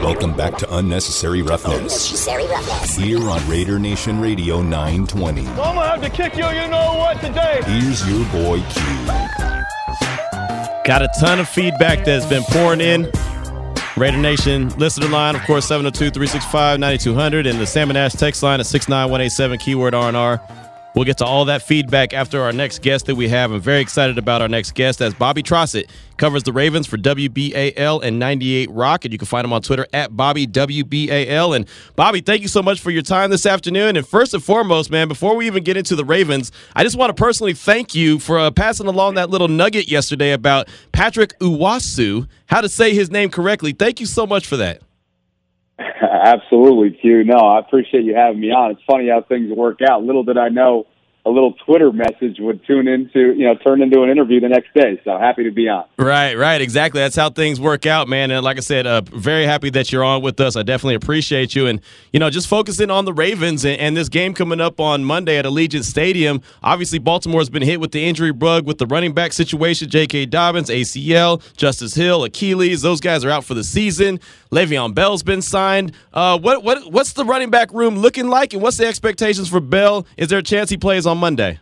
Welcome 0.02 0.36
back 0.36 0.58
to 0.58 0.78
Unnecessary 0.78 1.44
Roughness. 1.44 1.76
Unnecessary 1.76 2.48
roughness. 2.48 2.96
Here 2.96 3.30
on 3.30 3.48
Raider 3.48 3.78
Nation 3.78 4.20
Radio 4.20 4.64
920. 4.64 5.42
I'm 5.42 5.56
gonna 5.56 5.88
have 5.88 6.02
to 6.02 6.10
kick 6.10 6.36
you, 6.36 6.48
you 6.48 6.68
know 6.68 6.96
what, 6.98 7.22
today. 7.22 7.62
Here's 7.66 8.08
your 8.10 8.26
boy 8.32 8.64
Q. 8.72 9.55
Got 10.86 11.02
a 11.02 11.10
ton 11.20 11.40
of 11.40 11.50
feedback 11.50 12.06
that's 12.06 12.28
been 12.28 12.44
pouring 12.44 12.80
in. 12.80 13.10
Raider 13.98 14.18
Nation 14.18 14.70
listener 14.78 15.08
line, 15.08 15.36
of 15.36 15.42
course, 15.42 15.68
702-365-9200 15.68 17.50
and 17.50 17.60
the 17.60 17.66
Salmon 17.66 17.98
Ash 17.98 18.14
text 18.14 18.44
line 18.44 18.60
at 18.60 18.68
69187 18.68 19.58
keyword 19.58 19.96
R&R. 19.96 20.40
We'll 20.96 21.04
get 21.04 21.18
to 21.18 21.26
all 21.26 21.44
that 21.46 21.62
feedback 21.62 22.14
after 22.14 22.42
our 22.42 22.54
next 22.54 22.82
guest 22.82 23.08
that 23.08 23.16
we 23.16 23.28
have. 23.28 23.52
I'm 23.52 23.60
very 23.60 23.82
excited 23.82 24.18
about 24.18 24.42
our 24.42 24.48
next 24.48 24.76
guest 24.76 25.02
as 25.02 25.14
Bobby 25.14 25.44
Trossett 25.44 25.90
covers 26.16 26.44
the 26.44 26.54
Ravens 26.54 26.88
for 26.88 26.96
WBAL 26.96 28.02
and 28.02 28.18
98 28.18 28.72
Rock. 28.72 29.04
And 29.04 29.12
you 29.12 29.18
can 29.18 29.26
find 29.26 29.44
him 29.44 29.52
on 29.52 29.62
Twitter 29.62 29.86
at 29.92 30.16
Bobby 30.16 30.48
WBAL. 30.48 31.54
And 31.54 31.68
Bobby, 31.98 32.22
thank 32.22 32.44
you 32.44 32.48
so 32.48 32.64
much 32.64 32.80
for 32.80 32.92
your 32.92 33.02
time 33.02 33.30
this 33.30 33.46
afternoon. 33.46 33.98
And 33.98 34.08
first 34.08 34.34
and 34.34 34.42
foremost, 34.42 34.90
man, 34.90 35.10
before 35.10 35.36
we 35.36 35.48
even 35.48 35.66
get 35.66 35.76
into 35.76 35.98
the 35.98 36.06
Ravens, 36.06 36.54
I 36.78 36.84
just 36.84 36.98
want 36.98 37.10
to 37.10 37.22
personally 37.22 37.54
thank 37.54 37.94
you 37.94 38.18
for 38.18 38.40
uh, 38.40 38.50
passing 38.52 38.88
along 38.88 39.16
that 39.16 39.30
little 39.30 39.50
nugget 39.50 39.90
yesterday 39.90 40.32
about 40.32 40.70
Patrick 40.94 41.38
Uwasu, 41.40 42.30
how 42.46 42.62
to 42.62 42.70
say 42.70 42.94
his 42.94 43.12
name 43.12 43.30
correctly. 43.30 43.74
Thank 43.74 44.00
you 44.00 44.06
so 44.06 44.26
much 44.26 44.48
for 44.48 44.56
that. 44.56 44.82
Absolutely, 46.02 46.98
Q. 47.00 47.24
No, 47.24 47.38
I 47.38 47.60
appreciate 47.60 48.04
you 48.04 48.16
having 48.16 48.40
me 48.40 48.52
on. 48.52 48.72
It's 48.72 48.82
funny 48.88 49.10
how 49.10 49.22
things 49.22 49.52
work 49.52 49.80
out. 49.88 50.04
Little 50.04 50.24
did 50.24 50.38
I 50.38 50.50
know 50.50 50.88
a 51.26 51.30
little 51.30 51.54
Twitter 51.66 51.92
message 51.92 52.38
would 52.40 52.64
tune 52.68 52.88
into, 52.88 53.34
you 53.34 53.48
know, 53.48 53.56
turn 53.56 53.82
into 53.82 54.04
an 54.04 54.10
interview 54.12 54.40
the 54.40 54.48
next 54.48 54.74
day. 54.76 55.02
So 55.04 55.18
happy 55.18 55.44
to 55.44 55.52
be 55.52 55.68
on. 55.68 55.86
Right, 55.98 56.36
right, 56.36 56.62
exactly. 56.62 57.02
That's 57.02 57.16
how 57.16 57.32
things 57.32 57.60
work 57.60 57.88
out, 57.88 58.08
man. 58.08 58.30
And 58.30 58.44
like 58.44 58.58
I 58.58 58.60
said, 58.60 58.86
uh, 58.86 59.02
very 59.02 59.46
happy 59.46 59.72
that 59.72 59.92
you're 59.92 60.04
on 60.04 60.22
with 60.22 60.40
us. 60.40 60.56
I 60.56 60.62
definitely 60.62 60.96
appreciate 60.96 61.56
you. 61.56 61.66
And 61.66 61.82
you 62.14 62.20
know, 62.20 62.30
just 62.30 62.48
focusing 62.48 62.92
on 62.92 63.06
the 63.06 63.14
Ravens 63.14 63.66
and, 63.66 63.80
and 63.80 63.98
this 63.98 64.08
game 64.08 64.36
coming 64.36 64.62
up 64.62 64.80
on 64.80 65.04
Monday 65.04 65.38
at 65.38 65.46
Allegiant 65.46 65.84
Stadium. 65.84 66.42
Obviously, 66.62 67.00
Baltimore's 67.00 67.50
been 67.50 67.64
hit 67.64 67.80
with 67.80 67.92
the 67.92 68.06
injury 68.06 68.32
bug 68.32 68.68
with 68.68 68.78
the 68.78 68.86
running 68.86 69.14
back 69.14 69.34
situation. 69.34 69.90
J.K. 69.90 70.28
Dobbins, 70.28 70.70
ACL, 70.70 71.42
Justice 71.58 71.96
Hill, 71.96 72.24
Achilles. 72.24 72.84
Those 72.84 73.02
guys 73.02 73.26
are 73.26 73.32
out 73.32 73.44
for 73.44 73.56
the 73.56 73.64
season. 73.64 74.20
Le'Veon 74.52 74.94
Bell's 74.94 75.24
been 75.24 75.42
signed. 75.42 75.92
Uh, 76.14 76.38
what 76.38 76.64
what 76.64 76.92
what's 76.92 77.14
the 77.14 77.26
running 77.26 77.50
back 77.50 77.74
room 77.74 77.98
looking 77.98 78.28
like, 78.28 78.54
and 78.54 78.62
what's 78.62 78.78
the 78.78 78.86
expectations 78.86 79.50
for 79.50 79.60
Bell? 79.60 80.06
Is 80.18 80.30
there 80.30 80.40
a 80.40 80.44
chance 80.44 80.70
he 80.70 80.78
plays 80.78 81.06
on 81.06 81.15
Monday? 81.16 81.60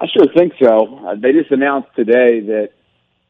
I 0.00 0.06
sure 0.06 0.26
think 0.34 0.54
so. 0.62 0.98
Uh, 1.06 1.14
they 1.16 1.32
just 1.32 1.50
announced 1.50 1.88
today 1.94 2.40
that 2.40 2.70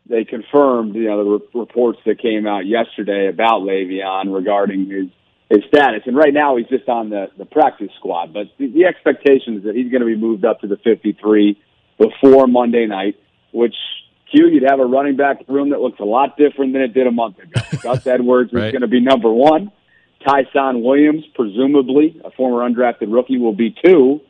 they 0.09 0.25
confirmed, 0.25 0.95
you 0.95 1.05
know, 1.09 1.25
the 1.25 1.31
re- 1.31 1.61
reports 1.61 1.99
that 2.07 2.21
came 2.21 2.47
out 2.47 2.67
yesterday 2.67 3.29
about 3.29 3.63
Le'Veon 3.63 4.35
regarding 4.35 4.87
his 4.89 5.07
his 5.49 5.65
status. 5.67 6.03
And 6.07 6.17
right 6.17 6.33
now, 6.33 6.57
he's 6.57 6.69
just 6.69 6.89
on 6.89 7.11
the 7.11 7.29
the 7.37 7.45
practice 7.45 7.91
squad. 7.99 8.33
But 8.33 8.47
the, 8.59 8.69
the 8.69 8.85
expectation 8.85 9.57
is 9.59 9.65
that 9.65 9.75
he's 9.75 9.91
going 9.91 10.01
to 10.01 10.07
be 10.07 10.17
moved 10.17 10.45
up 10.45 10.61
to 10.61 10.69
the 10.69 10.77
53 10.77 11.61
before 11.99 12.47
Monday 12.47 12.87
night, 12.87 13.17
which 13.53 13.75
Q, 14.31 14.47
you'd 14.47 14.63
have 14.69 14.79
a 14.79 14.87
running 14.87 15.17
back 15.17 15.39
room 15.49 15.71
that 15.71 15.81
looks 15.81 15.99
a 15.99 16.05
lot 16.05 16.37
different 16.37 16.73
than 16.73 16.83
it 16.83 16.95
did 16.95 17.09
a 17.09 17.11
month 17.11 17.39
ago. 17.41 17.61
Gus 17.83 18.07
Edwards 18.07 18.53
Right. 18.53 18.67
is 18.67 18.73
going 18.73 18.83
to 18.83 18.89
be 18.89 19.01
number 19.01 19.29
one. 19.33 19.73
Ty'Son 20.25 20.83
Williams, 20.85 21.25
presumably 21.35 22.21
a 22.25 22.31
former 22.31 22.59
undrafted 22.69 23.13
rookie, 23.13 23.39
will 23.39 23.55
be 23.55 23.75
two. 23.85 24.21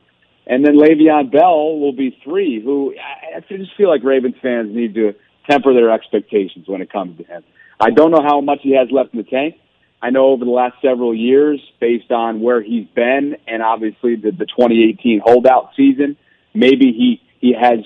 And 0.51 0.67
then 0.67 0.75
Le'Veon 0.75 1.31
Bell 1.31 1.79
will 1.79 1.93
be 1.93 2.19
three, 2.25 2.61
who 2.61 2.93
I 2.99 3.39
just 3.39 3.71
feel 3.77 3.89
like 3.89 4.03
Ravens 4.03 4.35
fans 4.43 4.75
need 4.75 4.95
to 4.95 5.15
temper 5.49 5.73
their 5.73 5.93
expectations 5.93 6.67
when 6.67 6.83
it 6.83 6.93
comes 6.93 7.19
to 7.19 7.25
him. 7.25 7.45
I 7.79 7.91
don't 7.91 8.11
know 8.11 8.21
how 8.21 8.41
much 8.41 8.59
he 8.61 8.75
has 8.77 8.89
left 8.91 9.15
in 9.15 9.19
the 9.19 9.31
tank. 9.31 9.55
I 10.03 10.11
know 10.11 10.31
over 10.31 10.45
the 10.45 10.51
last 10.51 10.75
several 10.83 11.15
years, 11.15 11.61
based 11.81 12.11
on 12.11 12.41
where 12.41 12.61
he's 12.61 12.89
been 12.89 13.37
and 13.47 13.63
obviously 13.63 14.17
the, 14.17 14.33
the 14.33 14.47
2018 14.47 15.23
holdout 15.25 15.71
season, 15.77 16.17
maybe 16.53 16.87
he, 16.87 17.23
he 17.39 17.55
has 17.55 17.79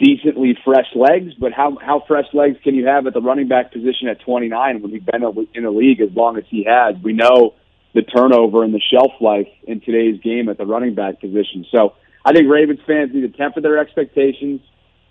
decently 0.00 0.58
fresh 0.64 0.88
legs, 0.96 1.34
but 1.38 1.52
how, 1.52 1.78
how 1.80 2.02
fresh 2.08 2.26
legs 2.32 2.56
can 2.64 2.74
you 2.74 2.86
have 2.86 3.06
at 3.06 3.14
the 3.14 3.20
running 3.20 3.46
back 3.46 3.72
position 3.72 4.08
at 4.08 4.20
29 4.22 4.82
when 4.82 4.90
he's 4.90 5.02
been 5.04 5.22
in 5.54 5.62
the 5.62 5.70
league 5.70 6.00
as 6.00 6.10
long 6.16 6.36
as 6.36 6.44
he 6.48 6.64
has? 6.64 6.96
We 7.00 7.12
know 7.12 7.54
the 7.94 8.02
turnover 8.02 8.64
and 8.64 8.72
the 8.72 8.80
shelf 8.80 9.12
life 9.20 9.48
in 9.64 9.80
today's 9.80 10.20
game 10.20 10.48
at 10.48 10.58
the 10.58 10.66
running 10.66 10.94
back 10.94 11.20
position. 11.20 11.66
So 11.70 11.94
I 12.24 12.32
think 12.32 12.50
Ravens 12.50 12.80
fans 12.86 13.12
need 13.12 13.22
to 13.22 13.36
temper 13.36 13.60
their 13.60 13.78
expectations, 13.78 14.60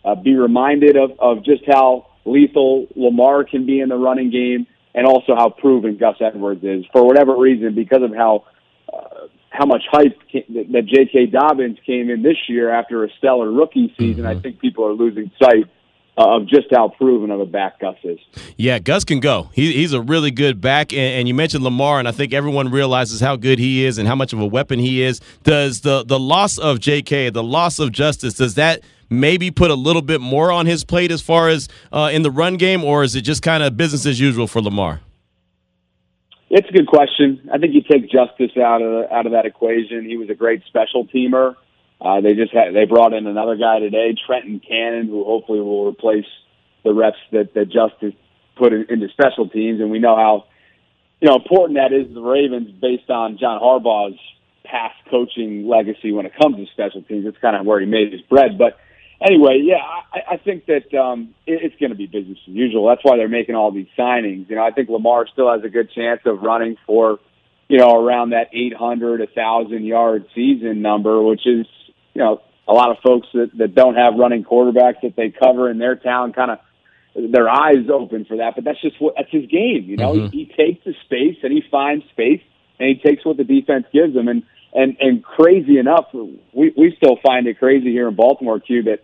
uh, 0.04 0.16
be 0.16 0.36
reminded 0.36 0.98
of, 0.98 1.12
of 1.20 1.46
just 1.46 1.64
how 1.68 2.08
lethal 2.26 2.88
Lamar 2.96 3.44
can 3.44 3.66
be 3.66 3.80
in 3.80 3.90
the 3.90 3.98
running 3.98 4.32
game, 4.32 4.68
and 4.94 5.06
also 5.06 5.36
how 5.36 5.50
proven 5.50 5.98
Gus 5.98 6.16
Edwards 6.20 6.64
is. 6.64 6.86
For 6.92 7.06
whatever 7.06 7.38
reason, 7.38 7.76
because 7.76 8.04
of 8.04 8.14
how 8.16 8.46
uh, 8.92 9.28
how 9.50 9.66
much 9.66 9.84
hype 9.92 10.18
ca- 10.32 10.46
that 10.50 10.86
J.K. 10.86 11.28
Dobbins 11.28 11.78
came 11.86 12.10
in 12.10 12.24
this 12.24 12.38
year 12.48 12.70
after 12.70 13.04
a 13.04 13.10
stellar 13.18 13.52
rookie 13.52 13.94
season, 13.98 14.26
I 14.26 14.40
think 14.40 14.60
people 14.60 14.86
are 14.86 14.94
losing 14.94 15.32
sight 15.42 15.66
of 16.18 16.48
just 16.48 16.68
how 16.72 16.90
proven 16.90 17.32
of 17.32 17.40
a 17.40 17.46
back 17.46 17.80
Gus 17.80 17.96
is. 18.04 18.20
Yeah, 18.58 18.80
Gus 18.80 19.04
can 19.04 19.20
go. 19.20 19.50
He, 19.54 19.72
he's 19.74 19.94
a 19.94 20.02
really 20.02 20.32
good 20.32 20.62
back, 20.62 20.92
and, 20.92 21.00
and 21.00 21.28
you 21.28 21.34
mentioned 21.34 21.64
Lamar, 21.64 22.00
and 22.00 22.08
I 22.08 22.12
think 22.12 22.34
everyone 22.34 22.70
realizes 22.70 23.20
how 23.20 23.36
good 23.36 23.60
he 23.60 23.86
is 23.86 23.98
and 23.98 24.08
how 24.08 24.16
much 24.16 24.34
of 24.34 24.40
a 24.40 24.46
weapon 24.46 24.80
he 24.80 25.02
is. 25.02 25.22
Does 25.44 25.82
the 25.82 26.04
the 26.04 26.20
loss 26.20 26.58
of 26.58 26.80
J.K., 26.80 27.30
the 27.30 27.44
loss 27.44 27.80
of 27.80 27.92
Justice, 27.92 28.34
does 28.34 28.56
that 28.56 28.82
maybe 29.10 29.52
put 29.52 29.72
a 29.72 29.76
little 29.76 30.02
bit 30.02 30.22
more 30.22 30.52
on 30.52 30.66
his 30.66 30.84
plate 30.84 31.12
as 31.12 31.22
far 31.22 31.50
as 31.50 31.68
uh, 31.92 32.10
in 32.12 32.24
the 32.24 32.32
run 32.32 32.58
game, 32.58 32.84
or 32.84 33.04
is 33.04 33.16
it 33.16 33.22
just 33.22 33.42
kind 33.42 33.64
of 33.64 33.78
business 33.78 34.06
as 34.06 34.20
usual 34.20 34.48
for 34.48 34.62
Lamar? 34.62 35.02
It's 36.50 36.68
a 36.68 36.74
good 36.74 36.88
question. 36.88 37.50
I 37.54 37.58
think 37.58 37.74
you 37.74 37.82
take 37.82 38.12
Justice 38.12 38.52
out 38.58 38.82
of 38.82 39.10
out 39.10 39.26
of 39.26 39.32
that 39.32 39.46
equation. 39.46 40.04
He 40.06 40.18
was 40.18 40.30
a 40.30 40.36
great 40.36 40.64
special 40.68 41.08
teamer. 41.08 41.56
Uh, 42.02 42.20
they 42.20 42.34
just 42.34 42.52
had 42.52 42.74
they 42.74 42.86
brought 42.86 43.14
in 43.14 43.28
another 43.28 43.56
guy 43.56 43.80
today, 43.80 44.16
Trenton 44.26 44.60
Cannon, 44.60 45.08
who 45.08 45.24
hopefully 45.24 45.60
will 45.60 45.88
replace 45.88 46.26
the 46.84 46.94
reps 46.94 47.18
that 47.32 47.54
that 47.54 47.66
Justice 47.70 48.16
put 48.56 48.74
in, 48.74 48.88
into 48.90 49.08
special 49.10 49.48
teams. 49.48 49.80
And 49.80 49.92
we 49.92 50.00
know 50.00 50.16
how 50.16 50.46
you 51.22 51.30
know 51.30 51.36
important 51.36 51.78
that 51.78 51.94
is 51.94 52.08
to 52.08 52.14
the 52.14 52.22
Ravens 52.22 52.72
based 52.72 53.10
on 53.10 53.38
John 53.38 53.62
Harbaugh's 53.62 54.20
past 54.64 54.96
coaching 55.12 55.68
legacy 55.68 56.12
when 56.12 56.26
it 56.26 56.34
comes 56.42 56.56
to 56.56 56.66
special 56.72 57.04
teams. 57.04 57.26
It's 57.26 57.38
kind 57.38 57.56
of 57.56 57.66
where 57.66 57.80
he 57.80 57.86
made 57.86 58.12
his 58.12 58.22
bread. 58.22 58.58
But 58.58 58.80
anyway, 59.22 59.62
yeah, 59.62 59.84
I, 60.14 60.34
I 60.34 60.38
think 60.38 60.66
that 60.66 60.94
um, 60.98 61.36
it, 61.46 61.60
it's 61.64 61.76
going 61.80 61.92
to 61.92 61.96
be 61.96 62.08
business 62.08 62.40
as 62.48 62.54
usual. 62.54 62.88
That's 62.88 63.04
why 63.04 63.18
they're 63.18 63.30
making 63.30 63.56
all 63.56 63.72
these 63.72 63.90
signings. 63.98 64.50
You 64.50 64.56
know, 64.56 64.64
I 64.64 64.72
think 64.72 64.90
Lamar 64.90 65.28
still 65.32 65.52
has 65.52 65.64
a 65.64 65.70
good 65.70 65.92
chance 65.92 66.22
of 66.26 66.42
running 66.42 66.78
for, 66.88 67.20
you 67.68 67.78
know, 67.78 68.04
around 68.04 68.32
that 68.32 68.50
800, 68.54 69.20
1,000 69.20 69.84
yard 69.86 70.26
season 70.34 70.82
number, 70.82 71.22
which 71.22 71.46
is, 71.46 71.68
you 72.14 72.22
know, 72.22 72.42
a 72.68 72.74
lot 72.74 72.92
of 72.92 72.98
folks 73.04 73.28
that, 73.34 73.52
that 73.58 73.76
don't 73.76 73.96
have 73.96 74.16
running 74.16 74.44
quarterbacks 74.44 75.02
that 75.04 75.16
they 75.16 75.30
cover 75.30 75.70
in 75.70 75.78
their 75.78 75.96
town 75.96 76.34
kind 76.34 76.52
of 76.52 76.60
their 77.14 77.50
eyes 77.50 77.90
open 77.92 78.26
for 78.26 78.38
that. 78.38 78.56
But 78.56 78.64
that's 78.64 78.82
just 78.82 79.00
what 79.02 79.16
that's 79.18 79.32
his 79.32 79.46
game. 79.48 79.86
You 79.88 79.98
know, 79.98 80.14
mm-hmm. 80.14 80.28
he, 80.28 80.46
he 80.46 80.54
takes 80.54 80.86
the 80.86 80.94
space 81.06 81.38
and 81.44 81.52
he 81.52 81.64
finds 81.70 82.06
space 82.12 82.42
and 82.80 82.90
he 82.90 82.96
takes 82.96 83.26
what 83.26 83.38
the 83.38 83.44
defense 83.44 83.86
gives 83.92 84.16
him. 84.16 84.28
And 84.28 84.44
and 84.74 84.96
and 85.00 85.24
crazy 85.24 85.78
enough, 85.78 86.08
we 86.14 86.74
we 86.78 86.94
still 86.98 87.18
find 87.24 87.48
it 87.48 87.60
crazy 87.60 87.92
here 87.92 88.08
in 88.08 88.16
Baltimore, 88.16 88.60
Q, 88.60 88.84
that 88.84 89.04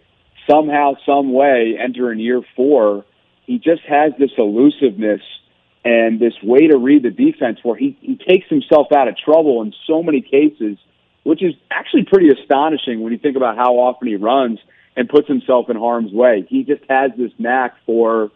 somehow, 0.49 0.93
some 1.05 1.33
way, 1.33 1.77
entering 1.79 2.19
year 2.19 2.41
four, 2.55 3.05
he 3.45 3.57
just 3.57 3.81
has 3.83 4.13
this 4.17 4.31
elusiveness 4.37 5.21
and 5.85 6.19
this 6.19 6.33
way 6.43 6.67
to 6.67 6.77
read 6.77 7.03
the 7.03 7.11
defense 7.11 7.59
where 7.63 7.77
he, 7.77 7.97
he 8.01 8.15
takes 8.15 8.47
himself 8.49 8.87
out 8.95 9.07
of 9.07 9.17
trouble 9.17 9.61
in 9.61 9.73
so 9.85 10.03
many 10.03 10.21
cases, 10.21 10.77
which 11.27 11.43
is 11.43 11.53
actually 11.69 12.05
pretty 12.05 12.29
astonishing 12.29 13.01
when 13.01 13.11
you 13.11 13.19
think 13.19 13.35
about 13.35 13.57
how 13.57 13.73
often 13.73 14.07
he 14.07 14.15
runs 14.15 14.59
and 14.95 15.09
puts 15.09 15.27
himself 15.27 15.69
in 15.69 15.75
harm's 15.75 16.13
way. 16.13 16.45
He 16.47 16.63
just 16.63 16.83
has 16.89 17.11
this 17.17 17.31
knack 17.37 17.75
for 17.85 18.31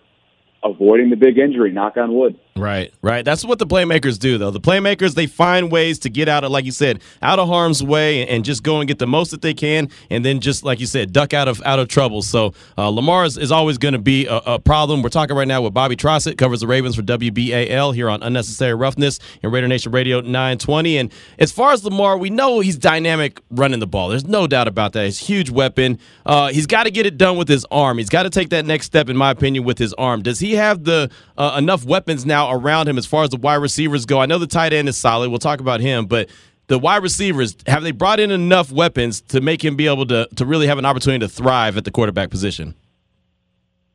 avoiding 0.62 1.10
the 1.10 1.16
big 1.16 1.38
injury, 1.38 1.72
knock 1.72 1.96
on 1.96 2.14
wood. 2.14 2.38
Right, 2.56 2.94
right. 3.02 3.24
That's 3.24 3.46
what 3.46 3.60
the 3.60 3.66
playmakers 3.66 4.20
do, 4.20 4.38
though. 4.38 4.52
The 4.52 4.60
playmakers 4.60 5.16
they 5.16 5.26
find 5.26 5.72
ways 5.72 6.00
to 6.00 6.10
get 6.10 6.28
out 6.28 6.44
of, 6.44 6.52
like 6.52 6.66
you 6.66 6.72
said, 6.72 7.02
out 7.22 7.40
of 7.40 7.48
harm's 7.48 7.82
way 7.82 8.28
and 8.28 8.44
just 8.44 8.62
go 8.62 8.80
and 8.80 8.88
get 8.90 9.00
the 9.00 9.08
most 9.08 9.32
that 9.32 9.42
they 9.42 9.54
can, 9.54 9.90
and 10.10 10.26
then 10.26 10.42
just 10.42 10.64
like 10.64 10.82
you 10.82 10.86
said, 10.86 11.14
duck 11.14 11.34
out 11.34 11.48
of 11.48 11.62
out 11.64 11.80
of 11.80 11.88
trouble. 11.88 12.22
So 12.22 12.54
uh, 12.78 12.90
Lamar 12.90 13.24
is, 13.24 13.38
is 13.38 13.54
always 13.54 13.78
going 13.78 13.94
to 13.94 14.00
be 14.00 14.26
a, 14.26 14.38
a, 14.38 14.60
problem. 14.60 15.02
We're 15.02 15.10
talking 15.10 15.36
right 15.36 15.48
now 15.48 15.62
with 15.62 15.74
Bobby 15.74 15.96
Trossett, 15.96 16.38
covers 16.38 16.60
the 16.60 16.68
Ravens 16.68 16.96
for 16.96 17.04
WBAL 17.04 17.96
here 17.96 18.10
on 18.10 18.22
Unnecessary 18.22 18.74
Roughness 18.74 19.20
and 19.42 19.52
Raider 19.52 19.70
Nation 19.70 19.94
Radio 19.94 20.20
920. 20.20 20.98
And 20.98 21.14
as 21.40 21.54
far 21.54 21.72
as 21.72 21.86
Lamar, 21.86 22.18
we 22.18 22.30
know 22.30 22.60
he's 22.60 22.78
dynamic 22.78 23.40
running 23.50 23.80
the 23.80 23.88
ball. 23.88 24.10
There's 24.10 24.28
no 24.28 24.46
doubt 24.46 24.68
about 24.68 24.92
that. 24.94 25.06
He's 25.06 25.22
a 25.22 25.26
huge 25.26 25.50
weapon. 25.50 26.00
Uh, 26.26 26.50
he's 26.50 26.68
got 26.68 26.84
to 26.84 26.92
get 26.92 27.06
it 27.06 27.18
done 27.18 27.38
with 27.38 27.48
his 27.48 27.66
arm. 27.72 27.98
He's 27.98 28.10
got 28.10 28.24
to 28.24 28.30
take 28.30 28.50
that 28.50 28.66
next 28.66 28.88
step, 28.88 29.08
in 29.10 29.16
my 29.16 29.32
opinion, 29.32 29.64
with 29.64 29.78
his 29.78 29.94
arm. 29.94 30.22
Does 30.22 30.40
he 30.40 30.56
have 30.56 30.84
the 30.84 31.10
uh, 31.38 31.56
enough 31.58 31.86
weapons 31.86 32.26
now? 32.26 32.41
Now 32.42 32.56
around 32.56 32.88
him 32.88 32.98
as 32.98 33.06
far 33.06 33.24
as 33.24 33.30
the 33.30 33.38
wide 33.38 33.56
receivers 33.56 34.06
go? 34.06 34.20
I 34.20 34.26
know 34.26 34.38
the 34.38 34.48
tight 34.48 34.74
end 34.74 34.90
is 34.90 34.98
solid. 34.98 35.30
We'll 35.30 35.40
talk 35.40 35.60
about 35.60 35.80
him, 35.80 36.06
but 36.06 36.30
the 36.68 36.80
wide 36.80 37.04
receivers 37.04 37.56
have 37.68 37.84
they 37.84 37.92
brought 37.92 38.20
in 38.20 38.32
enough 38.32 38.72
weapons 38.72 39.22
to 39.22 39.42
make 39.42 39.64
him 39.64 39.76
be 39.76 39.88
able 39.88 40.06
to 40.08 40.28
to 40.36 40.46
really 40.46 40.68
have 40.68 40.78
an 40.78 40.86
opportunity 40.86 41.26
to 41.26 41.30
thrive 41.30 41.78
at 41.78 41.86
the 41.86 41.92
quarterback 41.92 42.30
position? 42.30 42.76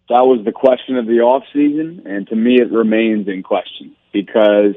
That 0.09 0.25
was 0.25 0.45
the 0.45 0.53
question 0.53 0.97
of 0.97 1.07
the 1.07 1.15
offseason, 1.15 2.07
and 2.07 2.29
to 2.29 2.37
me, 2.37 2.61
it 2.61 2.71
remains 2.71 3.27
in 3.27 3.43
question 3.43 3.97
because 4.13 4.75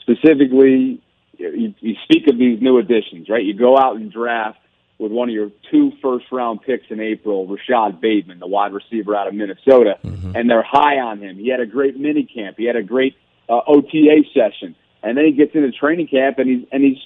specifically, 0.00 1.02
you, 1.36 1.74
you 1.80 1.94
speak 2.04 2.28
of 2.28 2.38
these 2.38 2.62
new 2.62 2.78
additions, 2.78 3.28
right? 3.28 3.44
You 3.44 3.52
go 3.52 3.76
out 3.76 3.96
and 3.96 4.10
draft 4.10 4.59
with 5.00 5.10
one 5.10 5.30
of 5.30 5.34
your 5.34 5.50
two 5.70 5.92
first 6.02 6.26
round 6.30 6.60
picks 6.62 6.84
in 6.90 7.00
April, 7.00 7.46
Rashod 7.46 8.00
Bateman, 8.00 8.38
the 8.38 8.46
wide 8.46 8.72
receiver 8.74 9.16
out 9.16 9.26
of 9.26 9.34
Minnesota, 9.34 9.98
mm-hmm. 10.04 10.36
and 10.36 10.48
they're 10.48 10.62
high 10.62 10.98
on 10.98 11.20
him. 11.20 11.38
He 11.38 11.48
had 11.48 11.60
a 11.60 11.66
great 11.66 11.98
mini 11.98 12.24
camp. 12.24 12.56
He 12.58 12.66
had 12.66 12.76
a 12.76 12.82
great 12.82 13.16
uh, 13.48 13.60
OTA 13.66 14.24
session, 14.34 14.76
and 15.02 15.16
then 15.16 15.24
he 15.24 15.32
gets 15.32 15.54
into 15.54 15.72
training 15.72 16.08
camp 16.08 16.38
and 16.38 16.48
he's 16.48 16.68
and 16.70 16.84
he's 16.84 16.98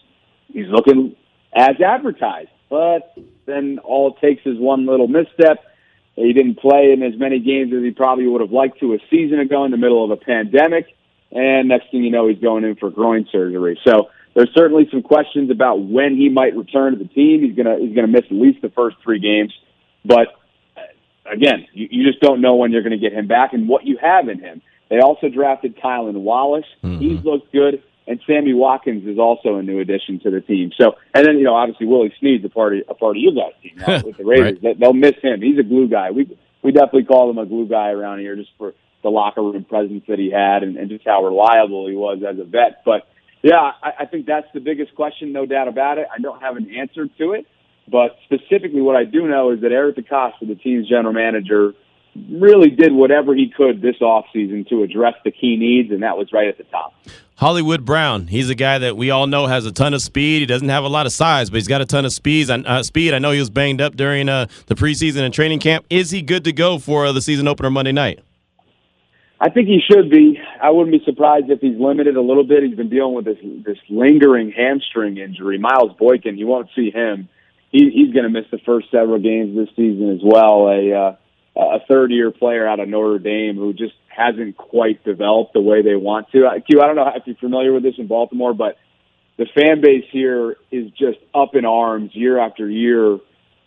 he's 0.52 0.66
looking 0.68 1.14
as 1.54 1.80
advertised. 1.80 2.50
But 2.68 3.16
then 3.46 3.78
all 3.78 4.12
it 4.12 4.20
takes 4.20 4.44
is 4.44 4.58
one 4.58 4.86
little 4.86 5.06
misstep. 5.06 5.64
He 6.16 6.32
didn't 6.32 6.58
play 6.58 6.92
in 6.92 7.02
as 7.02 7.18
many 7.18 7.38
games 7.38 7.72
as 7.72 7.82
he 7.82 7.92
probably 7.92 8.26
would 8.26 8.40
have 8.40 8.52
liked 8.52 8.80
to 8.80 8.94
a 8.94 8.98
season 9.08 9.38
ago 9.38 9.64
in 9.64 9.70
the 9.70 9.76
middle 9.76 10.04
of 10.04 10.10
a 10.10 10.16
pandemic. 10.16 10.86
And 11.30 11.68
next 11.68 11.90
thing 11.90 12.04
you 12.04 12.10
know, 12.10 12.28
he's 12.28 12.38
going 12.38 12.64
in 12.64 12.76
for 12.76 12.90
groin 12.90 13.26
surgery. 13.30 13.78
So 13.84 14.10
there's 14.34 14.50
certainly 14.54 14.88
some 14.90 15.02
questions 15.02 15.50
about 15.50 15.80
when 15.80 16.16
he 16.16 16.28
might 16.28 16.56
return 16.56 16.92
to 16.92 16.98
the 16.98 17.08
team. 17.08 17.42
He's 17.42 17.56
gonna 17.56 17.78
he's 17.78 17.94
gonna 17.94 18.08
miss 18.08 18.24
at 18.24 18.32
least 18.32 18.62
the 18.62 18.70
first 18.70 18.96
three 19.02 19.20
games, 19.20 19.52
but 20.04 20.28
uh, 20.76 20.80
again, 21.32 21.66
you, 21.72 21.88
you 21.90 22.04
just 22.04 22.20
don't 22.20 22.40
know 22.40 22.56
when 22.56 22.72
you're 22.72 22.82
going 22.82 22.98
to 22.98 22.98
get 22.98 23.12
him 23.12 23.26
back 23.26 23.52
and 23.52 23.68
what 23.68 23.86
you 23.86 23.96
have 24.00 24.28
in 24.28 24.40
him. 24.40 24.60
They 24.90 24.98
also 25.00 25.28
drafted 25.28 25.76
Tylan 25.78 26.14
Wallace. 26.14 26.66
Mm-hmm. 26.82 27.00
He's 27.00 27.24
looked 27.24 27.52
good. 27.52 27.82
And 28.06 28.20
Sammy 28.26 28.52
Watkins 28.52 29.06
is 29.08 29.18
also 29.18 29.56
a 29.56 29.62
new 29.62 29.80
addition 29.80 30.20
to 30.20 30.30
the 30.30 30.42
team. 30.42 30.72
So, 30.78 30.96
and 31.14 31.24
then 31.24 31.38
you 31.38 31.44
know, 31.44 31.54
obviously 31.54 31.86
Willie 31.86 32.12
Snead's 32.20 32.44
a 32.44 32.50
part 32.50 32.74
of 32.76 32.82
a 32.90 32.94
part 32.94 33.16
of 33.16 33.22
you 33.22 33.34
guys' 33.34 33.54
team 33.62 33.76
now 33.78 34.02
with 34.04 34.18
the 34.18 34.24
Raiders. 34.24 34.58
right. 34.62 34.78
They'll 34.78 34.92
miss 34.92 35.14
him. 35.22 35.40
He's 35.40 35.58
a 35.58 35.62
glue 35.62 35.88
guy. 35.88 36.10
We 36.10 36.36
we 36.62 36.72
definitely 36.72 37.04
call 37.04 37.30
him 37.30 37.38
a 37.38 37.46
glue 37.46 37.66
guy 37.66 37.90
around 37.90 38.18
here 38.18 38.36
just 38.36 38.50
for 38.58 38.74
the 39.02 39.08
locker 39.08 39.42
room 39.42 39.64
presence 39.64 40.04
that 40.08 40.18
he 40.18 40.30
had 40.30 40.62
and, 40.62 40.76
and 40.76 40.90
just 40.90 41.06
how 41.06 41.24
reliable 41.24 41.88
he 41.88 41.94
was 41.94 42.22
as 42.28 42.38
a 42.38 42.44
vet. 42.44 42.82
But 42.84 43.06
yeah, 43.44 43.72
I, 43.82 43.92
I 44.00 44.06
think 44.06 44.24
that's 44.24 44.46
the 44.54 44.60
biggest 44.60 44.94
question, 44.94 45.32
no 45.32 45.44
doubt 45.44 45.68
about 45.68 45.98
it. 45.98 46.06
I 46.10 46.18
don't 46.18 46.40
have 46.40 46.56
an 46.56 46.74
answer 46.74 47.06
to 47.06 47.32
it, 47.32 47.46
but 47.86 48.16
specifically, 48.24 48.80
what 48.80 48.96
I 48.96 49.04
do 49.04 49.28
know 49.28 49.50
is 49.50 49.60
that 49.60 49.70
Eric 49.70 49.96
DeCosta, 49.96 50.48
the 50.48 50.54
team's 50.54 50.88
general 50.88 51.12
manager, 51.12 51.74
really 52.30 52.70
did 52.70 52.94
whatever 52.94 53.34
he 53.34 53.52
could 53.54 53.82
this 53.82 53.96
offseason 54.00 54.66
to 54.70 54.82
address 54.82 55.12
the 55.24 55.30
key 55.30 55.56
needs, 55.58 55.90
and 55.90 56.02
that 56.02 56.16
was 56.16 56.32
right 56.32 56.48
at 56.48 56.56
the 56.56 56.64
top. 56.64 56.94
Hollywood 57.36 57.84
Brown, 57.84 58.28
he's 58.28 58.48
a 58.48 58.54
guy 58.54 58.78
that 58.78 58.96
we 58.96 59.10
all 59.10 59.26
know 59.26 59.46
has 59.46 59.66
a 59.66 59.72
ton 59.72 59.92
of 59.92 60.00
speed. 60.00 60.40
He 60.40 60.46
doesn't 60.46 60.70
have 60.70 60.84
a 60.84 60.88
lot 60.88 61.04
of 61.04 61.12
size, 61.12 61.50
but 61.50 61.56
he's 61.56 61.68
got 61.68 61.82
a 61.82 61.84
ton 61.84 62.06
of 62.06 62.14
speed. 62.14 62.48
Uh, 62.48 62.82
speed. 62.82 63.12
I 63.12 63.18
know 63.18 63.32
he 63.32 63.40
was 63.40 63.50
banged 63.50 63.82
up 63.82 63.94
during 63.94 64.30
uh, 64.30 64.46
the 64.68 64.74
preseason 64.74 65.20
and 65.20 65.34
training 65.34 65.58
camp. 65.58 65.84
Is 65.90 66.12
he 66.12 66.22
good 66.22 66.44
to 66.44 66.52
go 66.52 66.78
for 66.78 67.04
uh, 67.04 67.12
the 67.12 67.20
season 67.20 67.46
opener 67.46 67.68
Monday 67.68 67.92
night? 67.92 68.20
I 69.40 69.50
think 69.50 69.68
he 69.68 69.80
should 69.90 70.10
be. 70.10 70.38
I 70.62 70.70
wouldn't 70.70 70.92
be 70.92 71.04
surprised 71.04 71.50
if 71.50 71.60
he's 71.60 71.78
limited 71.78 72.16
a 72.16 72.20
little 72.20 72.44
bit. 72.44 72.62
He's 72.62 72.76
been 72.76 72.88
dealing 72.88 73.14
with 73.14 73.24
this 73.24 73.38
this 73.64 73.78
lingering 73.88 74.52
hamstring 74.52 75.18
injury. 75.18 75.58
Miles 75.58 75.96
Boykin, 75.98 76.38
you 76.38 76.46
won't 76.46 76.68
see 76.74 76.90
him. 76.90 77.28
He, 77.70 77.90
he's 77.90 78.14
going 78.14 78.24
to 78.24 78.30
miss 78.30 78.48
the 78.52 78.58
first 78.58 78.90
several 78.90 79.18
games 79.18 79.56
this 79.56 79.68
season 79.74 80.12
as 80.12 80.20
well. 80.22 80.68
A 80.68 80.92
uh, 80.92 81.16
a 81.56 81.78
third 81.88 82.10
year 82.10 82.30
player 82.30 82.66
out 82.66 82.80
of 82.80 82.88
Notre 82.88 83.18
Dame 83.18 83.56
who 83.56 83.72
just 83.72 83.94
hasn't 84.08 84.56
quite 84.56 85.04
developed 85.04 85.52
the 85.52 85.60
way 85.60 85.82
they 85.82 85.96
want 85.96 86.30
to. 86.30 86.48
Q, 86.68 86.80
I 86.80 86.86
don't 86.86 86.96
know 86.96 87.10
if 87.14 87.24
you're 87.26 87.36
familiar 87.36 87.72
with 87.72 87.82
this 87.82 87.94
in 87.98 88.06
Baltimore, 88.06 88.54
but 88.54 88.76
the 89.36 89.46
fan 89.54 89.80
base 89.80 90.04
here 90.12 90.56
is 90.70 90.90
just 90.92 91.18
up 91.34 91.54
in 91.54 91.64
arms 91.64 92.10
year 92.14 92.38
after 92.38 92.68
year 92.68 93.18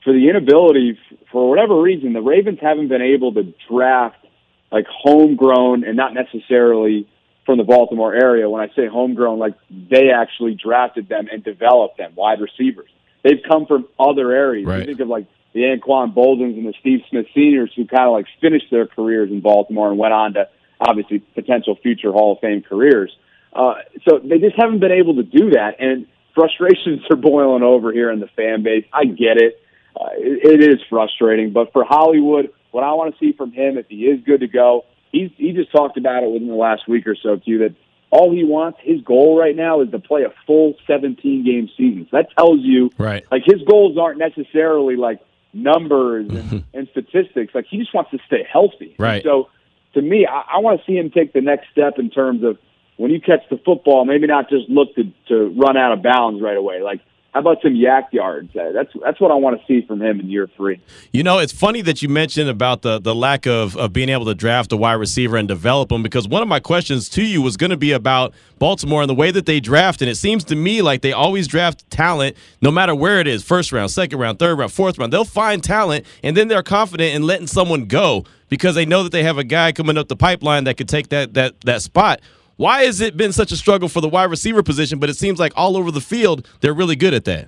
for 0.03 0.13
the 0.13 0.30
inability, 0.30 0.97
for 1.32 1.49
whatever 1.49 1.82
reason, 1.82 2.13
the 2.13 2.21
Ravens 2.21 2.60
haven't 2.62 2.88
been 2.88 3.01
able 3.01 3.34
to 3.34 3.53
draft 3.69 4.25
like 4.71 4.86
homegrown 4.88 5.84
and 5.84 5.95
not 5.95 6.13
necessarily 6.13 7.08
from 7.45 7.58
the 7.58 7.63
Baltimore 7.63 8.13
area. 8.13 8.49
When 8.49 8.62
I 8.62 8.73
say 8.75 8.88
homegrown, 8.88 9.39
like 9.39 9.56
they 9.69 10.10
actually 10.12 10.56
drafted 10.56 11.08
them 11.10 11.27
and 11.32 11.43
developed 11.43 11.97
them, 11.97 12.13
wide 12.15 12.39
receivers. 12.41 12.89
They've 13.23 13.41
come 13.47 13.65
from 13.65 13.88
other 13.99 14.32
areas. 14.32 14.67
Right. 14.67 14.80
You 14.82 14.86
think 14.86 14.99
of 14.99 15.08
like 15.08 15.27
the 15.53 15.62
Anquan 15.62 16.13
Boldins 16.13 16.58
and 16.58 16.67
the 16.67 16.73
Steve 16.80 17.01
Smith 17.10 17.25
seniors 17.34 17.71
who 17.75 17.88
kind 17.88 18.06
of 18.06 18.12
like 18.12 18.27
finished 18.41 18.67
their 18.69 18.86
careers 18.86 19.32
in 19.32 19.41
Baltimore 19.41 19.89
and 19.89 19.97
went 19.97 20.13
on 20.13 20.34
to 20.34 20.49
obviously 20.80 21.19
potential 21.19 21.75
future 21.82 22.12
Hall 22.12 22.34
of 22.34 22.39
Fame 22.39 22.62
careers. 22.62 23.15
Uh, 23.53 23.75
so 24.08 24.19
they 24.19 24.38
just 24.38 24.56
haven't 24.56 24.80
been 24.80 24.91
able 24.91 25.15
to 25.15 25.23
do 25.23 25.51
that, 25.51 25.80
and 25.80 26.06
frustrations 26.36 27.01
are 27.10 27.15
boiling 27.15 27.63
over 27.63 27.91
here 27.91 28.12
in 28.12 28.19
the 28.19 28.27
fan 28.36 28.62
base. 28.62 28.86
I 28.93 29.06
get 29.06 29.38
it. 29.38 29.60
Uh, 29.99 30.10
it, 30.13 30.62
it 30.62 30.69
is 30.69 30.80
frustrating, 30.89 31.51
but 31.51 31.73
for 31.73 31.84
Hollywood, 31.84 32.51
what 32.71 32.84
I 32.84 32.93
want 32.93 33.13
to 33.13 33.19
see 33.19 33.36
from 33.36 33.51
him, 33.51 33.77
if 33.77 33.88
he 33.88 34.06
is 34.06 34.23
good 34.25 34.41
to 34.41 34.47
go, 34.47 34.86
he's 35.12 35.32
he 35.38 35.53
just 35.53 35.71
talked 35.71 35.97
about 35.97 36.23
it 36.23 36.32
within 36.32 36.47
the 36.47 36.56
last 36.56 36.88
week 36.88 37.08
or 37.08 37.15
so 37.15 37.38
too. 37.38 37.60
That 37.60 37.75
all 38.10 38.32
he 38.32 38.43
wants, 38.43 38.80
his 38.82 39.01
goal 39.01 39.38
right 39.38 39.56
now, 39.56 39.82
is 39.82 39.91
to 39.91 39.99
play 39.99 40.23
a 40.23 40.34
full 40.45 40.75
17 40.88 41.45
game 41.45 41.69
season. 41.77 42.08
So 42.10 42.17
that 42.17 42.27
tells 42.38 42.60
you, 42.62 42.91
right? 42.97 43.25
Like 43.32 43.43
his 43.45 43.62
goals 43.63 43.97
aren't 43.97 44.19
necessarily 44.19 44.95
like 44.95 45.19
numbers 45.53 46.30
and, 46.30 46.63
and 46.73 46.88
statistics. 46.91 47.53
Like 47.53 47.65
he 47.69 47.77
just 47.77 47.93
wants 47.93 48.12
to 48.12 48.19
stay 48.27 48.47
healthy. 48.51 48.95
Right. 48.97 49.15
And 49.15 49.23
so 49.23 49.49
to 49.93 50.01
me, 50.01 50.27
I, 50.30 50.56
I 50.56 50.58
want 50.60 50.80
to 50.80 50.86
see 50.86 50.97
him 50.97 51.10
take 51.10 51.34
the 51.34 51.41
next 51.41 51.67
step 51.71 51.93
in 51.97 52.10
terms 52.10 52.43
of 52.43 52.58
when 52.97 53.12
you 53.12 53.21
catch 53.21 53.41
the 53.49 53.60
football, 53.63 54.06
maybe 54.06 54.27
not 54.27 54.49
just 54.49 54.69
look 54.69 54.95
to 54.95 55.03
to 55.27 55.53
run 55.58 55.77
out 55.77 55.93
of 55.93 56.01
bounds 56.01 56.41
right 56.41 56.58
away. 56.58 56.82
Like 56.82 57.01
how 57.34 57.42
about 57.42 57.62
some 57.62 57.74
YAC 57.74 58.13
yards? 58.13 58.56
Uh, 58.56 58.72
that's 58.74 58.92
that's 59.04 59.20
what 59.20 59.32
I 59.32 59.36
want 59.36 59.60
to 59.60 59.66
see 59.68 59.86
from 59.86 60.02
him 60.02 60.20
in 60.20 60.30
year 60.30 60.50
three. 60.56 60.82
You 61.12 61.24
know, 61.24 61.40
it's 61.40 61.54
funny 61.54 61.82
that 61.82 62.02
you 62.02 62.10
mentioned 62.10 62.50
about 62.50 62.82
the 62.82 63.00
the 63.00 63.13
lack 63.13 63.46
of, 63.46 63.76
of 63.78 63.94
being 63.94 64.10
able 64.10 64.26
to 64.26 64.34
draft 64.34 64.72
a 64.72 64.78
wide 64.78 64.94
receiver 64.94 65.38
and 65.38 65.48
develop 65.48 65.90
them 65.90 66.02
because 66.02 66.28
one 66.28 66.42
of 66.42 66.48
my 66.48 66.60
questions 66.60 67.10
to 67.10 67.24
you 67.24 67.42
was 67.42 67.58
going 67.58 67.70
to 67.70 67.78
be 67.78 67.92
about 67.92 68.34
Baltimore 68.60 69.02
and 69.02 69.10
the 69.10 69.16
way 69.16 69.30
that 69.32 69.46
they 69.46 69.60
draft. 69.60 70.02
And 70.02 70.10
it 70.10 70.16
seems 70.16 70.44
to 70.46 70.56
me 70.56 70.82
like 70.82 71.02
they 71.02 71.13
always 71.13 71.48
draft 71.48 71.90
talent 71.92 72.38
no 72.62 72.72
matter 72.72 72.96
where 72.96 73.20
it 73.20 73.28
is 73.28 73.44
first 73.44 73.72
round, 73.72 73.92
second 73.92 74.20
round, 74.20 74.40
third 74.40 74.58
round, 74.58 74.72
fourth 74.72 74.98
round. 74.98 75.13
They'll 75.13 75.26
find 75.26 75.63
talent 75.63 76.06
and 76.24 76.36
then 76.36 76.48
they're 76.48 76.63
confident 76.63 77.13
in 77.13 77.24
letting 77.24 77.48
someone 77.48 77.86
go 77.86 78.26
because 78.50 78.76
they 78.76 78.86
know 78.86 79.04
that 79.04 79.12
they 79.12 79.24
have 79.24 79.38
a 79.38 79.44
guy 79.44 79.72
coming 79.74 79.98
up 79.98 80.08
the 80.08 80.16
pipeline 80.16 80.63
that 80.63 80.78
could 80.78 80.90
take 80.90 81.10
that 81.10 81.34
that 81.34 81.60
that 81.62 81.82
spot. 81.82 82.22
Why 82.58 82.84
has 82.84 83.02
it 83.02 83.15
been 83.15 83.32
such 83.32 83.52
a 83.52 83.56
struggle 83.56 83.88
for 83.88 84.02
the 84.02 84.10
wide 84.10 84.30
receiver 84.30 84.63
position? 84.63 85.00
But 85.00 85.10
it 85.10 85.15
seems 85.15 85.39
like 85.39 85.54
all 85.56 85.78
over 85.78 85.91
the 85.91 86.02
field, 86.02 86.48
they're 86.60 86.74
really 86.74 86.96
good 86.96 87.13
at 87.13 87.26
that. 87.26 87.48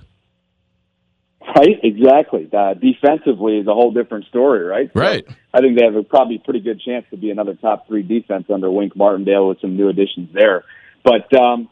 Right, 1.56 1.78
exactly. 1.82 2.48
Uh, 2.52 2.74
defensively 2.74 3.58
is 3.58 3.66
a 3.66 3.74
whole 3.74 3.92
different 3.92 4.26
story, 4.26 4.64
right? 4.64 4.90
Right. 4.94 5.26
I 5.52 5.60
think 5.60 5.76
they 5.76 5.84
have 5.84 5.96
a 5.96 6.02
probably 6.04 6.38
pretty 6.38 6.60
good 6.60 6.80
chance 6.80 7.04
to 7.10 7.16
be 7.16 7.30
another 7.30 7.54
top 7.54 7.88
three 7.88 8.02
defense 8.02 8.46
under 8.52 8.70
Wink 8.70 8.94
Martindale 8.96 9.48
with 9.48 9.60
some 9.60 9.76
new 9.76 9.88
additions 9.88 10.30
there. 10.32 10.64
But 11.04 11.34
um, 11.38 11.68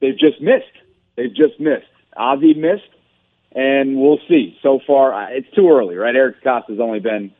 they've 0.00 0.18
just 0.18 0.40
missed. 0.40 0.64
They've 1.16 1.34
just 1.34 1.60
missed. 1.60 1.86
Ozzie 2.16 2.54
missed, 2.54 2.82
and 3.52 3.96
we'll 3.96 4.18
see. 4.28 4.58
So 4.62 4.80
far, 4.86 5.32
it's 5.32 5.48
too 5.54 5.70
early, 5.70 5.94
right? 5.94 6.14
Eric 6.14 6.42
DeCosta's 6.42 6.80
only 6.80 7.00
been 7.00 7.32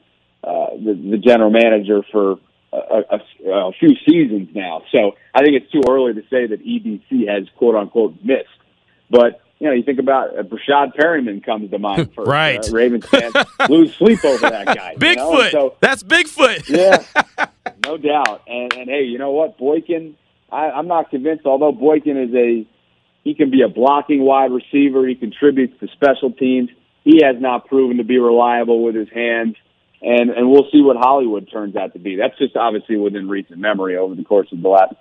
uh, 0.44 0.76
the, 0.76 0.94
the 1.10 1.18
general 1.18 1.50
manager 1.50 2.02
for 2.12 2.36
a, 2.72 3.02
a, 3.10 3.50
a 3.50 3.72
few 3.72 3.96
seasons 4.06 4.48
now. 4.54 4.82
So 4.90 5.12
I 5.34 5.42
think 5.42 5.56
it's 5.56 5.70
too 5.70 5.82
early 5.88 6.14
to 6.14 6.22
say 6.30 6.46
that 6.46 6.64
EDC 6.64 7.28
has 7.28 7.48
quote 7.56 7.74
unquote 7.74 8.16
missed. 8.22 8.48
But 9.10 9.40
you 9.58 9.68
know, 9.68 9.74
you 9.74 9.82
think 9.84 10.00
about 10.00 10.36
uh, 10.36 10.42
Breshad 10.42 10.96
Perriman 10.96 11.44
comes 11.44 11.70
to 11.70 11.78
mind 11.78 12.12
first. 12.16 12.28
right. 12.28 12.58
Uh, 12.58 12.72
Ravens 12.72 13.06
fans 13.06 13.34
lose 13.68 13.94
sleep 13.94 14.24
over 14.24 14.50
that 14.50 14.66
guy. 14.66 14.96
Bigfoot. 14.96 15.52
So, 15.52 15.76
That's 15.80 16.02
Bigfoot. 16.02 16.68
yeah, 17.38 17.46
no 17.84 17.96
doubt. 17.96 18.42
And, 18.48 18.72
and 18.72 18.90
hey, 18.90 19.04
you 19.04 19.18
know 19.18 19.30
what? 19.30 19.58
Boykin, 19.58 20.16
I, 20.50 20.70
I'm 20.70 20.88
not 20.88 21.10
convinced. 21.10 21.46
Although 21.46 21.72
Boykin 21.72 22.16
is 22.16 22.34
a, 22.34 22.66
he 23.22 23.34
can 23.34 23.50
be 23.50 23.62
a 23.62 23.68
blocking 23.68 24.24
wide 24.24 24.50
receiver. 24.50 25.06
He 25.06 25.14
contributes 25.14 25.78
to 25.78 25.86
special 25.92 26.32
teams. 26.32 26.70
He 27.04 27.20
has 27.22 27.36
not 27.40 27.66
proven 27.68 27.98
to 27.98 28.04
be 28.04 28.18
reliable 28.18 28.82
with 28.82 28.96
his 28.96 29.08
hands 29.10 29.56
and 30.02 30.30
and 30.30 30.50
we'll 30.50 30.68
see 30.72 30.82
what 30.82 30.96
Hollywood 30.96 31.48
turns 31.50 31.76
out 31.76 31.92
to 31.92 31.98
be. 31.98 32.16
That's 32.16 32.36
just 32.36 32.56
obviously 32.56 32.96
within 32.96 33.28
recent 33.28 33.58
memory 33.58 33.96
over 33.96 34.14
the 34.14 34.24
course 34.24 34.48
of 34.52 34.60
the 34.60 34.68
last 34.68 34.94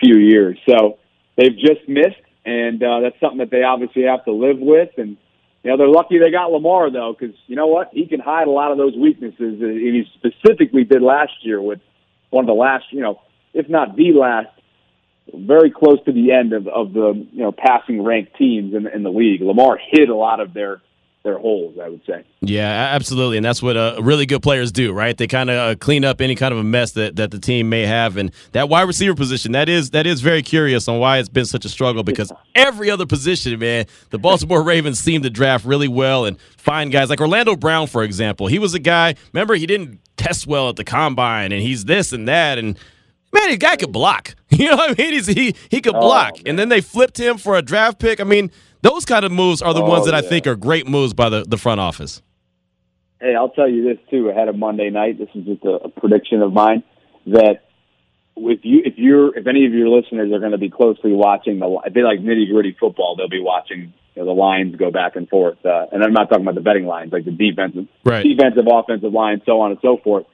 few 0.00 0.16
years. 0.16 0.58
So 0.68 0.98
they've 1.36 1.56
just 1.56 1.86
missed, 1.86 2.22
and 2.44 2.82
uh, 2.82 3.00
that's 3.00 3.20
something 3.20 3.38
that 3.38 3.50
they 3.50 3.62
obviously 3.62 4.04
have 4.04 4.24
to 4.24 4.32
live 4.32 4.58
with. 4.58 4.90
And 4.96 5.18
you 5.62 5.70
know 5.70 5.76
they're 5.76 5.88
lucky 5.88 6.18
they 6.18 6.30
got 6.30 6.50
Lamar 6.50 6.90
though, 6.90 7.14
because 7.18 7.36
you 7.46 7.56
know 7.56 7.66
what, 7.66 7.90
he 7.92 8.06
can 8.06 8.20
hide 8.20 8.48
a 8.48 8.50
lot 8.50 8.72
of 8.72 8.78
those 8.78 8.96
weaknesses, 8.96 9.60
and 9.60 9.78
he 9.78 10.04
specifically 10.16 10.84
did 10.84 11.02
last 11.02 11.32
year 11.42 11.60
with 11.60 11.80
one 12.30 12.44
of 12.44 12.48
the 12.48 12.54
last, 12.54 12.84
you 12.90 13.00
know, 13.00 13.20
if 13.52 13.68
not 13.68 13.96
the 13.96 14.12
last, 14.12 14.48
very 15.34 15.70
close 15.70 15.98
to 16.04 16.12
the 16.12 16.32
end 16.32 16.52
of, 16.52 16.66
of 16.66 16.92
the 16.92 17.26
you 17.32 17.42
know 17.42 17.52
passing 17.52 18.02
ranked 18.02 18.36
teams 18.36 18.74
in, 18.74 18.86
in 18.86 19.02
the 19.02 19.10
league. 19.10 19.42
Lamar 19.42 19.78
hid 19.90 20.08
a 20.08 20.16
lot 20.16 20.40
of 20.40 20.54
their 20.54 20.80
their 21.22 21.38
holes, 21.38 21.76
I 21.80 21.88
would 21.88 22.00
say. 22.06 22.24
Yeah, 22.40 22.88
absolutely, 22.94 23.36
and 23.36 23.44
that's 23.44 23.62
what 23.62 23.76
uh, 23.76 23.98
really 24.00 24.24
good 24.24 24.42
players 24.42 24.72
do, 24.72 24.92
right? 24.92 25.16
They 25.16 25.26
kind 25.26 25.50
of 25.50 25.56
uh, 25.56 25.74
clean 25.76 26.04
up 26.04 26.20
any 26.20 26.34
kind 26.34 26.52
of 26.52 26.58
a 26.58 26.64
mess 26.64 26.92
that, 26.92 27.16
that 27.16 27.30
the 27.30 27.38
team 27.38 27.68
may 27.68 27.84
have, 27.84 28.16
and 28.16 28.32
that 28.52 28.70
wide 28.70 28.82
receiver 28.82 29.14
position 29.14 29.52
that 29.52 29.68
is 29.68 29.90
that 29.90 30.06
is 30.06 30.22
very 30.22 30.42
curious 30.42 30.88
on 30.88 30.98
why 30.98 31.18
it's 31.18 31.28
been 31.28 31.44
such 31.44 31.64
a 31.66 31.68
struggle 31.68 32.02
because 32.02 32.32
every 32.54 32.90
other 32.90 33.04
position, 33.04 33.58
man, 33.58 33.84
the 34.08 34.18
Baltimore 34.18 34.62
Ravens 34.62 34.98
seem 34.98 35.20
to 35.22 35.30
draft 35.30 35.66
really 35.66 35.88
well 35.88 36.24
and 36.24 36.40
find 36.56 36.90
guys 36.90 37.10
like 37.10 37.20
Orlando 37.20 37.54
Brown, 37.54 37.86
for 37.86 38.02
example. 38.02 38.46
He 38.46 38.58
was 38.58 38.72
a 38.72 38.78
guy. 38.78 39.14
Remember, 39.34 39.54
he 39.54 39.66
didn't 39.66 40.00
test 40.16 40.46
well 40.46 40.70
at 40.70 40.76
the 40.76 40.84
combine, 40.84 41.52
and 41.52 41.60
he's 41.60 41.84
this 41.84 42.12
and 42.12 42.26
that, 42.28 42.56
and 42.56 42.78
man, 43.34 43.50
the 43.50 43.58
guy 43.58 43.76
could 43.76 43.92
block. 43.92 44.34
You 44.52 44.68
know 44.68 44.76
what 44.76 44.98
I 44.98 45.02
mean? 45.02 45.12
He's, 45.12 45.26
he 45.26 45.54
he 45.70 45.80
could 45.80 45.94
block, 45.94 46.34
oh, 46.36 46.42
and 46.44 46.58
then 46.58 46.70
they 46.70 46.80
flipped 46.80 47.18
him 47.18 47.38
for 47.38 47.56
a 47.56 47.62
draft 47.62 48.00
pick. 48.00 48.20
I 48.20 48.24
mean 48.24 48.50
those 48.82 49.04
kind 49.04 49.24
of 49.24 49.32
moves 49.32 49.62
are 49.62 49.74
the 49.74 49.82
oh, 49.82 49.88
ones 49.88 50.06
that 50.06 50.12
yeah. 50.12 50.18
I 50.18 50.22
think 50.22 50.46
are 50.46 50.56
great 50.56 50.86
moves 50.86 51.14
by 51.14 51.28
the, 51.28 51.44
the 51.46 51.56
front 51.56 51.80
office. 51.80 52.22
Hey, 53.20 53.34
I'll 53.34 53.50
tell 53.50 53.68
you 53.68 53.84
this 53.84 53.98
too 54.10 54.30
ahead 54.30 54.48
of 54.48 54.56
Monday 54.56 54.90
night. 54.90 55.18
This 55.18 55.28
is 55.34 55.44
just 55.44 55.64
a, 55.64 55.72
a 55.84 55.88
prediction 55.88 56.40
of 56.42 56.52
mine 56.52 56.82
that 57.26 57.60
if 58.36 58.60
you 58.62 58.80
if 58.84 58.94
you're 58.96 59.36
if 59.36 59.46
any 59.46 59.66
of 59.66 59.72
your 59.72 59.88
listeners 59.88 60.32
are 60.32 60.38
going 60.38 60.52
to 60.52 60.58
be 60.58 60.70
closely 60.70 61.12
watching 61.12 61.58
the 61.58 61.80
if 61.84 61.92
they 61.92 62.02
like 62.02 62.20
nitty 62.20 62.50
gritty 62.50 62.76
football, 62.78 63.16
they'll 63.16 63.28
be 63.28 63.42
watching 63.42 63.92
you 64.14 64.22
know, 64.22 64.26
the 64.26 64.32
lines 64.32 64.76
go 64.76 64.90
back 64.90 65.16
and 65.16 65.28
forth. 65.28 65.58
Uh, 65.64 65.86
and 65.92 66.02
I'm 66.02 66.12
not 66.12 66.28
talking 66.28 66.44
about 66.44 66.54
the 66.54 66.62
betting 66.62 66.86
lines, 66.86 67.12
like 67.12 67.24
the 67.24 67.30
defensive, 67.30 67.86
right. 68.04 68.22
defensive, 68.22 68.64
offensive 68.70 69.12
line, 69.12 69.42
so 69.44 69.60
on 69.60 69.72
and 69.72 69.80
so 69.82 69.98
forth. 70.02 70.26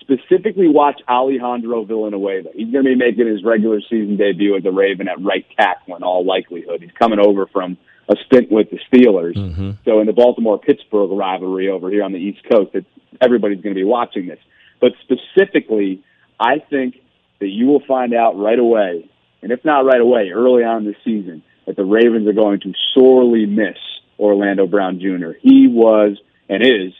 Specifically, 0.00 0.66
watch 0.66 1.00
Alejandro 1.08 1.84
Villanueva. 1.84 2.48
He's 2.54 2.72
going 2.72 2.84
to 2.84 2.90
be 2.90 2.96
making 2.96 3.26
his 3.26 3.44
regular 3.44 3.80
season 3.82 4.16
debut 4.16 4.56
as 4.56 4.64
a 4.64 4.72
Raven 4.72 5.08
at 5.08 5.22
right 5.22 5.44
tackle 5.56 5.94
in 5.96 6.02
all 6.02 6.24
likelihood. 6.24 6.80
He's 6.80 6.90
coming 6.98 7.18
over 7.20 7.46
from 7.46 7.76
a 8.10 8.16
stint 8.26 8.50
with 8.50 8.68
the 8.70 8.78
Steelers. 8.90 9.36
Mm-hmm. 9.36 9.70
So 9.84 10.00
in 10.00 10.06
the 10.06 10.12
Baltimore 10.12 10.58
Pittsburgh 10.58 11.10
rivalry 11.12 11.68
over 11.68 11.88
here 11.90 12.02
on 12.02 12.12
the 12.12 12.18
East 12.18 12.40
Coast, 12.50 12.70
it's, 12.74 12.86
everybody's 13.20 13.60
going 13.62 13.74
to 13.74 13.80
be 13.80 13.84
watching 13.84 14.26
this. 14.26 14.38
But 14.80 14.92
specifically, 15.02 16.02
I 16.38 16.58
think 16.58 16.96
that 17.38 17.48
you 17.48 17.66
will 17.66 17.82
find 17.86 18.12
out 18.12 18.38
right 18.38 18.58
away, 18.58 19.08
and 19.42 19.52
if 19.52 19.64
not 19.64 19.84
right 19.84 20.00
away, 20.00 20.30
early 20.30 20.64
on 20.64 20.84
the 20.84 20.94
season, 21.04 21.42
that 21.66 21.76
the 21.76 21.84
Ravens 21.84 22.26
are 22.26 22.32
going 22.32 22.60
to 22.60 22.72
sorely 22.94 23.46
miss 23.46 23.76
Orlando 24.18 24.66
Brown 24.66 24.98
Jr. 24.98 25.32
He 25.40 25.68
was 25.68 26.18
and 26.48 26.62
is 26.62 26.92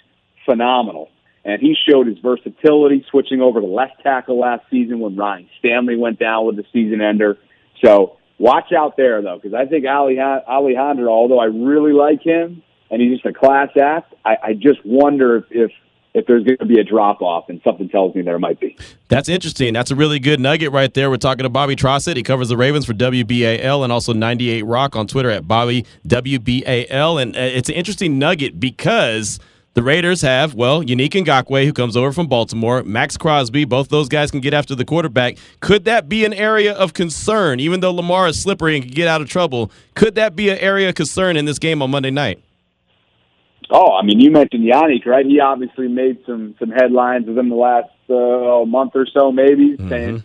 phenomenal. 0.47 1.11
And 1.45 1.61
he 1.61 1.75
showed 1.89 2.07
his 2.07 2.19
versatility 2.19 3.05
switching 3.11 3.41
over 3.41 3.61
to 3.61 3.67
left 3.67 4.03
tackle 4.03 4.39
last 4.39 4.63
season 4.71 5.01
when 5.01 5.17
Ronnie 5.17 5.51
Stanley 5.59 5.97
went 5.97 6.19
down 6.19 6.47
with 6.47 6.57
the 6.57 6.65
season 6.73 7.01
ender. 7.01 7.39
So 7.83 8.19
watch 8.41 8.73
out 8.73 8.97
there 8.97 9.23
though, 9.23 9.39
because 9.41 9.55
I 9.55 9.67
think 9.67 9.87
Alejandro, 9.87 11.09
although 11.09 11.39
I 11.39 11.45
really 11.45 11.93
like 11.93 12.23
him 12.23 12.63
and 12.91 13.01
he's 13.01 13.13
just 13.13 13.27
a 13.27 13.33
class 13.33 13.69
act, 13.81 14.15
I, 14.25 14.37
I 14.43 14.53
just 14.55 14.85
wonder 14.85 15.37
if, 15.37 15.45
if 15.51 15.71
if 16.13 16.27
there's 16.27 16.43
going 16.43 16.59
to 16.59 16.67
be 16.67 16.81
a 16.81 16.83
drop 16.83 17.23
off, 17.23 17.49
and 17.49 17.61
something 17.63 17.89
tells 17.89 18.17
me 18.17 18.23
there 18.23 18.39
might 18.39 18.59
be. 18.59 18.77
That's 19.07 19.29
interesting. 19.29 19.73
That's 19.73 19.93
a 19.93 19.95
really 19.95 20.19
good 20.19 20.41
nugget 20.41 20.73
right 20.73 20.93
there. 20.93 21.09
We're 21.09 21.19
talking 21.19 21.45
to 21.45 21.49
Bobby 21.49 21.77
Trossett. 21.77 22.17
He 22.17 22.25
covers 22.25 22.49
the 22.49 22.57
Ravens 22.57 22.85
for 22.85 22.95
WBAL 22.95 23.85
and 23.85 23.93
also 23.93 24.13
98 24.13 24.63
Rock 24.63 24.97
on 24.97 25.07
Twitter 25.07 25.31
at 25.31 25.47
Bobby 25.47 25.87
WBAL. 26.09 27.23
And 27.23 27.37
uh, 27.37 27.41
it's 27.41 27.69
an 27.69 27.77
interesting 27.77 28.19
nugget 28.19 28.59
because 28.59 29.39
the 29.75 29.83
Raiders 29.83 30.23
have, 30.23 30.55
well, 30.55 30.83
Yannick 30.83 31.11
Ngakoue, 31.11 31.65
who 31.65 31.73
comes 31.73 31.97
over 31.97 32.13
from 32.13 32.27
Baltimore, 32.27 32.83
Maxx 32.83 33.17
Crosby. 33.17 33.65
Both 33.65 33.89
those 33.89 34.09
guys 34.09 34.31
can 34.31 34.41
get 34.41 34.53
after 34.53 34.75
the 34.75 34.85
quarterback. 34.85 35.39
Could 35.61 35.85
that 35.85 36.09
be 36.09 36.25
an 36.25 36.33
area 36.33 36.75
of 36.75 36.93
concern, 36.93 37.61
even 37.61 37.79
though 37.79 37.93
Lamar 37.93 38.27
is 38.27 38.41
slippery 38.43 38.75
and 38.75 38.85
can 38.85 38.93
get 38.93 39.07
out 39.07 39.21
of 39.21 39.29
trouble? 39.29 39.71
Could 39.95 40.17
that 40.17 40.35
be 40.35 40.49
an 40.49 40.59
area 40.59 40.89
of 40.89 40.97
concern 40.97 41.37
in 41.37 41.45
this 41.45 41.61
game 41.61 41.83
on 41.83 41.91
Monday 41.91 42.11
night? 42.11 42.43
Oh, 43.71 43.93
I 43.93 44.03
mean, 44.05 44.19
you 44.19 44.33
mentioned 44.33 44.67
Yannick, 44.67 45.07
right? 45.07 45.25
He 45.25 45.39
obviously 45.39 45.87
made 45.87 46.19
some 46.27 46.57
some 46.59 46.71
headlines 46.71 47.29
within 47.29 47.49
the 47.49 47.55
last 47.55 47.91
uh, 48.09 48.65
month 48.67 48.93
or 48.97 49.07
so, 49.07 49.31
maybe, 49.31 49.77
mm-hmm. 49.77 49.89
saying 49.89 50.25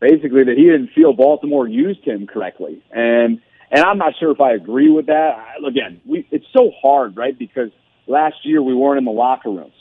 basically 0.00 0.44
that 0.44 0.58
he 0.58 0.64
didn't 0.64 0.90
feel 0.94 1.14
Baltimore 1.14 1.66
used 1.66 2.04
him 2.04 2.26
correctly, 2.26 2.82
and 2.90 3.40
and 3.70 3.82
I'm 3.82 3.96
not 3.96 4.12
sure 4.20 4.30
if 4.30 4.40
I 4.42 4.52
agree 4.52 4.90
with 4.90 5.06
that. 5.06 5.42
Again, 5.66 6.02
we, 6.04 6.28
it's 6.30 6.44
so 6.52 6.70
hard, 6.82 7.16
right? 7.16 7.38
Because 7.38 7.70
last 8.06 8.36
year 8.44 8.62
we 8.62 8.74
weren't 8.74 8.98
in 8.98 9.04
the 9.04 9.10
locker 9.10 9.50
rooms. 9.50 9.74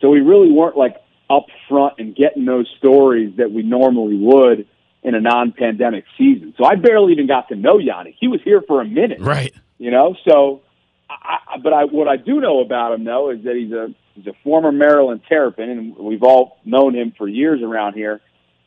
So 0.00 0.10
we 0.10 0.20
really 0.20 0.50
weren't 0.50 0.76
like 0.76 0.96
up 1.30 1.46
front 1.68 1.94
and 1.98 2.14
getting 2.14 2.44
those 2.44 2.66
stories 2.78 3.36
that 3.36 3.50
we 3.52 3.62
normally 3.62 4.16
would 4.16 4.66
in 5.02 5.14
a 5.14 5.20
non-pandemic 5.20 6.04
season. 6.16 6.54
So 6.56 6.64
I 6.64 6.74
barely 6.74 7.12
even 7.12 7.26
got 7.26 7.48
to 7.48 7.56
know 7.56 7.78
Yanni. 7.78 8.16
He 8.18 8.28
was 8.28 8.40
here 8.42 8.62
for 8.66 8.80
a 8.80 8.84
minute, 8.84 9.20
right? 9.20 9.54
You 9.78 9.90
know, 9.90 10.16
so. 10.28 10.62
I, 11.10 11.56
but 11.62 11.72
I, 11.72 11.84
what 11.84 12.06
I 12.06 12.18
do 12.18 12.38
know 12.38 12.60
about 12.60 12.92
him 12.92 13.04
though 13.04 13.30
is 13.30 13.42
that 13.44 13.56
he's 13.56 13.72
a 13.72 13.94
he's 14.14 14.26
a 14.26 14.34
former 14.44 14.70
Maryland 14.70 15.22
Terrapin, 15.26 15.70
and 15.70 15.96
we've 15.96 16.22
all 16.22 16.58
known 16.66 16.94
him 16.94 17.14
for 17.16 17.26
years 17.26 17.62
around 17.62 17.94
here. 17.94 18.20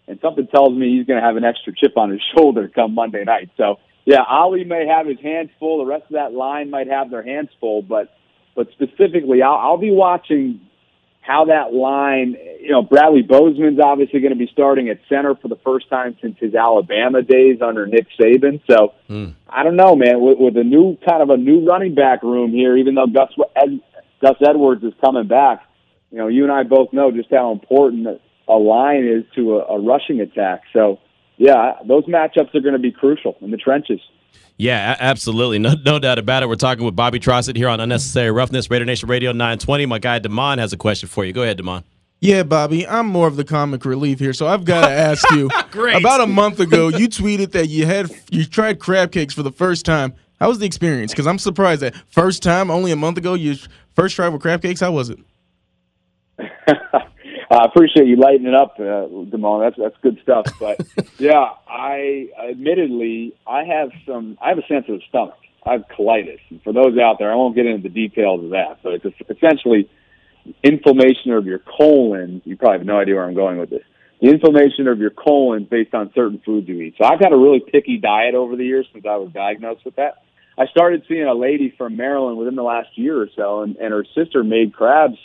And 0.07 0.19
something 0.21 0.47
tells 0.47 0.73
me 0.73 0.97
he's 0.97 1.05
going 1.05 1.21
to 1.21 1.25
have 1.25 1.35
an 1.35 1.43
extra 1.43 1.71
chip 1.71 1.97
on 1.97 2.09
his 2.09 2.19
shoulder 2.35 2.67
come 2.67 2.95
Monday 2.95 3.23
night. 3.23 3.51
So 3.57 3.77
yeah, 4.05 4.23
Ali 4.27 4.63
may 4.63 4.87
have 4.87 5.05
his 5.05 5.19
hands 5.19 5.51
full. 5.59 5.79
The 5.79 5.85
rest 5.85 6.05
of 6.05 6.13
that 6.13 6.33
line 6.33 6.69
might 6.69 6.87
have 6.87 7.11
their 7.11 7.23
hands 7.23 7.49
full, 7.59 7.81
but 7.81 8.13
but 8.55 8.67
specifically, 8.71 9.41
I'll, 9.41 9.55
I'll 9.55 9.77
be 9.77 9.91
watching 9.91 10.61
how 11.21 11.45
that 11.45 11.71
line, 11.73 12.35
you 12.59 12.71
know, 12.71 12.81
Bradley 12.81 13.21
Bozeman's 13.21 13.79
obviously 13.79 14.19
going 14.21 14.33
to 14.33 14.39
be 14.39 14.49
starting 14.51 14.89
at 14.89 14.99
center 15.07 15.35
for 15.35 15.47
the 15.47 15.57
first 15.63 15.87
time 15.89 16.17
since 16.21 16.35
his 16.39 16.55
Alabama 16.55 17.21
days 17.21 17.61
under 17.61 17.85
Nick 17.85 18.07
Saban. 18.19 18.59
So 18.69 18.93
mm. 19.09 19.35
I 19.47 19.63
don't 19.63 19.75
know, 19.75 19.95
man. 19.95 20.19
With, 20.19 20.39
with 20.39 20.57
a 20.57 20.63
new 20.63 20.97
kind 21.07 21.21
of 21.21 21.29
a 21.29 21.37
new 21.37 21.63
running 21.65 21.93
back 21.93 22.23
room 22.23 22.51
here, 22.51 22.75
even 22.75 22.95
though 22.95 23.05
Gus 23.05 23.29
Ed, 23.55 23.81
Gus 24.21 24.35
Edwards 24.47 24.83
is 24.83 24.93
coming 25.03 25.27
back, 25.27 25.63
you 26.09 26.17
know, 26.17 26.27
you 26.27 26.43
and 26.43 26.51
I 26.51 26.63
both 26.63 26.91
know 26.91 27.11
just 27.11 27.29
how 27.29 27.51
important 27.51 28.19
a 28.47 28.53
line 28.55 29.05
is 29.05 29.23
to 29.35 29.57
a, 29.57 29.75
a 29.75 29.79
rushing 29.79 30.21
attack. 30.21 30.63
So 30.73 30.99
yeah, 31.37 31.73
those 31.87 32.05
matchups 32.05 32.53
are 32.55 32.61
going 32.61 32.73
to 32.73 32.79
be 32.79 32.91
crucial 32.91 33.37
in 33.41 33.51
the 33.51 33.57
trenches. 33.57 33.99
Yeah, 34.57 34.95
absolutely. 34.99 35.57
No, 35.57 35.73
no 35.85 35.97
doubt 35.97 36.19
about 36.19 36.43
it. 36.43 36.49
We're 36.49 36.55
talking 36.55 36.85
with 36.85 36.95
Bobby 36.95 37.19
Trossett 37.19 37.55
here 37.55 37.67
on 37.67 37.79
Unnecessary 37.79 38.29
Roughness, 38.29 38.69
Raider 38.69 38.85
Nation 38.85 39.09
Radio 39.09 39.31
920. 39.31 39.87
My 39.87 39.97
guy, 39.97 40.19
Damon, 40.19 40.59
has 40.59 40.71
a 40.71 40.77
question 40.77 41.09
for 41.09 41.25
you. 41.25 41.33
Go 41.33 41.41
ahead, 41.41 41.57
Damon. 41.57 41.83
Yeah, 42.19 42.43
Bobby, 42.43 42.87
I'm 42.87 43.07
more 43.07 43.27
of 43.27 43.35
the 43.35 43.43
comic 43.43 43.83
relief 43.85 44.19
here, 44.19 44.33
so 44.33 44.45
I've 44.45 44.63
got 44.63 44.87
to 44.87 44.91
ask 44.93 45.27
you. 45.31 45.47
About 45.73 46.21
a 46.21 46.27
month 46.27 46.59
ago, 46.59 46.89
you 46.89 47.09
tweeted 47.09 47.51
that 47.53 47.69
you 47.69 47.87
had 47.87 48.11
you 48.29 48.45
tried 48.45 48.77
crab 48.79 49.11
cakes 49.11 49.33
for 49.33 49.41
the 49.41 49.51
first 49.51 49.83
time. 49.85 50.13
How 50.39 50.47
was 50.47 50.59
the 50.59 50.67
experience? 50.67 51.11
Because 51.11 51.25
I'm 51.25 51.39
surprised 51.39 51.81
that 51.81 51.95
first 52.09 52.43
time, 52.43 52.69
only 52.69 52.91
a 52.91 52.95
month 52.95 53.17
ago, 53.17 53.33
you 53.33 53.55
first 53.95 54.15
tried 54.15 54.29
with 54.29 54.41
crab 54.43 54.61
cakes. 54.61 54.79
How 54.79 54.91
was 54.91 55.09
it? 55.09 55.19
I 57.51 57.65
appreciate 57.65 58.07
you 58.07 58.15
lighting 58.15 58.47
it 58.47 58.53
up, 58.53 58.79
uh, 58.79 59.07
Damon. 59.29 59.59
That's 59.59 59.75
that's 59.77 59.95
good 60.01 60.19
stuff. 60.23 60.45
But 60.57 60.79
yeah, 61.17 61.49
I 61.67 62.29
admittedly 62.49 63.35
I 63.45 63.63
have 63.65 63.89
some. 64.05 64.37
I 64.41 64.49
have 64.49 64.57
a 64.57 64.67
sensitive 64.67 65.01
stomach. 65.09 65.35
I 65.65 65.73
have 65.73 65.85
colitis. 65.97 66.39
And 66.49 66.61
for 66.63 66.73
those 66.73 66.97
out 66.97 67.17
there, 67.19 67.31
I 67.31 67.35
won't 67.35 67.55
get 67.55 67.65
into 67.65 67.83
the 67.83 67.93
details 67.93 68.43
of 68.43 68.51
that, 68.51 68.79
but 68.81 68.93
it's 68.93 69.05
essentially 69.29 69.89
inflammation 70.63 71.31
of 71.33 71.45
your 71.45 71.59
colon. 71.59 72.41
You 72.45 72.57
probably 72.57 72.79
have 72.79 72.87
no 72.87 72.99
idea 72.99 73.15
where 73.15 73.25
I'm 73.25 73.35
going 73.35 73.57
with 73.57 73.69
this. 73.69 73.83
The 74.21 74.29
inflammation 74.29 74.87
of 74.87 74.99
your 74.99 75.09
colon 75.09 75.67
based 75.69 75.93
on 75.93 76.11
certain 76.15 76.41
foods 76.45 76.67
you 76.67 76.79
eat. 76.81 76.95
So 76.97 77.05
I've 77.05 77.19
had 77.19 77.33
a 77.33 77.37
really 77.37 77.59
picky 77.59 77.97
diet 77.97 78.33
over 78.33 78.55
the 78.55 78.65
years 78.65 78.87
since 78.93 79.05
I 79.05 79.17
was 79.17 79.31
diagnosed 79.33 79.83
with 79.85 79.97
that. 79.97 80.23
I 80.57 80.67
started 80.67 81.03
seeing 81.07 81.25
a 81.25 81.33
lady 81.33 81.73
from 81.77 81.95
Maryland 81.95 82.37
within 82.37 82.55
the 82.55 82.63
last 82.63 82.89
year 82.95 83.19
or 83.19 83.29
so, 83.35 83.61
and, 83.61 83.75
and 83.77 83.91
her 83.91 84.05
sister 84.15 84.43
made 84.43 84.73
crabs 84.73 85.17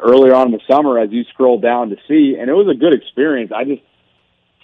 earlier 0.00 0.34
on 0.34 0.48
in 0.48 0.52
the 0.52 0.60
summer 0.70 0.98
as 0.98 1.10
you 1.10 1.24
scroll 1.24 1.60
down 1.60 1.90
to 1.90 1.96
see, 2.08 2.36
and 2.38 2.48
it 2.48 2.54
was 2.54 2.68
a 2.68 2.78
good 2.78 2.92
experience. 2.92 3.52
I 3.54 3.64
just 3.64 3.82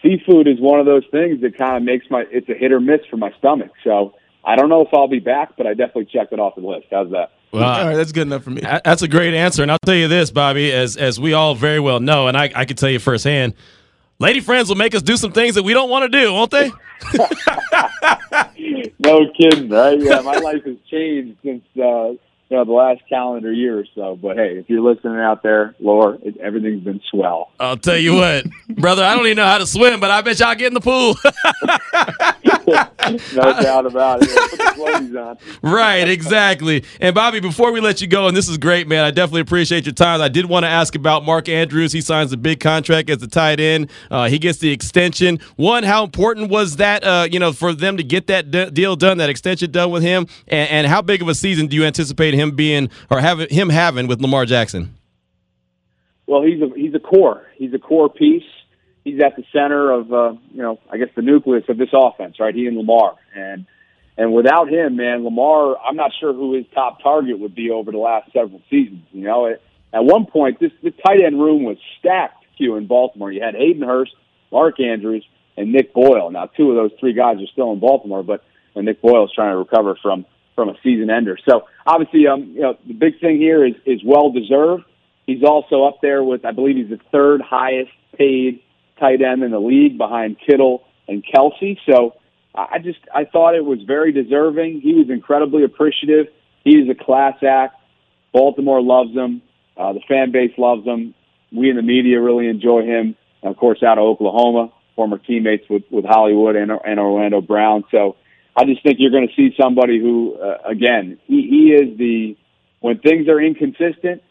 seafood 0.03 0.47
is 0.47 0.61
one 0.61 0.81
of 0.81 0.87
those 0.87 1.05
things 1.11 1.41
that 1.41 1.57
kind 1.57 1.77
of 1.77 1.83
makes 1.83 2.07
my 2.11 2.25
it's 2.31 2.49
a 2.49 2.55
hit 2.55 2.73
or 2.73 2.81
miss 2.81 3.01
for 3.11 3.17
my 3.17 3.33
stomach. 3.39 3.71
So 3.83 4.15
I 4.45 4.57
don't 4.57 4.69
know 4.69 4.83
if 4.83 4.89
I'll 4.93 5.09
be 5.09 5.21
back, 5.21 5.57
but 5.57 5.67
I 5.67 5.71
definitely 5.71 6.07
checked 6.07 6.33
it 6.33 6.39
off 6.39 6.55
the 6.55 6.61
list. 6.61 6.87
How's 6.91 7.11
that? 7.11 7.33
Well, 7.53 7.63
all 7.63 7.87
right, 7.87 7.95
that's 7.95 8.13
good 8.13 8.27
enough 8.27 8.43
for 8.43 8.51
me. 8.51 8.63
That's 8.63 9.03
a 9.03 9.09
great 9.09 9.33
answer, 9.33 9.63
and 9.63 9.71
I'll 9.71 9.79
tell 9.85 9.95
you 9.95 10.09
this, 10.09 10.31
Bobby, 10.31 10.73
as 10.73 10.97
as 10.97 11.21
we 11.21 11.35
all 11.35 11.55
very 11.55 11.79
well 11.79 12.01
know, 12.01 12.27
and 12.27 12.37
I, 12.37 12.51
I 12.55 12.65
can 12.65 12.77
tell 12.77 12.91
you 12.91 12.99
firsthand, 12.99 13.55
lady 14.19 14.41
friends 14.41 14.69
will 14.69 14.77
make 14.77 14.95
us 14.95 15.03
do 15.03 15.17
some 15.17 15.31
things 15.33 15.55
that 15.55 15.63
we 15.63 15.73
don't 15.73 15.89
want 15.89 16.11
to 16.11 16.21
do, 16.21 16.33
won't 16.33 16.51
they? 16.51 16.73
no 18.99 19.31
kidding, 19.39 19.69
right? 19.69 20.01
Yeah, 20.01 20.21
my 20.21 20.37
life 20.39 20.65
has 20.65 20.77
changed 20.91 21.39
since 21.45 21.65
uh, 21.81 22.15
you 22.49 22.57
know 22.57 22.65
the 22.65 22.73
last 22.73 23.03
calendar 23.09 23.53
year 23.53 23.79
or 23.79 23.85
so. 23.95 24.19
But 24.21 24.37
hey, 24.37 24.59
if 24.59 24.69
you're 24.69 24.81
listening 24.81 25.19
out 25.19 25.43
there, 25.43 25.75
Laura, 25.81 26.19
it, 26.23 26.37
everything's 26.39 26.85
been 26.85 27.01
swell. 27.11 27.51
I'll 27.59 27.77
tell 27.77 27.97
you 27.97 28.15
what, 28.15 28.47
brother. 28.69 29.05
I 29.05 29.15
don't 29.15 29.27
even 29.27 29.37
know 29.37 29.47
how 29.47 29.59
to 29.59 29.67
swim, 29.67 30.01
but 30.01 30.11
I 30.11 30.21
bet 30.23 30.39
y'all 30.41 30.55
get 30.55 30.69
in 30.69 30.75
the 30.75 30.81
pool. 30.81 31.17
no 33.35 33.61
doubt 33.61 33.87
about 33.87 34.23
it. 34.23 34.31
Yeah, 34.31 34.47
put 34.49 34.59
the 34.59 34.65
floaties 34.77 35.31
on. 35.63 35.71
right, 35.71 36.09
exactly. 36.09 36.85
And 37.01 37.15
Bobby, 37.15 37.41
before 37.41 37.73
we 37.73 37.81
let 37.81 38.01
you 38.01 38.07
go, 38.07 38.27
and 38.27 38.37
this 38.37 38.49
is 38.49 38.57
great, 38.59 38.89
man. 38.89 39.05
I 39.05 39.11
definitely 39.11 39.43
appreciate 39.43 39.85
your 39.85 39.93
time. 39.93 40.21
I 40.21 40.29
did 40.29 40.47
want 40.47 40.65
to 40.65 40.69
ask 40.69 40.95
about 40.95 41.25
Mark 41.25 41.49
Andrews. 41.49 41.93
He 41.93 42.01
signs 42.01 42.33
a 42.33 42.37
big 42.37 42.61
contract 42.61 43.11
as 43.11 43.23
a 43.23 43.29
tight 43.29 43.61
end. 43.61 43.91
Uh, 44.11 44.29
he 44.29 44.39
gets 44.39 44.59
the 44.59 44.71
extension. 44.71 45.41
One, 45.57 45.83
how 45.83 46.05
important 46.05 46.51
was 46.51 46.77
that? 46.77 47.05
Uh, 47.05 47.29
you 47.31 47.39
know, 47.39 47.53
for 47.53 47.73
them 47.73 47.97
to 47.97 48.03
get 48.03 48.27
that 48.29 48.51
d- 48.51 48.71
deal 48.71 48.97
done, 48.97 49.19
that 49.19 49.31
extension 49.31 49.71
done 49.71 49.91
with 49.91 50.03
him, 50.03 50.27
and, 50.49 50.71
and 50.71 50.87
how 50.87 51.03
big 51.03 51.23
of 51.23 51.29
a 51.29 51.35
season 51.35 51.67
do 51.67 51.77
you 51.77 51.85
anticipate 51.85 52.34
him 52.39 52.53
being 52.53 52.91
or 53.11 53.21
having 53.21 53.49
him 53.49 53.69
having 53.69 54.07
with 54.07 54.21
Lamar 54.21 54.45
Jackson? 54.47 54.95
Well, 56.27 56.43
he's 56.43 56.61
a 56.63 56.71
he's 56.75 56.95
a 56.95 57.01
core. 57.01 57.47
He's 57.57 57.75
a 57.75 57.79
core 57.79 58.09
piece 58.09 58.43
he's 59.05 59.21
at 59.23 59.37
the 59.37 59.45
center 59.53 59.91
of 59.93 60.13
uh, 60.13 60.33
you 60.53 60.63
know 60.63 60.81
I 60.91 60.97
guess 60.97 61.09
the 61.15 61.23
nucleus 61.23 61.65
of 61.69 61.77
this 61.77 61.91
offense, 61.93 62.41
right? 62.41 62.55
He 62.55 62.67
and 62.67 62.77
Lamar, 62.77 63.15
and 63.35 63.67
and 64.17 64.33
without 64.33 64.69
him, 64.69 64.97
man, 64.97 65.25
Lamar, 65.25 65.77
I'm 65.79 65.97
not 65.97 66.13
sure 66.19 66.33
who 66.33 66.55
his 66.55 66.67
top 66.75 67.03
target 67.03 67.39
would 67.39 67.55
be 67.55 67.71
over 67.71 67.93
the 67.93 67.99
last 67.99 68.33
several 68.33 68.63
seasons. 68.71 69.05
You 69.13 69.25
know, 69.25 69.47
at, 69.47 69.61
at 69.93 70.05
one 70.05 70.27
point, 70.27 70.59
this 70.59 70.73
the 70.83 70.91
tight 70.91 71.23
end 71.25 71.41
room 71.41 71.65
was 71.65 71.77
stacked. 72.01 72.45
Q 72.57 72.77
in 72.77 72.87
Baltimore, 72.87 73.33
you 73.33 73.43
had 73.43 73.55
Hayden 73.55 73.83
Hurst, 73.83 74.13
Mark 74.53 74.79
Andrews, 74.79 75.27
and 75.57 75.73
Nick 75.73 75.93
Boyle. 75.93 76.31
Now, 76.31 76.47
two 76.47 76.71
of 76.71 76.77
those 76.77 76.93
three 77.01 77.13
guys 77.13 77.39
are 77.39 77.47
still 77.53 77.73
in 77.73 77.81
Baltimore, 77.81 78.23
but 78.23 78.45
and 78.77 78.87
Nick 78.87 79.03
Boyle 79.03 79.25
is 79.25 79.33
trying 79.35 79.53
to 79.53 79.59
recover 79.59 79.97
from 80.01 80.25
from 80.55 80.69
a 80.69 80.75
season 80.83 81.11
ender. 81.11 81.39
So 81.49 81.67
obviously, 81.87 82.27
um, 82.27 82.53
you 82.55 82.61
know, 82.61 82.79
the 82.87 82.95
big 82.95 83.21
thing 83.21 83.39
here 83.39 83.65
is 83.65 83.75
is 83.85 84.01
well 84.05 84.31
deserved. 84.31 84.85
He's 85.27 85.43
also 85.43 85.85
up 85.85 86.01
there 86.03 86.23
with, 86.23 86.45
I 86.45 86.53
believe, 86.53 86.77
he's 86.77 86.91
the 86.91 87.01
third 87.11 87.41
highest 87.41 87.91
paid 88.19 88.61
tight 89.01 89.23
end 89.23 89.43
in 89.43 89.51
the 89.51 89.59
league 89.59 89.97
behind 89.99 90.37
Kittle 90.47 90.85
and 91.09 91.25
Kelce. 91.25 91.79
So 91.89 92.15
I 92.55 92.79
just 92.79 92.99
I 93.13 93.25
thought 93.25 93.55
it 93.55 93.65
was 93.65 93.81
very 93.87 94.13
deserving. 94.13 94.81
He 94.81 94.95
was 94.95 95.11
incredibly 95.11 95.65
appreciative. 95.65 96.27
He 96.63 96.77
is 96.77 96.89
a 96.89 96.95
class 96.95 97.35
act. 97.43 97.81
Baltimore 98.33 98.83
loves 98.83 99.13
him. 99.13 99.43
Uh, 99.77 99.93
the 99.93 100.01
fan 100.09 100.31
base 100.31 100.53
loves 100.57 100.85
him. 100.85 101.15
We 101.53 101.71
in 101.71 101.77
the 101.77 101.83
media 101.83 102.21
really 102.21 102.49
enjoy 102.49 102.83
him. 102.83 103.17
And 103.43 103.51
of 103.51 103.57
course, 103.57 103.83
out 103.83 103.99
of 103.99 104.05
Oklahoma, 104.05 104.73
former 104.95 105.19
teammates 105.19 105.69
with 105.69 105.83
with 105.91 106.05
Hollywood 106.05 106.57
and, 106.57 106.71
and 106.71 107.01
Orlando 107.01 107.41
Brown. 107.41 107.85
So 107.91 108.17
I 108.57 108.65
just 108.65 108.83
think 108.83 108.97
you're 108.99 109.11
going 109.11 109.29
to 109.29 109.35
see 109.35 109.55
somebody 109.61 109.99
who, 109.99 110.37
uh, 110.37 110.59
again, 110.69 111.19
he, 111.27 111.49
he 111.49 111.73
is 111.73 111.99
the 111.99 112.37
when 112.81 112.99
things 112.99 113.29
are 113.29 113.41
inconsistent, 113.41 114.23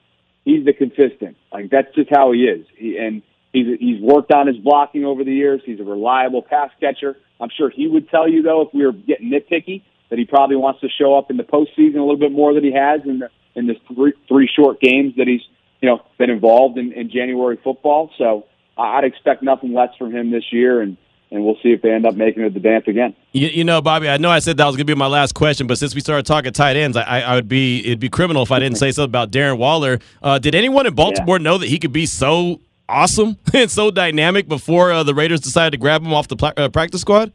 he's 0.46 0.64
the 0.66 0.74
consistent. 0.74 1.38
Like 1.52 1.70
that's 1.70 1.94
just 1.96 2.10
how 2.10 2.32
he 2.32 2.42
is. 2.42 2.66
He, 2.78 2.98
and 2.98 3.24
He's 3.54 3.68
he's 3.80 4.02
worked 4.02 4.34
on 4.34 4.48
his 4.48 4.58
blocking 4.58 5.06
over 5.06 5.24
the 5.24 5.32
years. 5.32 5.62
He's 5.64 5.80
a 5.80 5.84
reliable 5.84 6.42
pass 6.42 6.72
catcher. 6.80 7.16
I'm 7.40 7.50
sure 7.56 7.70
he 7.70 7.88
would 7.88 8.10
tell 8.10 8.28
you 8.28 8.42
though, 8.42 8.62
if 8.62 8.70
we 8.74 8.84
were 8.84 8.92
getting 8.92 9.30
nitpicky, 9.30 9.84
that 10.10 10.18
he 10.18 10.26
probably 10.26 10.56
wants 10.56 10.82
to 10.82 10.90
show 10.90 11.16
up 11.16 11.30
in 11.30 11.38
the 11.38 11.44
postseason 11.44 11.96
a 11.96 12.02
little 12.02 12.18
bit 12.18 12.32
more 12.32 12.54
than 12.56 12.64
he 12.64 12.74
has 12.74 13.02
in 13.06 13.20
the 13.20 13.30
in 13.54 13.68
the 13.68 13.76
three, 13.94 14.14
three 14.28 14.50
short 14.54 14.82
games 14.82 15.14
that 15.18 15.28
he's 15.28 15.42
you 15.82 15.88
know 15.88 16.02
been 16.18 16.32
involved 16.32 16.80
in, 16.80 16.94
in 16.94 17.12
January 17.12 17.60
football. 17.64 18.10
So 18.18 18.48
I'd 18.76 19.04
expect 19.04 19.44
nothing 19.44 19.72
less 19.72 19.90
from 20.00 20.12
him 20.12 20.32
this 20.32 20.46
year, 20.52 20.82
and 20.82 20.98
and 21.34 21.44
we'll 21.44 21.58
see 21.64 21.70
if 21.70 21.82
they 21.82 21.92
end 21.92 22.06
up 22.06 22.16
making 22.16 22.44
it 22.44 22.54
the 22.54 22.60
dance 22.60 22.88
again. 22.88 23.16
You, 23.32 23.48
you, 23.48 23.64
know, 23.64 23.82
Bobby, 23.82 24.08
I 24.08 24.18
know 24.18 24.30
I 24.30 24.40
said 24.40 24.58
that 24.58 24.66
was 24.66 24.76
going 24.76 24.86
to 24.86 24.96
be 24.96 24.98
my 24.98 25.08
last 25.08 25.34
question, 25.34 25.66
but 25.66 25.78
since 25.80 25.96
we 25.96 26.02
started 26.02 26.26
talking 26.26 26.54
tight 26.54 26.78
ends, 26.78 26.96
I, 26.96 27.22
I 27.22 27.36
would 27.36 27.50
be 27.50 27.80
it'd 27.80 28.00
be 28.00 28.10
criminal 28.10 28.44
if 28.44 28.52
I 28.52 28.60
didn't 28.60 28.78
say 28.84 28.92
something 28.92 29.10
about 29.10 29.32
Darren 29.32 29.58
Waller. 29.58 30.00
Uh, 30.22 30.38
did 30.40 30.56
anyone 30.56 30.86
in 30.86 30.94
Baltimore 30.94 31.38
yeah. 31.38 31.44
know 31.44 31.58
that 31.58 31.68
he 31.68 31.80
could 31.80 31.92
be 31.92 32.06
so 32.06 32.62
awesome 32.88 33.38
and 33.54 33.70
so 33.70 33.92
dynamic 33.92 34.48
before 34.48 34.92
uh, 34.92 35.04
the 35.04 35.16
Raiders 35.16 35.42
decided 35.42 35.72
to 35.72 35.78
grab 35.78 36.04
him 36.04 36.14
off 36.14 36.28
the 36.28 36.36
pla- 36.36 36.54
uh, 36.56 36.70
practice 36.70 37.02
squad? 37.02 37.34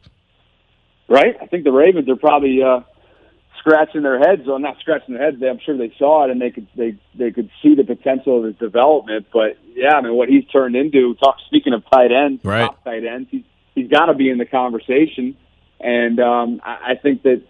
Right. 1.09 1.35
I 1.41 1.47
think 1.47 1.65
the 1.65 1.71
Ravens 1.71 2.07
are 2.07 2.15
probably 2.15 2.61
uh, 2.63 2.81
scratching 3.59 4.03
their 4.03 4.19
heads. 4.19 4.43
Well, 4.45 4.59
not 4.59 4.79
scratching 4.79 5.15
their 5.15 5.23
heads. 5.23 5.37
I'm 5.41 5.59
sure 5.65 5.77
they 5.77 5.93
saw 5.97 6.25
it 6.25 6.31
and 6.31 6.41
they 6.41 6.51
could 6.51 6.67
they 6.75 6.97
they 7.15 7.31
could 7.31 7.49
see 7.61 7.75
the 7.75 7.83
potential 7.83 8.39
of 8.39 8.45
his 8.45 8.55
development. 8.55 9.27
But 9.33 9.57
yeah, 9.73 9.95
I 9.95 10.01
mean, 10.01 10.15
what 10.15 10.29
he's 10.29 10.45
turned 10.45 10.75
into. 10.75 11.15
Talk 11.15 11.35
speaking 11.47 11.73
of 11.73 11.83
tight 11.91 12.11
ends, 12.11 12.43
right. 12.45 12.65
top 12.65 12.83
tight 12.83 13.03
ends. 13.03 13.29
He's 13.31 13.43
he's 13.75 13.89
got 13.89 14.07
to 14.07 14.13
be 14.13 14.29
in 14.29 14.37
the 14.37 14.45
conversation. 14.45 15.37
And 15.79 16.19
um, 16.19 16.61
I, 16.63 16.91
I 16.91 16.95
think 17.01 17.23
that 17.23 17.41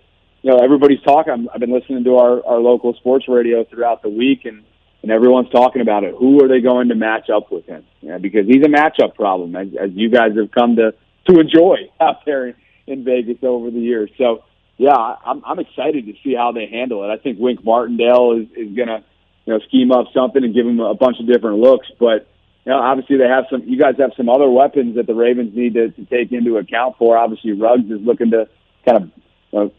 you 0.41 0.51
know 0.51 0.57
everybody's 0.57 1.01
talking. 1.01 1.47
I've 1.53 1.59
been 1.59 1.73
listening 1.73 2.03
to 2.03 2.17
our 2.17 2.45
our 2.45 2.59
local 2.59 2.93
sports 2.93 3.25
radio 3.27 3.63
throughout 3.65 4.01
the 4.01 4.09
week 4.09 4.45
and 4.45 4.63
and 5.01 5.11
everyone's 5.11 5.49
talking 5.49 5.81
about 5.81 6.03
it. 6.03 6.13
Who 6.17 6.43
are 6.43 6.47
they 6.47 6.61
going 6.61 6.89
to 6.89 6.95
match 6.95 7.29
up 7.29 7.51
with 7.51 7.65
him? 7.65 7.85
Yeah, 8.01 8.17
because 8.17 8.45
he's 8.47 8.63
a 8.63 8.69
matchup 8.69 9.15
problem, 9.15 9.55
as, 9.55 9.67
as 9.79 9.91
you 9.93 10.09
guys 10.09 10.35
have 10.35 10.51
come 10.51 10.75
to 10.75 10.93
to 11.27 11.39
enjoy 11.39 11.89
out 11.99 12.25
there 12.25 12.55
in 12.87 13.03
Vegas 13.03 13.37
over 13.43 13.69
the 13.69 13.79
years. 13.79 14.09
So, 14.17 14.43
yeah, 14.77 14.95
I'm 14.95 15.43
I'm 15.45 15.59
excited 15.59 16.05
to 16.05 16.13
see 16.23 16.35
how 16.35 16.51
they 16.51 16.67
handle 16.67 17.03
it. 17.03 17.13
I 17.13 17.17
think 17.17 17.39
Wink 17.39 17.63
Martindale 17.63 18.41
is 18.41 18.47
is 18.55 18.75
going 18.75 18.89
to 18.89 19.03
you 19.45 19.53
know 19.53 19.59
scheme 19.67 19.91
up 19.91 20.07
something 20.13 20.43
and 20.43 20.53
give 20.53 20.65
him 20.65 20.79
a 20.79 20.95
bunch 20.95 21.17
of 21.19 21.27
different 21.27 21.57
looks, 21.57 21.87
but. 21.99 22.27
You 22.65 22.73
know, 22.73 22.79
obviously 22.79 23.17
they 23.17 23.27
have 23.27 23.45
some. 23.49 23.63
You 23.65 23.77
guys 23.79 23.95
have 23.99 24.11
some 24.17 24.29
other 24.29 24.49
weapons 24.49 24.95
that 24.95 25.07
the 25.07 25.15
Ravens 25.15 25.55
need 25.55 25.73
to, 25.75 25.89
to 25.89 26.05
take 26.05 26.31
into 26.31 26.57
account 26.57 26.97
for. 26.97 27.17
Obviously, 27.17 27.53
Ruggs 27.53 27.89
is 27.89 28.01
looking 28.01 28.31
to 28.31 28.47
kind 28.85 29.11
of 29.53 29.71
uh, 29.71 29.73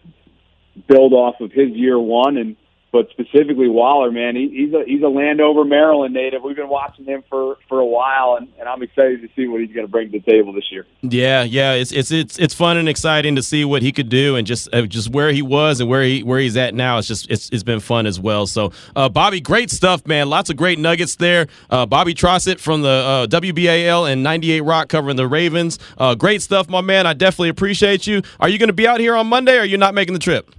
build 0.89 1.12
off 1.12 1.41
of 1.41 1.53
his 1.53 1.70
year 1.70 1.99
one, 1.99 2.37
and 2.37 2.57
but 2.93 3.09
specifically 3.11 3.68
Waller, 3.68 4.11
man, 4.11 4.34
he, 4.34 4.49
he's 4.49 4.74
a 4.74 4.82
he's 4.84 5.03
a 5.03 5.09
Landover, 5.09 5.64
Maryland 5.64 6.12
native. 6.12 6.43
We've 6.43 6.57
been 6.57 6.68
watching 6.68 7.05
him 7.05 7.22
for 7.28 7.57
for 7.68 7.78
a 7.78 7.86
while, 7.86 8.36
and, 8.36 8.49
and 8.59 8.68
I'm 8.68 8.82
excited 8.82 9.22
to 9.22 9.28
see 9.36 9.47
what 9.47 9.61
he's 9.61 9.72
going 9.72 9.86
to 9.86 9.91
bring 9.91 10.11
to 10.11 10.18
the 10.18 10.24
table 10.24 10.53
this 10.53 10.64
year. 10.72 10.86
Yeah, 11.03 11.45
yeah, 11.45 11.74
it's 11.74 11.93
it's 11.93 12.11
it's 12.11 12.38
it's 12.38 12.53
fun 12.53 12.76
and 12.76 12.88
exciting 12.88 13.36
to 13.36 13.43
see 13.43 13.64
what 13.64 13.82
he 13.82 13.93
could 13.93 14.09
do, 14.09 14.34
and 14.34 14.47
just 14.47 14.68
uh, 14.74 14.82
just 14.82 15.11
where 15.11 15.30
he 15.30 15.41
was 15.41 15.80
and 15.80 15.88
where 15.88 16.03
he 16.03 16.24
where 16.24 16.41
he's 16.41 16.57
at 16.57 16.74
now. 16.74 16.99
It's 16.99 17.07
just 17.07 17.30
it's 17.30 17.49
it's 17.51 17.62
been 17.62 17.80
fun 17.80 18.07
as 18.07 18.18
well. 18.18 18.47
So, 18.47 18.72
uh, 18.97 19.09
Bobby, 19.09 19.41
great 19.41 19.70
stuff, 19.70 20.05
man. 20.07 20.28
Lots 20.28 20.51
of 20.51 20.57
great 20.57 20.78
nuggets 20.78 21.14
there. 21.14 21.47
Uh, 21.70 21.86
Bobby 21.86 22.14
Trossett 22.14 22.59
from 22.59 22.82
the 22.82 22.88
uh, 22.88 23.26
WBAL 23.28 24.11
and 24.11 24.22
98 24.24 24.62
Rock 24.62 24.88
covering 24.88 25.16
the 25.16 25.28
Ravens. 25.28 25.78
Uh, 25.97 26.16
great 26.16 26.43
stuff, 26.43 26.68
my 26.68 26.80
man. 26.80 27.07
I 27.07 27.12
definitely 27.12 27.51
appreciate 27.51 28.09
you. 28.09 28.22
Are 28.41 28.49
you 28.49 28.59
going 28.59 28.68
to 28.68 28.72
be 28.72 28.88
out 28.88 28.99
here 28.99 29.14
on 29.14 29.28
Monday, 29.28 29.57
or 29.57 29.61
are 29.61 29.64
you 29.64 29.78
not 29.78 29.95
making 29.95 30.14
the 30.14 30.20
trip? 30.20 30.51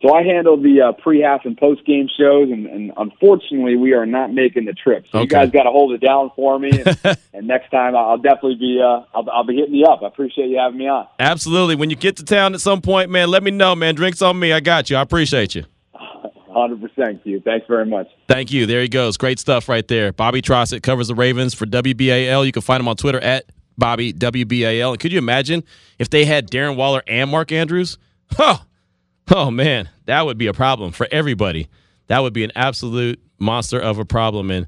So 0.00 0.14
I 0.14 0.22
handle 0.22 0.56
the 0.56 0.80
uh, 0.80 0.92
pre-half 0.92 1.44
and 1.44 1.56
post-game 1.56 2.08
shows, 2.16 2.50
and, 2.52 2.66
and 2.66 2.92
unfortunately, 2.96 3.76
we 3.76 3.94
are 3.94 4.06
not 4.06 4.32
making 4.32 4.66
the 4.66 4.72
trip. 4.72 5.06
So 5.10 5.18
okay. 5.18 5.22
you 5.24 5.28
guys 5.28 5.50
got 5.50 5.64
to 5.64 5.70
hold 5.70 5.92
it 5.92 6.00
down 6.00 6.30
for 6.36 6.56
me, 6.56 6.70
and, 6.70 7.18
and 7.34 7.48
next 7.48 7.70
time 7.70 7.96
I'll 7.96 8.16
definitely 8.16 8.54
be 8.54 8.80
uh, 8.80 9.02
I'll, 9.12 9.28
I'll, 9.28 9.44
be 9.44 9.56
hitting 9.56 9.74
you 9.74 9.86
up. 9.86 10.02
I 10.04 10.06
appreciate 10.06 10.50
you 10.50 10.58
having 10.58 10.78
me 10.78 10.86
on. 10.86 11.08
Absolutely. 11.18 11.74
When 11.74 11.90
you 11.90 11.96
get 11.96 12.16
to 12.18 12.24
town 12.24 12.54
at 12.54 12.60
some 12.60 12.80
point, 12.80 13.10
man, 13.10 13.28
let 13.28 13.42
me 13.42 13.50
know, 13.50 13.74
man. 13.74 13.96
Drinks 13.96 14.22
on 14.22 14.38
me. 14.38 14.52
I 14.52 14.60
got 14.60 14.88
you. 14.88 14.96
I 14.96 15.02
appreciate 15.02 15.56
you. 15.56 15.64
Hundred 15.94 16.80
percent, 16.80 17.20
you. 17.24 17.40
Thanks 17.40 17.66
very 17.66 17.86
much. 17.86 18.06
Thank 18.28 18.52
you. 18.52 18.66
There 18.66 18.82
he 18.82 18.88
goes. 18.88 19.16
Great 19.16 19.40
stuff 19.40 19.68
right 19.68 19.86
there. 19.88 20.12
Bobby 20.12 20.42
Trossett 20.42 20.84
covers 20.84 21.08
the 21.08 21.16
Ravens 21.16 21.54
for 21.54 21.66
WBAL. 21.66 22.46
You 22.46 22.52
can 22.52 22.62
find 22.62 22.80
him 22.80 22.86
on 22.86 22.94
Twitter 22.94 23.18
at 23.18 23.46
Bobby 23.76 24.12
WBAL. 24.12 24.90
And 24.90 25.00
could 25.00 25.10
you 25.10 25.18
imagine 25.18 25.64
if 25.98 26.08
they 26.08 26.24
had 26.24 26.48
Darren 26.48 26.76
Waller 26.76 27.02
and 27.08 27.28
Mark 27.30 27.50
Andrews? 27.50 27.98
Huh 28.30 28.58
Oh 29.30 29.50
man, 29.50 29.88
that 30.06 30.24
would 30.26 30.38
be 30.38 30.46
a 30.46 30.52
problem 30.52 30.92
for 30.92 31.06
everybody. 31.10 31.68
That 32.06 32.20
would 32.20 32.32
be 32.32 32.44
an 32.44 32.52
absolute 32.54 33.20
monster 33.38 33.78
of 33.78 33.98
a 33.98 34.04
problem. 34.04 34.50
And 34.50 34.66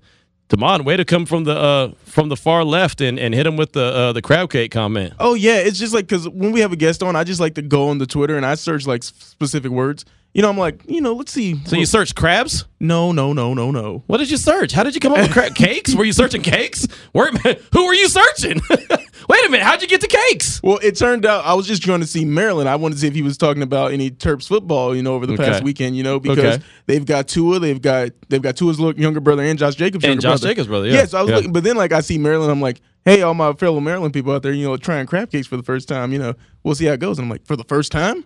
Damon, 0.48 0.84
way 0.84 0.96
to 0.96 1.04
come 1.04 1.26
from 1.26 1.44
the 1.44 1.56
uh, 1.56 1.92
from 2.04 2.28
the 2.28 2.36
far 2.36 2.64
left 2.64 3.00
and, 3.00 3.18
and 3.18 3.32
hit 3.34 3.46
him 3.46 3.56
with 3.56 3.72
the 3.72 3.84
uh, 3.84 4.12
the 4.12 4.20
crab 4.20 4.50
cake 4.50 4.72
comment. 4.72 5.14
Oh 5.20 5.34
yeah, 5.34 5.56
it's 5.56 5.78
just 5.78 5.94
like 5.94 6.06
because 6.06 6.28
when 6.28 6.52
we 6.52 6.60
have 6.60 6.72
a 6.72 6.76
guest 6.76 7.02
on, 7.02 7.16
I 7.16 7.24
just 7.24 7.40
like 7.40 7.54
to 7.54 7.62
go 7.62 7.88
on 7.88 7.98
the 7.98 8.06
Twitter 8.06 8.36
and 8.36 8.44
I 8.44 8.54
search 8.56 8.86
like 8.86 9.02
specific 9.02 9.70
words. 9.70 10.04
You 10.34 10.42
know, 10.42 10.48
I'm 10.48 10.58
like, 10.58 10.82
you 10.86 11.00
know, 11.00 11.14
let's 11.14 11.32
see. 11.32 11.60
So 11.64 11.74
you 11.74 11.86
search 11.86 12.14
crabs? 12.14 12.64
No, 12.78 13.10
no, 13.10 13.32
no, 13.32 13.52
no, 13.52 13.72
no. 13.72 14.04
What 14.06 14.18
did 14.18 14.30
you 14.30 14.36
search? 14.36 14.70
How 14.72 14.84
did 14.84 14.94
you 14.94 15.00
come 15.00 15.12
up 15.12 15.18
with 15.18 15.32
crab 15.32 15.54
cakes? 15.56 15.92
Were 15.94 16.04
you 16.04 16.12
searching 16.12 16.42
cakes? 16.42 16.86
Where, 17.12 17.30
who 17.72 17.86
were 17.86 17.94
you 17.94 18.08
searching? 18.08 18.60
Wait 19.28 19.46
a 19.46 19.50
minute, 19.50 19.64
how'd 19.64 19.82
you 19.82 19.88
get 19.88 20.00
to 20.00 20.06
cakes? 20.06 20.62
Well, 20.62 20.78
it 20.82 20.96
turned 20.96 21.26
out 21.26 21.44
I 21.44 21.54
was 21.54 21.66
just 21.66 21.82
trying 21.82 22.00
to 22.00 22.06
see 22.06 22.24
Maryland. 22.24 22.68
I 22.68 22.76
wanted 22.76 22.94
to 22.96 23.00
see 23.00 23.06
if 23.06 23.14
he 23.14 23.22
was 23.22 23.36
talking 23.36 23.62
about 23.62 23.92
any 23.92 24.10
Terps 24.10 24.46
football, 24.46 24.94
you 24.94 25.02
know, 25.02 25.14
over 25.14 25.26
the 25.26 25.34
okay. 25.34 25.44
past 25.44 25.62
weekend, 25.62 25.96
you 25.96 26.02
know, 26.02 26.20
because 26.20 26.38
okay. 26.38 26.64
they've 26.86 27.04
got 27.04 27.28
Tua, 27.28 27.58
they've 27.58 27.80
got 27.80 28.10
they've 28.28 28.42
got 28.42 28.56
Tua's 28.56 28.78
younger 28.98 29.20
brother 29.20 29.42
and 29.42 29.58
Josh 29.58 29.74
Jacobs' 29.74 30.04
and 30.04 30.20
Josh 30.20 30.40
brother. 30.40 30.48
Jacobs' 30.48 30.68
brother. 30.68 30.86
Yeah. 30.86 30.94
yeah 30.94 31.04
so 31.06 31.18
I 31.18 31.22
was 31.22 31.30
yeah. 31.30 31.36
looking, 31.36 31.52
but 31.52 31.64
then 31.64 31.76
like 31.76 31.92
I 31.92 32.00
see 32.00 32.18
Maryland, 32.18 32.50
I'm 32.50 32.60
like, 32.60 32.80
hey, 33.04 33.22
all 33.22 33.34
my 33.34 33.52
fellow 33.54 33.80
Maryland 33.80 34.14
people 34.14 34.32
out 34.32 34.42
there, 34.42 34.52
you 34.52 34.66
know, 34.66 34.76
trying 34.76 35.06
crab 35.06 35.30
cakes 35.30 35.46
for 35.46 35.56
the 35.56 35.62
first 35.62 35.88
time, 35.88 36.12
you 36.12 36.18
know, 36.18 36.34
we'll 36.62 36.74
see 36.74 36.86
how 36.86 36.92
it 36.92 37.00
goes. 37.00 37.18
And 37.18 37.26
I'm 37.26 37.30
like, 37.30 37.46
for 37.46 37.56
the 37.56 37.64
first 37.64 37.92
time 37.92 38.24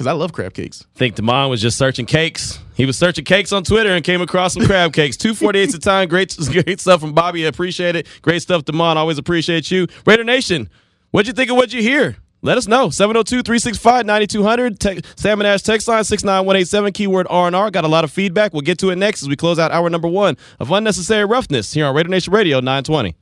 because 0.00 0.06
I 0.08 0.12
love 0.12 0.32
crab 0.32 0.54
cakes. 0.54 0.86
think 0.94 1.14
Damon 1.14 1.50
was 1.50 1.60
just 1.60 1.76
searching 1.76 2.06
cakes. 2.06 2.58
He 2.74 2.86
was 2.86 2.96
searching 2.96 3.22
cakes 3.22 3.52
on 3.52 3.64
Twitter 3.64 3.90
and 3.90 4.02
came 4.02 4.22
across 4.22 4.54
some 4.54 4.64
crab 4.64 4.94
cakes. 4.94 5.14
248 5.18 5.74
a 5.74 5.78
time. 5.78 6.08
Great, 6.08 6.34
great 6.64 6.80
stuff 6.80 7.02
from 7.02 7.12
Bobby. 7.12 7.44
I 7.44 7.48
appreciate 7.48 7.96
it. 7.96 8.06
Great 8.22 8.40
stuff, 8.40 8.64
Damon. 8.64 8.96
Always 8.96 9.18
appreciate 9.18 9.70
you. 9.70 9.88
Raider 10.06 10.24
Nation, 10.24 10.70
what'd 11.10 11.26
you 11.26 11.34
think 11.34 11.50
of 11.50 11.58
what 11.58 11.74
you 11.74 11.82
hear? 11.82 12.16
let 12.40 12.56
us 12.56 12.66
know. 12.66 12.88
702-365-9200. 12.88 14.78
Te- 14.78 15.02
Salmon 15.16 15.44
Ash 15.44 15.60
text 15.60 15.86
line 15.86 16.02
69187, 16.02 16.92
keyword 16.94 17.26
R&R. 17.28 17.70
Got 17.70 17.84
a 17.84 17.88
lot 17.88 18.02
of 18.02 18.10
feedback. 18.10 18.54
We'll 18.54 18.62
get 18.62 18.78
to 18.78 18.88
it 18.88 18.96
next 18.96 19.20
as 19.20 19.28
we 19.28 19.36
close 19.36 19.58
out 19.58 19.70
hour 19.70 19.90
number 19.90 20.08
one 20.08 20.38
of 20.58 20.72
Unnecessary 20.72 21.26
Roughness 21.26 21.74
here 21.74 21.84
on 21.84 21.94
Raider 21.94 22.08
Nation 22.08 22.32
Radio 22.32 22.60
920. 22.60 23.14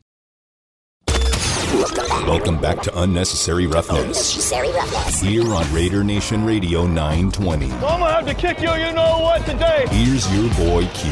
Welcome 2.26 2.60
back 2.60 2.82
to 2.82 3.00
Unnecessary 3.00 3.66
Roughness. 3.66 4.00
Unnecessary 4.00 4.70
roughness. 4.72 5.20
Here 5.20 5.54
on 5.54 5.72
Raider 5.72 6.04
Nation 6.04 6.44
Radio 6.44 6.86
920. 6.86 7.66
I'm 7.72 7.80
gonna 7.80 8.12
have 8.12 8.26
to 8.26 8.34
kick 8.34 8.60
you, 8.60 8.70
you 8.74 8.92
know 8.92 9.20
what, 9.20 9.46
today. 9.46 9.86
Here's 9.90 10.30
your 10.34 10.48
boy 10.54 10.86
Q. 10.94 11.10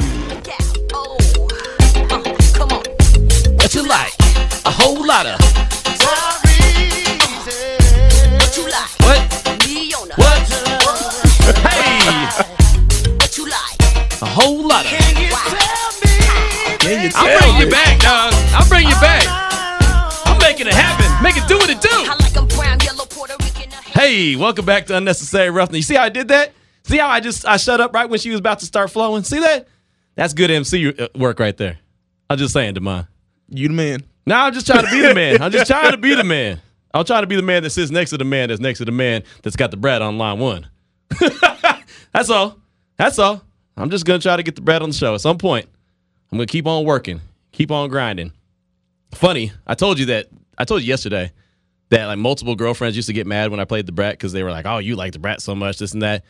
Oh, 0.92 1.16
uh, 2.10 2.22
come 2.52 2.72
on. 2.72 2.84
What 3.56 3.74
you 3.74 3.86
like? 3.86 4.12
A 4.66 4.70
whole 4.70 5.06
lot 5.06 5.26
of. 5.26 5.40
What 8.36 8.56
you 8.56 8.64
like? 8.64 8.90
What? 9.00 9.20
Leona. 9.66 10.14
What? 10.16 10.48
Hey! 11.58 12.26
What 13.16 13.38
you 13.38 13.48
like? 13.48 13.80
A 14.22 14.26
whole 14.26 14.66
lot 14.66 14.84
of. 14.84 14.90
Can 16.80 17.02
you 17.02 17.10
tell 17.10 17.26
I'll 17.26 17.40
bring 17.40 17.54
me? 17.54 17.60
you 17.64 17.70
back, 17.70 18.00
dog. 18.00 18.34
I'll 18.54 18.68
bring 18.68 18.86
you 18.86 18.94
back. 18.94 19.45
I'm 20.56 20.64
making 20.64 20.72
it 20.72 20.74
happen. 20.74 21.22
Make 21.22 21.36
it 21.36 21.46
do 21.48 21.58
what 21.58 21.68
it 21.68 21.82
do. 21.82 21.88
I 21.90 22.16
like 22.18 22.34
'em 22.34 22.46
brown, 22.48 22.78
yellow, 22.80 23.04
Puerto 23.04 23.34
Rican. 23.40 23.70
or 23.70 24.00
Hey, 24.00 24.36
welcome 24.36 24.64
back 24.64 24.86
to 24.86 24.96
Unnecessary 24.96 25.50
Roughness. 25.50 25.76
You 25.76 25.82
see 25.82 25.94
how 25.96 26.04
I 26.04 26.08
did 26.08 26.28
that? 26.28 26.52
See 26.84 26.96
how 26.96 27.08
I 27.08 27.20
just 27.20 27.44
I 27.46 27.58
shut 27.58 27.78
up 27.78 27.92
right 27.92 28.08
when 28.08 28.18
she 28.18 28.30
was 28.30 28.38
about 28.40 28.60
to 28.60 28.64
start 28.64 28.90
flowing? 28.90 29.22
See 29.22 29.38
that? 29.38 29.68
That's 30.14 30.32
good 30.32 30.50
MC 30.50 30.94
uh, 30.98 31.08
work 31.14 31.40
right 31.40 31.54
there. 31.58 31.76
I'm 32.30 32.38
just 32.38 32.54
saying, 32.54 32.72
Damon. 32.72 33.06
You 33.50 33.68
the 33.68 33.74
man. 33.74 34.04
No, 34.24 34.34
I'm 34.34 34.54
just 34.54 34.66
trying 34.66 34.86
to 34.86 34.90
be 34.90 35.02
the 35.02 35.14
man. 35.14 35.42
I'm 35.42 35.52
just 35.52 35.66
trying 35.70 35.90
to 35.90 35.98
be 35.98 36.14
the 36.14 36.24
man. 36.24 36.58
I'm 36.94 37.04
trying 37.04 37.22
to 37.22 37.26
be 37.26 37.36
the 37.36 37.42
man 37.42 37.62
that 37.62 37.68
sits 37.70 37.90
next 37.90 38.10
to 38.10 38.16
the 38.16 38.24
man 38.24 38.48
that's 38.48 38.60
next 38.60 38.78
to 38.78 38.86
the 38.86 38.92
man 38.92 39.24
that's 39.42 39.56
got 39.56 39.70
the 39.70 39.76
bread 39.76 40.00
on 40.00 40.16
line 40.16 40.38
one. 40.38 40.68
that's 42.14 42.30
all. 42.30 42.56
That's 42.96 43.18
all. 43.18 43.42
I'm 43.76 43.90
just 43.90 44.06
gonna 44.06 44.20
try 44.20 44.36
to 44.36 44.42
get 44.42 44.54
the 44.54 44.62
bread 44.62 44.80
on 44.80 44.88
the 44.88 44.96
show. 44.96 45.14
At 45.14 45.20
some 45.20 45.36
point, 45.36 45.68
I'm 46.32 46.38
gonna 46.38 46.46
keep 46.46 46.66
on 46.66 46.86
working, 46.86 47.20
keep 47.52 47.70
on 47.70 47.90
grinding. 47.90 48.32
Funny, 49.12 49.52
I 49.66 49.74
told 49.74 49.98
you 49.98 50.06
that. 50.06 50.28
I 50.58 50.64
told 50.64 50.82
you 50.82 50.88
yesterday 50.88 51.32
that 51.90 52.06
like 52.06 52.18
multiple 52.18 52.56
girlfriends 52.56 52.96
used 52.96 53.08
to 53.08 53.12
get 53.12 53.26
mad 53.26 53.50
when 53.50 53.60
I 53.60 53.64
played 53.64 53.86
Da 53.86 53.92
Brat 53.92 54.14
because 54.14 54.32
they 54.32 54.42
were 54.42 54.50
like, 54.50 54.66
"Oh, 54.66 54.78
you 54.78 54.96
like 54.96 55.12
Da 55.12 55.18
Brat 55.18 55.40
so 55.40 55.54
much, 55.54 55.78
this 55.78 55.92
and 55.92 56.02
that." 56.02 56.24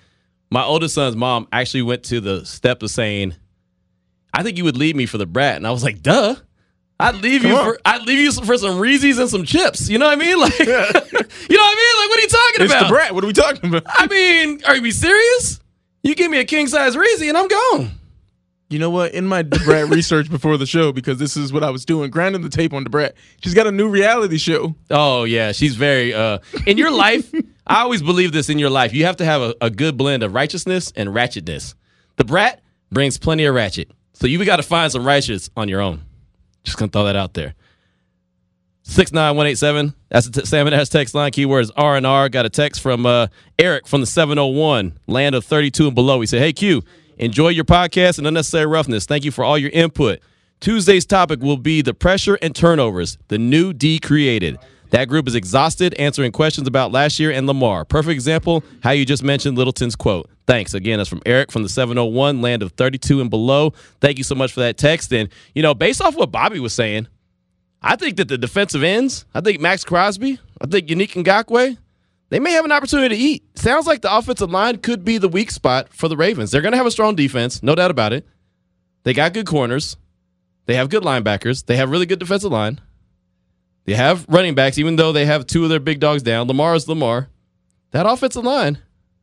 My 0.50 0.62
oldest 0.62 0.94
son's 0.94 1.16
mom 1.16 1.48
actually 1.52 1.82
went 1.82 2.04
to 2.04 2.20
the 2.20 2.44
step 2.44 2.82
of 2.82 2.90
saying, 2.90 3.34
"I 4.32 4.42
think 4.42 4.58
you 4.58 4.64
would 4.64 4.76
leave 4.76 4.96
me 4.96 5.06
for 5.06 5.18
Da 5.18 5.24
Brat," 5.24 5.56
and 5.56 5.66
I 5.66 5.70
was 5.70 5.82
like, 5.84 6.02
"Duh." 6.02 6.36
I'd 6.98 7.16
leave 7.16 7.44
you 7.44 7.54
on. 7.54 7.64
for 7.64 7.78
I'd 7.84 8.02
leave 8.06 8.18
you 8.20 8.32
for 8.32 8.56
some 8.56 8.78
Reese's 8.78 9.18
and 9.18 9.28
some 9.28 9.44
chips. 9.44 9.86
You 9.90 9.98
know 9.98 10.06
what 10.06 10.16
I 10.18 10.24
mean? 10.24 10.38
Like, 10.40 10.58
you 10.58 10.66
know 10.66 10.72
what 10.72 10.88
I 10.88 11.20
mean? 11.20 11.96
Like, 12.00 12.08
what 12.08 12.18
are 12.18 12.22
you 12.22 12.28
talking 12.28 12.64
It's 12.64 12.72
about? 12.72 12.82
the 12.84 12.88
brat. 12.88 13.14
What 13.14 13.22
are 13.22 13.26
we 13.26 13.32
talking 13.34 13.68
about? 13.68 13.82
I 13.86 14.06
mean, 14.06 14.62
are 14.66 14.76
you 14.76 14.90
serious? 14.92 15.60
You 16.02 16.14
give 16.14 16.30
me 16.30 16.38
a 16.38 16.44
king 16.46 16.66
size 16.68 16.96
Reese 16.96 17.20
and 17.20 17.36
I'm 17.36 17.48
gone. 17.48 17.90
You 18.68 18.80
know 18.80 18.90
what? 18.90 19.12
In 19.14 19.26
my 19.26 19.42
Da 19.42 19.62
Brat 19.64 19.88
research 19.90 20.28
before 20.28 20.56
the 20.56 20.66
show, 20.66 20.92
because 20.92 21.18
this 21.18 21.36
is 21.36 21.52
what 21.52 21.62
I 21.62 21.70
was 21.70 21.84
doing, 21.84 22.10
grinding 22.10 22.42
the 22.42 22.48
tape 22.48 22.72
on 22.72 22.82
Da 22.84 22.88
Brat. 22.88 23.14
She's 23.42 23.54
got 23.54 23.66
a 23.66 23.72
new 23.72 23.88
reality 23.88 24.38
show. 24.38 24.74
Oh 24.90 25.24
yeah, 25.24 25.52
she's 25.52 25.76
very 25.76 26.12
uh 26.12 26.38
in 26.66 26.76
your 26.76 26.90
life, 26.90 27.32
I 27.66 27.82
always 27.82 28.02
believe 28.02 28.32
this 28.32 28.48
in 28.50 28.58
your 28.58 28.70
life. 28.70 28.92
You 28.92 29.04
have 29.06 29.16
to 29.16 29.24
have 29.24 29.40
a, 29.40 29.54
a 29.60 29.70
good 29.70 29.96
blend 29.96 30.22
of 30.22 30.34
righteousness 30.34 30.92
and 30.96 31.10
ratchetness. 31.10 31.74
Da 32.16 32.24
Brat 32.24 32.60
brings 32.90 33.18
plenty 33.18 33.44
of 33.44 33.54
ratchet. 33.54 33.90
So 34.14 34.26
you 34.26 34.44
gotta 34.44 34.62
find 34.62 34.90
some 34.90 35.06
righteous 35.06 35.48
on 35.56 35.68
your 35.68 35.80
own. 35.80 36.02
Just 36.64 36.76
gonna 36.78 36.90
throw 36.90 37.04
that 37.04 37.16
out 37.16 37.34
there. 37.34 37.54
Six 38.82 39.12
nine 39.12 39.36
one 39.36 39.46
eight 39.46 39.58
seven. 39.58 39.94
That's 40.10 40.28
the 40.28 40.40
t- 40.40 40.46
Salmon 40.46 40.72
Ash 40.72 40.88
text 40.88 41.14
line. 41.14 41.32
Keywords 41.32 41.70
R 41.76 41.96
and 41.96 42.06
R. 42.06 42.28
Got 42.28 42.46
a 42.46 42.50
text 42.50 42.80
from 42.80 43.04
uh, 43.04 43.26
Eric 43.58 43.86
from 43.86 44.00
the 44.00 44.06
seven 44.06 44.38
hundred 44.38 44.54
one 44.54 44.98
land 45.06 45.34
of 45.34 45.44
thirty 45.44 45.70
two 45.70 45.86
and 45.86 45.94
below. 45.94 46.20
He 46.20 46.26
said, 46.26 46.40
"Hey 46.40 46.52
Q, 46.52 46.82
enjoy 47.18 47.48
your 47.48 47.64
podcast 47.64 48.18
and 48.18 48.26
unnecessary 48.26 48.66
roughness. 48.66 49.06
Thank 49.06 49.24
you 49.24 49.30
for 49.30 49.44
all 49.44 49.58
your 49.58 49.70
input. 49.70 50.20
Tuesday's 50.60 51.04
topic 51.04 51.40
will 51.40 51.56
be 51.56 51.82
the 51.82 51.94
pressure 51.94 52.38
and 52.40 52.54
turnovers. 52.54 53.18
The 53.28 53.38
new 53.38 53.72
D 53.72 53.98
created. 53.98 54.58
That 54.90 55.08
group 55.08 55.26
is 55.26 55.34
exhausted 55.34 55.94
answering 55.94 56.32
questions 56.32 56.68
about 56.68 56.92
last 56.92 57.18
year 57.18 57.30
and 57.30 57.46
Lamar. 57.46 57.84
Perfect 57.84 58.12
example, 58.12 58.62
how 58.82 58.92
you 58.92 59.04
just 59.04 59.22
mentioned 59.22 59.58
Littleton's 59.58 59.96
quote. 59.96 60.30
Thanks. 60.46 60.74
Again, 60.74 60.98
that's 60.98 61.10
from 61.10 61.22
Eric 61.26 61.50
from 61.50 61.64
the 61.64 61.68
701, 61.68 62.40
land 62.40 62.62
of 62.62 62.72
32 62.72 63.20
and 63.20 63.28
below. 63.28 63.70
Thank 64.00 64.18
you 64.18 64.24
so 64.24 64.34
much 64.34 64.52
for 64.52 64.60
that 64.60 64.76
text. 64.76 65.12
And, 65.12 65.28
you 65.54 65.62
know, 65.62 65.74
based 65.74 66.00
off 66.00 66.14
what 66.14 66.30
Bobby 66.30 66.60
was 66.60 66.72
saying, 66.72 67.08
I 67.82 67.96
think 67.96 68.16
that 68.16 68.28
the 68.28 68.38
defensive 68.38 68.82
ends, 68.82 69.26
I 69.34 69.40
think 69.40 69.60
Maxx 69.60 69.84
Crosby, 69.84 70.38
I 70.60 70.66
think 70.66 70.88
Yannick 70.88 71.22
Ngakoue, 71.22 71.76
they 72.28 72.40
may 72.40 72.52
have 72.52 72.64
an 72.64 72.72
opportunity 72.72 73.14
to 73.14 73.20
eat. 73.20 73.58
Sounds 73.58 73.86
like 73.86 74.02
the 74.02 74.14
offensive 74.14 74.50
line 74.50 74.78
could 74.78 75.04
be 75.04 75.18
the 75.18 75.28
weak 75.28 75.50
spot 75.50 75.92
for 75.92 76.08
the 76.08 76.16
Ravens. 76.16 76.50
They're 76.50 76.60
going 76.62 76.72
to 76.72 76.78
have 76.78 76.86
a 76.86 76.90
strong 76.90 77.14
defense, 77.14 77.62
no 77.62 77.74
doubt 77.74 77.90
about 77.90 78.12
it. 78.12 78.26
They 79.04 79.12
got 79.12 79.32
good 79.32 79.46
corners. 79.46 79.96
They 80.66 80.74
have 80.74 80.88
good 80.88 81.04
linebackers. 81.04 81.64
They 81.66 81.76
have 81.76 81.90
really 81.90 82.06
good 82.06 82.18
defensive 82.18 82.50
line. 82.50 82.80
They 83.84 83.94
have 83.94 84.26
running 84.28 84.56
backs, 84.56 84.78
even 84.78 84.96
though 84.96 85.12
they 85.12 85.24
have 85.26 85.46
two 85.46 85.62
of 85.62 85.70
their 85.70 85.78
big 85.78 86.00
dogs 86.00 86.22
down. 86.24 86.48
Lamar 86.48 86.74
is 86.74 86.88
Lamar. 86.88 87.28
That 87.92 88.04
offensive 88.04 88.42
line, 88.44 88.78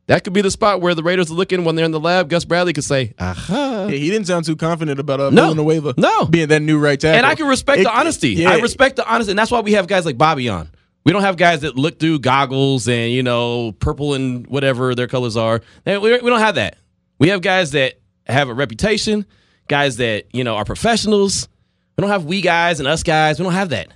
that 0.06 0.24
could 0.24 0.32
be 0.32 0.40
the 0.40 0.50
spot 0.50 0.80
where 0.80 0.94
the 0.94 1.02
Raiders 1.02 1.30
are 1.30 1.34
looking 1.34 1.64
when 1.64 1.74
they're 1.76 1.84
in 1.84 1.90
the 1.90 2.00
lab. 2.00 2.30
Gus 2.30 2.46
Bradley 2.46 2.72
could 2.72 2.84
say, 2.84 3.12
aha. 3.18 3.88
Yeah, 3.90 3.96
he 3.96 4.08
didn't 4.08 4.26
sound 4.26 4.46
too 4.46 4.56
confident 4.56 4.98
about 4.98 5.20
uh, 5.20 5.28
No. 5.28 5.52
Villanueva 5.52 5.92
No. 5.98 6.24
being 6.24 6.48
that 6.48 6.62
new 6.62 6.78
right 6.78 6.98
tackle. 6.98 7.18
And 7.18 7.26
I 7.26 7.34
can 7.34 7.46
respect 7.46 7.80
It- 7.80 7.84
the 7.84 7.94
honesty. 7.94 8.30
yeah. 8.30 8.52
I 8.52 8.60
respect 8.60 8.96
the 8.96 9.06
honesty, 9.06 9.32
and 9.32 9.38
that's 9.38 9.50
why 9.50 9.60
we 9.60 9.72
have 9.72 9.86
guys 9.86 10.06
like 10.06 10.16
Bobby 10.16 10.48
on. 10.48 10.70
We 11.04 11.12
don't 11.12 11.22
have 11.22 11.36
guys 11.36 11.60
that 11.60 11.76
look 11.76 11.98
through 12.00 12.20
goggles 12.20 12.88
and 12.88 13.12
you 13.12 13.22
know 13.22 13.72
purple 13.72 14.14
and 14.14 14.46
whatever 14.46 14.94
their 14.94 15.06
colors 15.06 15.36
are. 15.36 15.60
We 15.86 15.98
we 15.98 16.18
don't 16.30 16.40
have 16.40 16.54
that. 16.56 16.78
We 17.18 17.28
have 17.28 17.42
guys 17.42 17.72
that 17.72 18.00
have 18.26 18.48
a 18.48 18.54
reputation, 18.54 19.26
guys 19.68 19.96
that 19.98 20.34
you 20.34 20.44
know 20.44 20.56
are 20.56 20.64
professionals. 20.64 21.48
We 21.96 22.02
don't 22.02 22.10
have 22.10 22.24
we 22.24 22.40
guys 22.40 22.80
and 22.80 22.88
us 22.88 23.02
guys. 23.02 23.38
We 23.38 23.44
don't 23.44 23.52
have 23.52 23.68
that. 23.68 23.88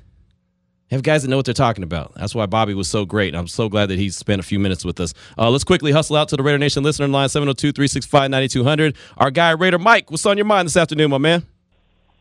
We 0.90 0.94
have 0.94 1.02
guys 1.02 1.22
that 1.22 1.28
know 1.28 1.36
what 1.36 1.44
they're 1.44 1.52
talking 1.54 1.84
about. 1.84 2.14
That's 2.14 2.34
why 2.34 2.46
Bobby 2.46 2.72
was 2.72 2.88
so 2.88 3.04
great. 3.04 3.34
I'm 3.34 3.48
so 3.48 3.68
glad 3.68 3.86
that 3.86 3.98
he 3.98 4.08
spent 4.08 4.40
a 4.40 4.42
few 4.42 4.58
minutes 4.58 4.84
with 4.86 5.00
us. 5.00 5.12
Uh, 5.36 5.50
let's 5.50 5.64
quickly 5.64 5.92
hustle 5.92 6.16
out 6.16 6.28
to 6.30 6.36
the 6.36 6.42
Raider 6.42 6.56
Nation 6.56 6.82
listener 6.82 7.08
line 7.08 7.28
702 7.28 7.72
365 7.72 8.30
9200. 8.30 8.96
Our 9.18 9.30
guy, 9.30 9.50
Raider 9.50 9.78
Mike, 9.78 10.10
what's 10.10 10.24
on 10.24 10.38
your 10.38 10.46
mind 10.46 10.66
this 10.66 10.78
afternoon, 10.78 11.10
my 11.10 11.18
man? 11.18 11.44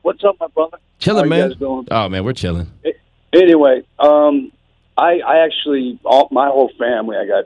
What's 0.01 0.21
up, 0.25 0.35
my 0.39 0.47
brother? 0.47 0.79
Chilling, 0.99 1.19
How 1.19 1.23
you 1.23 1.29
man. 1.29 1.49
guys 1.49 1.59
doing? 1.59 1.87
Oh, 1.91 2.09
man, 2.09 2.25
we're 2.25 2.33
chilling. 2.33 2.69
Anyway, 3.33 3.83
um, 3.99 4.51
I, 4.97 5.19
I 5.19 5.45
actually, 5.45 5.99
all, 6.03 6.27
my 6.31 6.47
whole 6.47 6.71
family, 6.77 7.17
I 7.17 7.27
got 7.27 7.45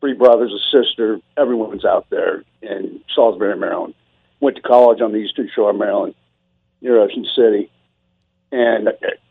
three 0.00 0.14
brothers, 0.14 0.52
a 0.52 0.58
sister, 0.76 1.20
everyone's 1.36 1.84
out 1.84 2.10
there 2.10 2.42
in 2.60 3.00
Salisbury, 3.14 3.56
Maryland. 3.56 3.94
Went 4.40 4.56
to 4.56 4.62
college 4.62 5.00
on 5.00 5.12
the 5.12 5.18
Eastern 5.18 5.48
Shore 5.54 5.70
of 5.70 5.76
Maryland, 5.76 6.16
near 6.80 7.00
Ocean 7.00 7.24
City. 7.36 7.70
And 8.50 8.88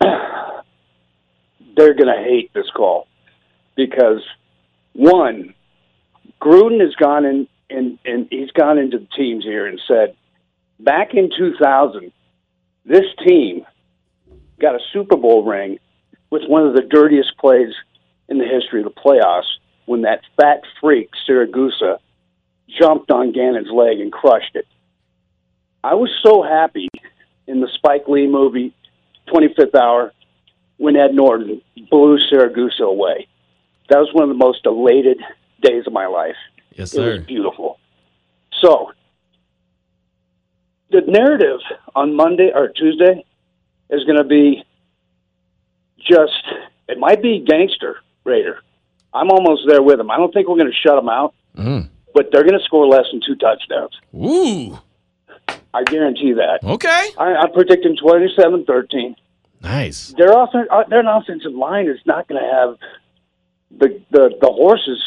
they're 1.76 1.94
going 1.94 2.16
to 2.16 2.24
hate 2.24 2.54
this 2.54 2.70
call 2.74 3.08
because, 3.76 4.22
one, 4.94 5.54
Gruden 6.42 6.80
has 6.80 6.96
gone 6.96 7.26
in 7.26 7.48
and, 7.70 8.00
and 8.06 8.28
he's 8.30 8.52
gone 8.52 8.78
into 8.78 9.00
the 9.00 9.08
teams 9.18 9.44
here 9.44 9.68
and 9.68 9.80
said, 9.88 10.16
back 10.80 11.14
in 11.14 11.30
2000, 11.38 12.14
this 12.86 13.06
team 13.26 13.66
got 14.60 14.76
a 14.76 14.80
Super 14.94 15.18
Bowl 15.18 15.44
ring 15.44 15.80
with 16.32 16.44
one 16.48 16.66
of 16.66 16.74
the 16.74 16.82
dirtiest 16.82 17.38
plays 17.38 17.74
in 18.28 18.40
the 18.40 18.46
history 18.46 18.82
of 18.82 18.86
the 18.86 19.02
playoffs 19.02 19.60
when 19.86 20.02
that 20.02 20.22
fat 20.38 20.62
freak 20.80 21.10
Siragusa 21.28 21.98
jumped 22.80 23.12
on 23.12 23.34
Gannon's 23.34 23.70
leg 23.70 24.00
and 24.00 24.12
crushed 24.12 24.56
it. 24.56 24.66
I 25.84 25.96
was 25.96 26.10
so 26.24 26.42
happy 26.42 26.88
in 27.48 27.60
the 27.60 27.68
Spike 27.76 28.08
Lee 28.08 28.28
movie 28.28 28.74
25th 29.28 29.76
Hour 29.76 30.14
when 30.78 30.96
Ed 30.96 31.14
Norton 31.14 31.62
blew 31.90 32.18
Siragusa 32.20 32.82
away. 32.82 33.28
That 33.90 34.00
was 34.00 34.10
one 34.14 34.24
of 34.24 34.30
the 34.30 34.36
most 34.36 34.66
elated 34.66 35.20
days 35.62 35.86
of 35.86 35.94
my 35.94 36.08
life. 36.08 36.38
Yes, 36.74 36.92
sir. 36.92 37.02
It 37.02 37.06
was 37.06 37.20
sir. 37.20 37.26
beautiful. 37.26 37.80
So, 38.62 38.92
the 40.92 41.02
narrative 41.02 41.60
on 41.94 42.16
Monday 42.16 42.52
or 42.54 42.70
Tuesday 42.70 43.26
is 43.90 44.04
going 44.06 44.18
to 44.18 44.24
be 44.24 44.64
just, 46.08 46.44
it 46.88 46.98
might 46.98 47.22
be 47.22 47.40
gangster 47.48 47.98
Raider. 48.24 48.60
I'm 49.14 49.30
almost 49.30 49.64
there 49.68 49.82
with 49.82 49.98
them. 49.98 50.10
I 50.12 50.18
don't 50.18 50.34
think 50.34 50.48
we're 50.48 50.56
going 50.58 50.72
to 50.72 50.78
shut 50.88 50.96
them 50.96 51.10
out, 51.10 51.34
Mm. 51.58 51.90
but 52.14 52.30
they're 52.32 52.44
going 52.44 52.58
to 52.58 52.64
score 52.64 52.88
less 52.88 53.06
than 53.12 53.20
two 53.26 53.36
touchdowns. 53.36 53.92
Ooh. 54.16 54.78
I 55.74 55.84
guarantee 55.84 56.34
that. 56.34 56.60
Okay. 56.64 57.10
I, 57.18 57.34
I'm 57.36 57.52
predicting 57.52 57.96
27 57.98 58.66
13. 58.66 59.16
Nice. 59.62 60.14
Their, 60.18 60.34
offen- 60.34 60.68
uh, 60.72 60.84
their 60.90 61.04
offensive 61.08 61.54
line 61.54 61.88
is 61.90 62.00
not 62.06 62.28
going 62.28 62.42
to 62.42 62.50
have 62.50 62.78
the, 63.80 64.02
the, 64.12 64.30
the 64.42 64.48
horses 64.48 65.02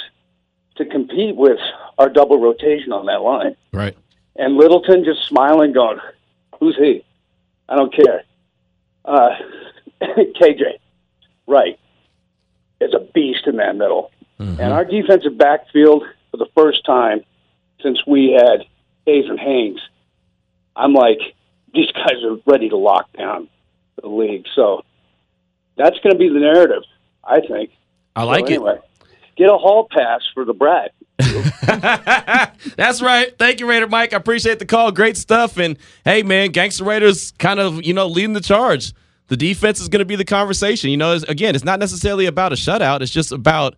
to 0.76 0.84
compete 0.84 1.34
with 1.36 1.59
our 1.99 2.09
double 2.09 2.38
rotation 2.40 2.92
on 2.92 3.07
that 3.07 3.22
line. 3.22 3.57
Right. 3.72 3.97
and 4.36 4.57
Littleton 4.57 5.05
just 5.05 5.26
smiling, 5.28 5.72
going, 5.72 5.99
"Who's 6.61 6.76
he? 6.76 7.05
I 7.68 7.76
don't 7.76 7.95
care." 7.95 8.24
Uh, 9.05 9.30
KJ, 10.03 10.78
right? 11.47 11.78
is 12.80 12.95
a 12.95 13.01
beast 13.12 13.47
in 13.47 13.57
that 13.57 13.76
middle. 13.76 14.11
Mm-hmm. 14.38 14.61
And 14.61 14.72
our 14.72 14.84
defensive 14.84 15.36
backfield, 15.38 16.05
for 16.30 16.36
the 16.36 16.49
first 16.57 16.84
time 16.84 17.20
since 17.82 18.05
we 18.07 18.32
had 18.32 18.66
Hayes 19.07 19.26
and 19.28 19.38
Haynes, 19.38 19.80
I'm 20.76 20.92
like, 20.92 21.18
these 21.72 21.90
guys 21.92 22.22
are 22.24 22.36
ready 22.47 22.68
to 22.68 22.76
lock 22.76 23.12
down 23.16 23.49
the 24.01 24.09
league. 24.09 24.47
So 24.55 24.84
that's 25.76 25.99
going 26.01 26.12
to 26.12 26.18
be 26.18 26.28
the 26.28 26.40
narrative, 26.40 26.82
I 27.22 27.40
think. 27.40 27.70
I 28.16 28.24
like 28.24 28.47
so 28.47 28.55
anyway, 28.55 28.78
Get 29.36 29.49
a 29.49 29.59
hall 29.59 29.88
pass 29.90 30.20
for 30.32 30.45
the 30.45 30.53
Brad. 30.53 30.90
That's 32.76 33.03
right. 33.03 33.36
Thank 33.36 33.59
you, 33.59 33.68
Raider 33.68 33.88
Mike. 33.88 34.12
I 34.12 34.16
appreciate 34.16 34.61
the 34.61 34.66
call. 34.66 34.92
Great 34.92 35.16
stuff. 35.16 35.57
And 35.57 35.76
hey, 36.05 36.22
man, 36.22 36.51
Gangster 36.51 36.84
Raiders 36.84 37.32
kind 37.32 37.59
of, 37.59 37.84
you 37.84 37.92
know, 37.92 38.07
leading 38.07 38.32
the 38.32 38.40
charge. 38.40 38.92
The 39.29 39.37
defense 39.37 39.81
is 39.81 39.89
going 39.89 40.01
to 40.01 40.05
be 40.05 40.16
the 40.16 40.25
conversation. 40.25 40.91
You 40.91 40.97
know, 40.97 41.14
it's- 41.14 41.31
again, 41.31 41.55
it's 41.55 41.64
not 41.64 41.81
necessarily 41.81 42.27
about 42.27 42.53
a 42.53 42.57
shutout. 42.57 43.01
It's 43.01 43.11
just 43.11 43.33
about 43.33 43.75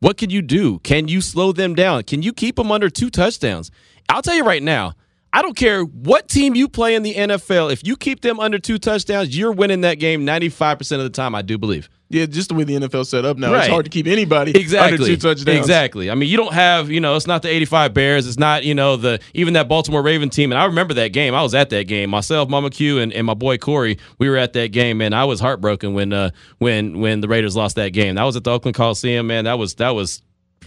what 0.00 0.16
can 0.16 0.30
you 0.30 0.42
do? 0.42 0.78
Can 0.80 1.08
you 1.08 1.20
slow 1.20 1.52
them 1.52 1.74
down? 1.74 2.02
Can 2.04 2.22
you 2.22 2.32
keep 2.32 2.56
them 2.56 2.70
under 2.72 2.88
two 2.90 3.10
touchdowns? 3.10 3.70
I'll 4.08 4.22
tell 4.22 4.34
you 4.34 4.44
right 4.44 4.62
now, 4.62 4.94
I 5.32 5.42
don't 5.42 5.56
care 5.56 5.82
what 5.82 6.28
team 6.28 6.54
you 6.54 6.68
play 6.68 6.94
in 6.94 7.02
the 7.02 7.14
NFL. 7.14 7.70
If 7.70 7.86
you 7.86 7.96
keep 7.96 8.20
them 8.22 8.40
under 8.40 8.58
two 8.58 8.78
touchdowns, 8.78 9.36
you're 9.36 9.52
winning 9.52 9.82
that 9.82 9.98
game 9.98 10.24
95% 10.24 10.98
of 10.98 11.04
the 11.04 11.10
time, 11.10 11.34
I 11.34 11.42
do 11.42 11.58
believe. 11.58 11.90
Yeah, 12.08 12.26
just 12.26 12.50
the 12.50 12.54
way 12.54 12.62
the 12.62 12.76
NFL 12.76 13.04
set 13.04 13.24
up 13.24 13.36
now, 13.36 13.52
it's 13.54 13.66
hard 13.66 13.84
to 13.84 13.90
keep 13.90 14.06
anybody 14.06 14.52
exactly 14.56 14.94
under 14.94 15.06
two 15.06 15.16
touchdowns. 15.16 15.58
Exactly. 15.58 16.08
I 16.08 16.14
mean, 16.14 16.28
you 16.28 16.36
don't 16.36 16.52
have 16.52 16.88
you 16.88 17.00
know, 17.00 17.16
it's 17.16 17.26
not 17.26 17.42
the 17.42 17.48
'85 17.48 17.94
Bears. 17.94 18.28
It's 18.28 18.38
not 18.38 18.62
you 18.64 18.76
know 18.76 18.96
the 18.96 19.20
even 19.34 19.54
that 19.54 19.68
Baltimore 19.68 20.02
Raven 20.02 20.30
team. 20.30 20.52
And 20.52 20.58
I 20.58 20.66
remember 20.66 20.94
that 20.94 21.08
game. 21.08 21.34
I 21.34 21.42
was 21.42 21.52
at 21.52 21.70
that 21.70 21.84
game 21.84 22.10
myself, 22.10 22.48
Mama 22.48 22.70
Q, 22.70 23.00
and, 23.00 23.12
and 23.12 23.26
my 23.26 23.34
boy 23.34 23.58
Corey. 23.58 23.98
We 24.18 24.30
were 24.30 24.36
at 24.36 24.52
that 24.52 24.68
game, 24.68 25.00
and 25.00 25.16
I 25.16 25.24
was 25.24 25.40
heartbroken 25.40 25.94
when 25.94 26.12
uh 26.12 26.30
when 26.58 27.00
when 27.00 27.20
the 27.20 27.28
Raiders 27.28 27.56
lost 27.56 27.74
that 27.74 27.88
game. 27.88 28.14
That 28.14 28.24
was 28.24 28.36
at 28.36 28.44
the 28.44 28.52
Oakland 28.52 28.76
Coliseum, 28.76 29.26
man. 29.26 29.44
That 29.44 29.58
was 29.58 29.74
that 29.74 29.90
was 29.90 30.22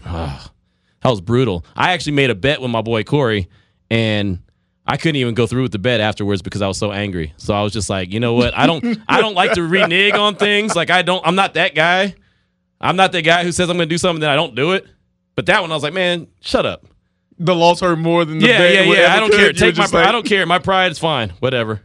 ah, 0.06 0.52
that 1.02 1.10
was 1.10 1.22
brutal. 1.22 1.66
I 1.74 1.94
actually 1.94 2.14
made 2.14 2.32
a 2.32 2.36
bet 2.36 2.60
with 2.60 2.72
my 2.72 2.82
boy 2.82 3.04
Corey, 3.04 3.48
and 3.90 4.40
I 4.86 4.98
couldn't 4.98 5.18
even 5.18 5.36
go 5.36 5.46
through 5.46 5.64
with 5.64 5.72
the 5.72 5.80
bet 5.80 6.00
afterwards 6.00 6.42
because 6.42 6.62
I 6.62 6.68
was 6.68 6.78
so 6.78 6.92
angry. 6.92 7.34
So 7.38 7.54
I 7.54 7.62
was 7.62 7.74
just 7.74 7.90
like, 7.90 8.12
you 8.12 8.20
know 8.20 8.34
what? 8.34 8.58
I 8.58 8.66
don't 8.66 9.00
I 9.08 9.22
don't 9.22 9.36
like 9.36 9.54
to 9.54 9.64
renege 9.64 10.16
on 10.16 10.36
things. 10.36 10.76
Like 10.76 10.90
I 10.90 11.02
don't 11.02 11.26
I'm 11.26 11.36
not 11.36 11.54
that 11.54 11.76
guy. 11.76 12.16
I'm 12.82 12.96
not 12.96 13.12
that 13.12 13.22
guy 13.22 13.44
who 13.44 13.52
says 13.52 13.70
I'm 13.70 13.78
going 13.78 13.90
to 13.90 13.94
do 13.94 13.98
something 13.98 14.22
then 14.22 14.30
I 14.30 14.36
don't 14.36 14.56
do 14.56 14.72
it. 14.72 14.88
But 15.36 15.46
that 15.48 15.62
one 15.62 15.72
I 15.72 15.76
was 15.76 15.84
like, 15.84 15.94
man, 15.94 16.28
shut 16.42 16.66
up. 16.66 16.86
The 17.38 17.56
loss 17.56 17.82
hurt 17.82 18.00
more 18.00 18.26
than 18.26 18.40
the 18.40 18.48
yeah, 18.48 18.58
bet 18.58 18.74
yeah, 18.74 18.82
yeah. 18.82 19.16
I 19.16 19.20
don't 19.20 19.30
could. 19.30 19.40
care. 19.40 19.54
Take 19.54 19.78
my 19.78 19.88
pride. 19.88 20.08
I 20.08 20.12
don't 20.12 20.26
care. 20.26 20.46
My 20.46 20.60
pride 20.60 20.92
is 20.92 21.00
fine. 21.00 21.30
Whatever. 21.40 21.82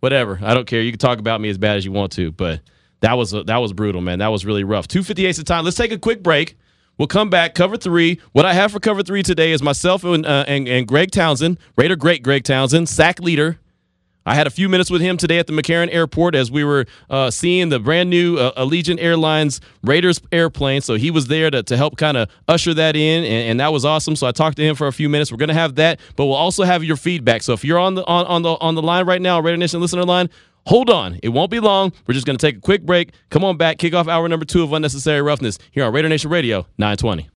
Whatever. 0.00 0.38
I 0.42 0.52
don't 0.54 0.66
care. 0.66 0.82
You 0.82 0.92
can 0.92 0.98
talk 0.98 1.18
about 1.18 1.40
me 1.40 1.48
as 1.50 1.58
bad 1.58 1.76
as 1.76 1.84
you 1.84 1.92
want 1.92 2.12
to, 2.12 2.32
but 2.32 2.60
that 3.00 3.14
was 3.14 3.30
that 3.30 3.56
was 3.56 3.72
brutal, 3.72 4.00
man. 4.00 4.18
That 4.18 4.28
was 4.28 4.44
really 4.44 4.64
rough. 4.64 4.88
258 4.88 5.38
of 5.38 5.44
time. 5.44 5.64
Let's 5.64 5.76
take 5.76 5.92
a 5.92 5.98
quick 5.98 6.22
break. 6.22 6.56
We'll 7.00 7.06
come 7.06 7.30
back. 7.30 7.54
Cover 7.54 7.78
three. 7.78 8.20
What 8.32 8.44
I 8.44 8.52
have 8.52 8.72
for 8.72 8.78
cover 8.78 9.02
three 9.02 9.22
today 9.22 9.52
is 9.52 9.62
myself 9.62 10.04
and 10.04 10.26
uh, 10.26 10.44
and, 10.46 10.68
and 10.68 10.86
Greg 10.86 11.10
Townsend, 11.10 11.58
Raider 11.74 11.96
great 11.96 12.22
Greg 12.22 12.44
Townsend, 12.44 12.90
sack 12.90 13.20
leader. 13.20 13.58
I 14.26 14.34
had 14.34 14.46
a 14.46 14.50
few 14.50 14.68
minutes 14.68 14.90
with 14.90 15.00
him 15.00 15.16
today 15.16 15.38
at 15.38 15.46
the 15.46 15.54
McCarran 15.54 15.88
Airport 15.90 16.34
as 16.34 16.50
we 16.50 16.62
were 16.62 16.84
uh, 17.08 17.30
seeing 17.30 17.70
the 17.70 17.80
brand 17.80 18.10
new 18.10 18.36
uh, 18.36 18.52
Allegiant 18.62 19.00
Airlines 19.00 19.62
Raiders 19.82 20.20
airplane. 20.30 20.82
So 20.82 20.96
he 20.96 21.10
was 21.10 21.28
there 21.28 21.50
to, 21.50 21.62
to 21.62 21.76
help 21.78 21.96
kind 21.96 22.18
of 22.18 22.28
usher 22.46 22.74
that 22.74 22.96
in, 22.96 23.24
and, 23.24 23.48
and 23.52 23.60
that 23.60 23.72
was 23.72 23.86
awesome. 23.86 24.14
So 24.14 24.26
I 24.26 24.32
talked 24.32 24.58
to 24.58 24.62
him 24.62 24.76
for 24.76 24.86
a 24.86 24.92
few 24.92 25.08
minutes. 25.08 25.32
We're 25.32 25.38
going 25.38 25.48
to 25.48 25.54
have 25.54 25.76
that, 25.76 26.00
but 26.16 26.26
we'll 26.26 26.34
also 26.34 26.64
have 26.64 26.84
your 26.84 26.96
feedback. 26.96 27.42
So 27.42 27.54
if 27.54 27.64
you're 27.64 27.78
on 27.78 27.94
the 27.94 28.04
on, 28.04 28.26
on 28.26 28.42
the 28.42 28.50
on 28.60 28.74
the 28.74 28.82
line 28.82 29.06
right 29.06 29.22
now, 29.22 29.40
Raider 29.40 29.56
Nation 29.56 29.80
listener 29.80 30.04
line, 30.04 30.28
hold 30.66 30.90
on. 30.90 31.18
It 31.22 31.30
won't 31.30 31.50
be 31.50 31.60
long. 31.60 31.92
We're 32.06 32.14
just 32.14 32.26
going 32.26 32.38
to 32.38 32.46
take 32.46 32.56
a 32.56 32.60
quick 32.60 32.82
break. 32.86 33.10
Come 33.30 33.44
on 33.44 33.56
back. 33.56 33.78
Kick 33.78 33.94
off 33.94 34.08
hour 34.08 34.28
number 34.28 34.44
two 34.44 34.62
of 34.62 34.72
Unnecessary 34.72 35.22
Roughness 35.22 35.58
here 35.72 35.84
on 35.84 35.92
Raider 35.92 36.08
Nation 36.08 36.30
Radio 36.30 36.66
920. 36.78 37.28